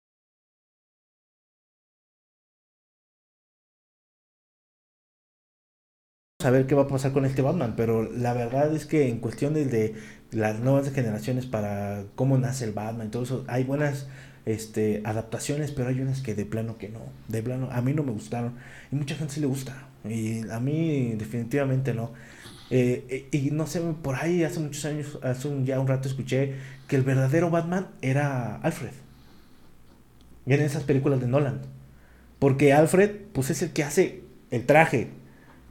saber 6.42 6.66
qué 6.66 6.74
va 6.74 6.84
a 6.84 6.88
pasar 6.88 7.14
con 7.14 7.26
este 7.26 7.44
Batman, 7.44 7.76
pero 7.78 8.04
la 8.04 8.34
verdad 8.34 8.76
es 8.76 8.88
que 8.88 9.08
en 9.08 9.20
cuestiones 9.20 9.72
de 9.72 9.96
las 10.34 10.60
nuevas 10.60 10.92
generaciones 10.92 11.46
para 11.46 12.04
cómo 12.16 12.38
nace 12.38 12.66
el 12.66 12.74
Batman 12.74 13.12
todo 13.12 13.24
eso, 13.24 13.46
hay 13.48 13.64
buenas 13.64 14.08
este, 14.46 15.02
adaptaciones, 15.06 15.72
pero 15.72 15.90
hay 15.90 16.02
unas 16.02 16.22
que 16.22 16.36
de 16.36 16.46
plano 16.46 16.78
que 16.78 16.90
no, 16.90 17.00
de 17.28 17.42
plano 17.42 17.70
a 17.72 17.82
mí 17.82 17.94
no 17.94 18.04
me 18.04 18.12
gustaron 18.12 18.54
y 18.92 18.96
mucha 18.96 19.16
gente 19.16 19.34
sí 19.34 19.40
le 19.40 19.48
gusta 19.48 19.88
y 20.04 20.48
a 20.50 20.60
mí 20.60 21.14
definitivamente 21.18 21.94
no. 21.94 22.12
Eh, 22.70 23.28
y, 23.32 23.48
y 23.48 23.52
no 23.52 23.68
sé, 23.68 23.82
por 24.02 24.16
ahí 24.16 24.44
hace 24.44 24.60
muchos 24.60 24.84
años, 24.86 25.20
hace 25.22 25.48
un, 25.48 25.66
ya 25.66 25.80
un 25.80 25.88
rato 25.88 26.08
escuché 26.08 26.56
que 26.88 26.96
el 26.96 27.04
verdadero 27.04 27.50
Batman 27.50 27.88
era 28.02 28.56
Alfred. 28.58 28.92
Y 30.46 30.54
en 30.54 30.62
esas 30.62 30.84
películas 30.84 31.22
de 31.22 31.28
Nolan. 31.28 31.62
Porque 32.40 32.74
Alfred, 32.74 33.12
pues 33.34 33.50
es 33.50 33.62
el 33.62 33.72
que 33.72 33.84
hace 33.84 34.24
el 34.52 34.66
traje, 34.66 35.10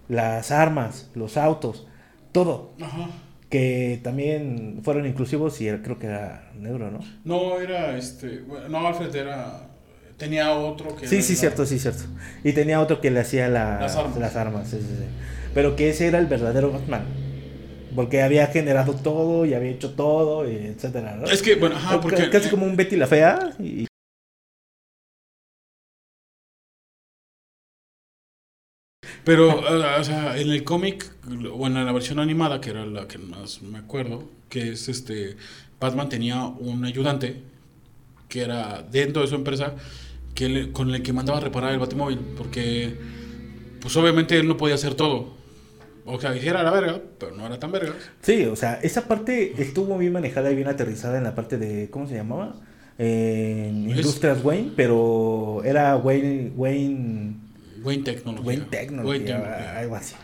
las 0.09 0.51
armas, 0.51 1.11
los 1.15 1.37
autos, 1.37 1.87
todo. 2.33 2.73
Ajá. 2.81 3.09
Que 3.53 4.01
también 4.03 4.81
fueron 4.83 5.05
inclusivos 5.05 5.61
y 5.61 5.69
creo 5.69 5.99
que 5.99 6.07
era 6.07 6.51
negro, 6.59 6.91
¿no? 6.91 7.01
No, 7.25 7.61
era 7.61 7.99
este. 7.99 8.41
no, 8.71 8.87
Alfred 8.87 9.15
era. 9.15 9.69
Tenía 10.17 10.55
otro 10.55 10.97
que. 10.97 11.07
Sí, 11.07 11.21
sí, 11.21 11.37
cierto, 11.37 11.67
sí, 11.67 11.79
cierto. 11.79 12.05
Y 12.45 12.55
tenía 12.55 12.81
otro 12.81 13.03
que 13.03 13.11
le 13.11 13.23
la- 13.51 13.79
Las 13.79 13.95
armas. 13.95 14.17
las 14.17 14.37
armas, 14.37 14.69
sí, 14.69 14.79
sí, 14.81 14.87
sí. 14.87 15.05
Pero 15.53 15.77
que 15.77 15.91
ese 15.91 16.07
era 16.07 16.19
el 16.19 16.29
verdadero 16.29 16.73
Batman. 16.73 17.03
Porque 17.95 18.23
había 18.23 18.47
generado 18.47 18.95
todo 18.95 19.45
y 19.45 19.53
había 19.53 19.71
hecho 19.71 19.91
todo, 19.91 20.51
y 20.51 20.57
etcétera, 20.57 21.17
¿no? 21.17 21.27
Es 21.27 21.43
que, 21.43 21.57
bueno, 21.57 21.77
ajá, 21.77 22.01
porque... 22.01 22.31
Casi 22.31 22.49
como 22.49 22.65
un 22.65 22.75
Betty 22.75 22.97
la 22.97 23.07
Fea. 23.07 23.51
Y... 23.59 23.87
Pero, 29.25 29.51
eh, 29.51 30.01
o 30.01 30.05
sea, 30.05 30.37
en 30.39 30.51
el 30.51 30.65
cómic, 30.65 31.13
o 31.53 31.67
en 31.67 31.75
la 31.75 31.93
versión 31.93 32.19
animada, 32.19 32.61
que 32.61 32.71
era 32.71 32.85
la 32.87 33.07
que 33.07 33.19
más 33.19 33.63
me 33.63 33.79
acuerdo, 33.79 34.29
que 34.49 34.73
es 34.73 34.89
este, 34.89 35.37
Batman 35.81 36.09
tenía 36.09 36.45
un 36.47 36.85
ayudante 36.85 37.43
que 38.29 38.43
era 38.43 38.83
dentro 38.91 39.23
de 39.23 39.29
su 39.29 39.35
empresa, 39.35 39.75
que 40.35 40.49
le- 40.49 40.73
con 40.73 40.93
el 40.95 41.03
que 41.03 41.13
mandaba 41.13 41.39
a 41.39 41.43
reparar 41.43 41.73
el 41.73 41.79
batimóvil, 41.79 42.19
porque, 42.37 42.97
pues 43.81 43.97
obviamente 43.97 44.37
él 44.39 44.49
no 44.49 44.57
podía 44.57 44.75
hacer 44.75 44.95
todo. 44.95 45.35
O 46.05 46.21
sea, 46.21 46.35
hiciera 46.35 46.63
la 46.65 46.71
verga, 46.73 47.01
pero 47.19 47.37
no 47.37 47.47
era 47.47 47.61
tan 47.61 47.71
verga. 47.71 47.93
Sí, 48.23 48.45
o 48.47 48.57
sea, 48.57 48.81
esa 48.83 49.07
parte 49.07 49.55
estuvo 49.63 49.97
bien 49.99 50.13
manejada 50.13 50.51
y 50.51 50.57
bien 50.57 50.67
aterrizada 50.67 51.19
en 51.19 51.25
la 51.25 51.35
parte 51.37 51.59
de, 51.59 51.91
¿cómo 51.91 52.09
se 52.09 52.15
llamaba? 52.15 52.57
En 52.99 53.89
Es- 53.91 53.99
Industrias 53.99 54.43
Wayne, 54.43 54.73
pero 54.75 55.63
era 55.65 55.97
Wayne, 55.97 56.53
Wayne, 56.57 57.35
Wayne 57.83 58.05
Technology. 58.05 58.47
Wayne 58.47 58.65
Technology, 58.71 59.31
algo 59.31 59.97
así. 59.97 60.15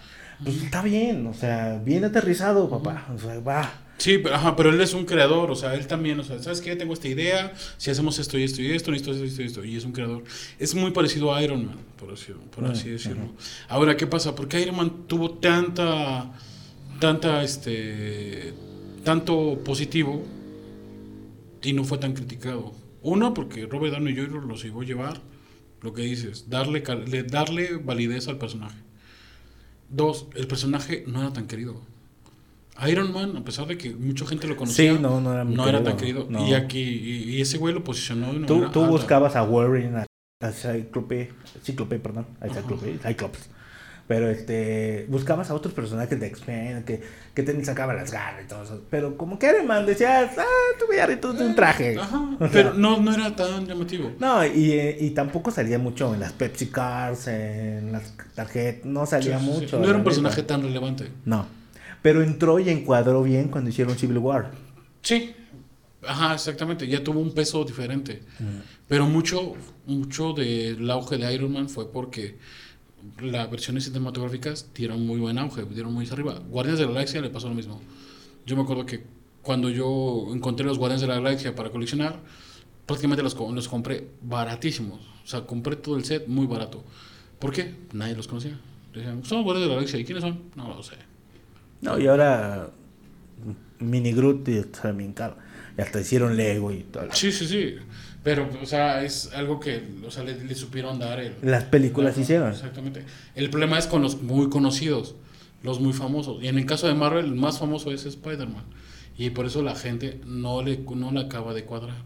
Pues 0.42 0.62
está 0.62 0.82
bien, 0.82 1.26
o 1.26 1.34
sea, 1.34 1.80
bien 1.84 2.04
aterrizado, 2.04 2.70
papá. 2.70 3.08
O 3.14 3.18
sea, 3.18 3.40
va. 3.40 3.72
Sí, 3.98 4.18
pero, 4.18 4.36
ajá, 4.36 4.54
pero 4.54 4.70
él 4.70 4.80
es 4.80 4.94
un 4.94 5.04
creador, 5.04 5.50
o 5.50 5.56
sea, 5.56 5.74
él 5.74 5.88
también, 5.88 6.20
o 6.20 6.24
sea, 6.24 6.38
¿sabes 6.38 6.60
qué? 6.60 6.76
Tengo 6.76 6.92
esta 6.92 7.08
idea, 7.08 7.52
si 7.78 7.90
hacemos 7.90 8.20
esto 8.20 8.38
y 8.38 8.44
esto 8.44 8.62
y 8.62 8.70
esto, 8.70 8.92
esto 8.92 9.10
y 9.12 9.26
esto 9.26 9.42
y 9.42 9.46
esto, 9.46 9.64
y 9.64 9.76
es 9.76 9.84
un 9.84 9.90
creador. 9.90 10.22
Es 10.60 10.76
muy 10.76 10.92
parecido 10.92 11.34
a 11.34 11.42
Iron 11.42 11.66
Man, 11.66 11.78
por 11.98 12.12
así, 12.12 12.32
por 12.54 12.64
así 12.66 12.90
decirlo. 12.90 13.24
Ahora, 13.68 13.96
¿qué 13.96 14.06
pasa? 14.06 14.36
Porque 14.36 14.60
Iron 14.60 14.76
Man 14.76 15.08
tuvo 15.08 15.32
tanta, 15.32 16.32
tanta, 17.00 17.42
este, 17.42 18.54
tanto 19.02 19.58
positivo 19.64 20.24
y 21.60 21.72
no 21.72 21.82
fue 21.82 21.98
tan 21.98 22.12
criticado. 22.12 22.72
Uno, 23.02 23.34
porque 23.34 23.66
Robert 23.66 23.94
Downey 23.94 24.14
Jr. 24.14 24.44
lo 24.44 24.54
llevó 24.54 24.82
a 24.82 24.84
llevar, 24.84 25.20
lo 25.82 25.92
que 25.92 26.02
dices, 26.02 26.48
darle, 26.50 26.82
darle 27.30 27.76
validez 27.76 28.28
al 28.28 28.38
personaje. 28.38 28.78
Dos, 29.90 30.26
el 30.34 30.46
personaje 30.46 31.04
no 31.06 31.20
era 31.22 31.32
tan 31.32 31.46
querido. 31.46 31.80
Iron 32.88 33.12
Man, 33.12 33.36
a 33.36 33.44
pesar 33.44 33.66
de 33.66 33.76
que 33.76 33.90
mucha 33.94 34.24
gente 34.26 34.46
lo 34.46 34.56
conocía, 34.56 34.92
Sí, 34.94 34.98
no, 35.00 35.20
no 35.20 35.32
era 35.32 35.44
no 35.44 35.64
querido, 35.64 35.82
tan 35.82 35.96
querido. 35.96 36.26
no. 36.28 36.46
Y 36.46 36.54
aquí, 36.54 36.80
y, 36.80 37.36
y 37.36 37.40
ese 37.40 37.58
güey 37.58 37.74
lo 37.74 37.82
posicionó 37.82 38.32
de 38.32 38.46
Tú, 38.46 38.68
tú 38.70 38.84
buscabas 38.86 39.34
a 39.34 39.42
Warren, 39.42 39.96
a, 39.96 40.06
a 40.42 40.52
Cyclope, 40.52 41.32
Cíclope, 41.64 41.98
perdón, 41.98 42.26
a 42.40 42.48
Cyclope, 42.48 42.98
Cyclops. 43.02 43.50
Pero 44.08 44.30
este, 44.30 45.04
buscabas 45.10 45.50
a 45.50 45.54
otros 45.54 45.74
personajes 45.74 46.18
de 46.18 46.26
X-Men 46.28 46.82
que, 46.84 47.02
que 47.34 47.42
te 47.42 47.64
sacaban 47.64 47.94
las 47.96 48.10
garras 48.10 48.42
y 48.42 48.48
todo 48.48 48.64
eso. 48.64 48.82
Pero 48.90 49.18
como 49.18 49.38
que 49.38 49.48
Iron 49.50 49.66
Man 49.66 49.84
decías, 49.84 50.30
ah, 50.38 50.44
voy 50.86 50.98
a 50.98 51.06
de 51.06 51.44
un 51.44 51.54
traje. 51.54 51.98
Ajá, 51.98 52.18
O 52.34 52.38
sea, 52.38 52.48
pero 52.50 52.72
no, 52.74 52.98
no 53.00 53.14
era 53.14 53.36
tan 53.36 53.66
llamativo. 53.66 54.12
No, 54.18 54.44
y, 54.46 54.72
eh, 54.72 54.96
y 54.98 55.10
tampoco 55.10 55.50
salía 55.50 55.78
mucho 55.78 56.14
en 56.14 56.20
las 56.20 56.32
Pepsi 56.32 56.68
Cars, 56.68 57.28
en 57.28 57.92
las 57.92 58.14
tarjetas, 58.34 58.86
no 58.86 59.04
salía 59.04 59.38
Sí, 59.38 59.44
sí, 59.44 59.52
sí. 59.52 59.60
mucho. 59.60 59.78
No 59.78 59.88
era 59.88 59.98
un 59.98 60.04
personaje 60.04 60.42
tan 60.42 60.62
relevante. 60.62 61.08
No, 61.26 61.46
pero 62.00 62.22
entró 62.22 62.58
y 62.58 62.70
encuadró 62.70 63.22
bien 63.22 63.48
cuando 63.48 63.68
hicieron 63.68 63.96
Civil 63.98 64.18
War. 64.18 64.52
Sí. 65.02 65.34
Ajá, 66.06 66.32
exactamente. 66.34 66.86
Ya 66.86 67.04
tuvo 67.04 67.20
un 67.20 67.34
peso 67.34 67.62
diferente. 67.64 68.22
Pero 68.86 69.06
mucho, 69.06 69.54
mucho 69.86 70.32
del 70.32 70.90
auge 70.90 71.18
de 71.18 71.34
Iron 71.34 71.52
Man 71.52 71.68
fue 71.68 71.92
porque 71.92 72.38
las 73.20 73.50
versiones 73.50 73.84
cinematográficas 73.84 74.70
dieron 74.74 75.06
muy 75.06 75.18
buen 75.18 75.38
auge, 75.38 75.64
dieron 75.64 75.92
muy 75.92 76.08
arriba. 76.08 76.40
Guardianes 76.48 76.80
de 76.80 76.86
la 76.86 76.92
Galaxia 76.92 77.20
le 77.20 77.30
pasó 77.30 77.48
lo 77.48 77.54
mismo. 77.54 77.80
Yo 78.46 78.56
me 78.56 78.62
acuerdo 78.62 78.86
que 78.86 79.04
cuando 79.42 79.70
yo 79.70 80.26
encontré 80.32 80.66
los 80.66 80.78
Guardianes 80.78 81.02
de 81.02 81.08
la 81.08 81.14
Galaxia 81.14 81.54
para 81.54 81.70
coleccionar, 81.70 82.20
prácticamente 82.86 83.22
los, 83.22 83.34
los 83.34 83.68
compré 83.68 84.08
baratísimos. 84.22 85.00
O 85.24 85.26
sea, 85.26 85.46
compré 85.46 85.76
todo 85.76 85.96
el 85.96 86.04
set 86.04 86.26
muy 86.26 86.46
barato. 86.46 86.84
¿Por 87.38 87.52
qué? 87.52 87.74
Nadie 87.92 88.14
los 88.14 88.28
conocía. 88.28 88.58
Decían, 88.94 89.24
son 89.24 89.42
Guardianes 89.42 89.68
de 89.68 89.68
la 89.68 89.74
Galaxia. 89.74 90.00
¿Y 90.00 90.04
quiénes 90.04 90.22
son? 90.22 90.42
No 90.56 90.68
lo 90.68 90.82
sé. 90.82 90.96
No, 91.80 91.98
y 91.98 92.06
ahora 92.06 92.70
Mini 93.78 94.12
Groot 94.12 94.48
y 94.48 94.62
también 94.62 95.12
caro. 95.12 95.36
Y 95.76 95.80
hasta 95.80 96.00
hicieron 96.00 96.36
Lego 96.36 96.72
y 96.72 96.82
todo. 96.82 97.08
Sí, 97.12 97.30
sí, 97.30 97.46
sí. 97.46 97.76
Pero, 98.22 98.50
o 98.62 98.66
sea, 98.66 99.04
es 99.04 99.30
algo 99.32 99.60
que, 99.60 99.82
o 100.06 100.10
sea, 100.10 100.24
le, 100.24 100.42
le 100.44 100.54
supieron 100.54 100.98
dar 100.98 101.20
el... 101.20 101.34
Las 101.42 101.64
películas 101.64 102.18
hicieron. 102.18 102.50
Exactamente. 102.52 103.04
El 103.34 103.48
problema 103.48 103.78
es 103.78 103.86
con 103.86 104.02
los 104.02 104.20
muy 104.22 104.48
conocidos, 104.50 105.14
los 105.62 105.80
muy 105.80 105.92
famosos. 105.92 106.42
Y 106.42 106.48
en 106.48 106.58
el 106.58 106.66
caso 106.66 106.86
de 106.88 106.94
Marvel, 106.94 107.24
el 107.26 107.34
más 107.34 107.58
famoso 107.58 107.90
es 107.92 108.04
Spider-Man. 108.06 108.64
Y 109.16 109.30
por 109.30 109.46
eso 109.46 109.62
la 109.62 109.74
gente 109.74 110.20
no 110.26 110.62
le, 110.62 110.78
no 110.94 111.10
le 111.12 111.20
acaba 111.20 111.54
de 111.54 111.64
cuadrar. 111.64 111.96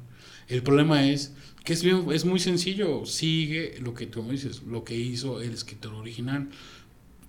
El 0.48 0.62
problema 0.62 1.08
es 1.08 1.32
que 1.64 1.72
es, 1.72 1.82
bien- 1.82 2.04
es 2.12 2.24
muy 2.24 2.38
sencillo. 2.40 3.04
Sigue 3.06 3.76
lo 3.80 3.94
que 3.94 4.06
tú 4.06 4.22
me 4.22 4.32
dices, 4.32 4.62
lo 4.62 4.84
que 4.84 4.94
hizo 4.96 5.40
el 5.40 5.52
escritor 5.52 5.94
original. 5.94 6.48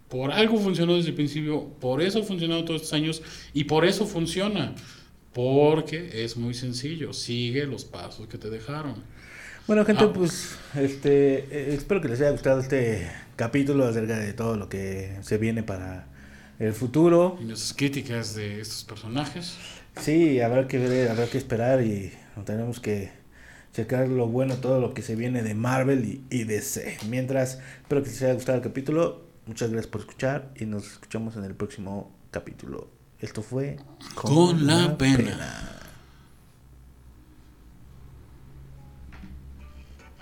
Por 0.10 0.32
algo 0.32 0.58
funcionó 0.60 0.96
desde 0.96 1.10
el 1.10 1.16
principio, 1.16 1.70
por 1.80 2.02
eso 2.02 2.20
ha 2.20 2.24
funcionado 2.24 2.64
todos 2.66 2.82
estos 2.84 2.94
años 2.94 3.22
y 3.54 3.64
por 3.64 3.86
eso 3.86 4.06
funciona. 4.06 4.76
Porque 5.34 6.24
es 6.24 6.38
muy 6.38 6.54
sencillo, 6.54 7.14
sigue 7.14 7.66
los 7.66 7.86
pasos 7.86 8.28
que 8.28 8.38
te 8.38 8.50
dejaron. 8.50 9.04
Bueno, 9.68 9.86
gente, 9.86 10.04
Ah. 10.04 10.12
pues 10.14 10.58
este 10.76 11.40
eh, 11.50 11.74
espero 11.74 12.02
que 12.02 12.10
les 12.10 12.20
haya 12.22 12.32
gustado 12.32 12.60
este 12.60 13.10
capítulo 13.36 13.86
acerca 13.86 14.18
de 14.20 14.34
todo 14.34 14.58
lo 14.58 14.68
que 14.70 15.18
se 15.22 15.38
viene 15.38 15.64
para 15.64 16.08
el 16.60 16.74
futuro. 16.74 17.38
Y 17.42 17.46
nuestras 17.46 17.74
críticas 17.74 18.36
de 18.36 18.60
estos 18.60 18.84
personajes. 18.84 19.56
Sí, 20.00 20.40
habrá 20.42 20.68
que 20.68 20.78
ver, 20.80 21.10
habrá 21.10 21.28
que 21.28 21.38
esperar 21.38 21.82
y 21.84 22.12
tenemos 22.46 22.80
que 22.80 23.12
checar 23.74 24.08
lo 24.08 24.28
bueno, 24.28 24.58
todo 24.58 24.80
lo 24.80 24.94
que 24.94 25.02
se 25.02 25.16
viene 25.16 25.42
de 25.44 25.56
Marvel 25.56 26.04
y, 26.06 26.24
y 26.30 26.44
DC. 26.44 26.98
Mientras, 27.10 27.60
espero 27.82 28.04
que 28.04 28.10
les 28.10 28.22
haya 28.22 28.34
gustado 28.34 28.58
el 28.58 28.64
capítulo. 28.64 29.24
Muchas 29.46 29.72
gracias 29.72 29.90
por 29.92 30.02
escuchar 30.02 30.52
y 30.60 30.66
nos 30.66 30.86
escuchamos 30.92 31.36
en 31.38 31.44
el 31.46 31.56
próximo 31.56 32.12
capítulo. 32.32 33.03
Esto 33.24 33.42
fue 33.42 33.78
Con 34.16 34.68
la 34.68 34.98
pena. 34.98 35.83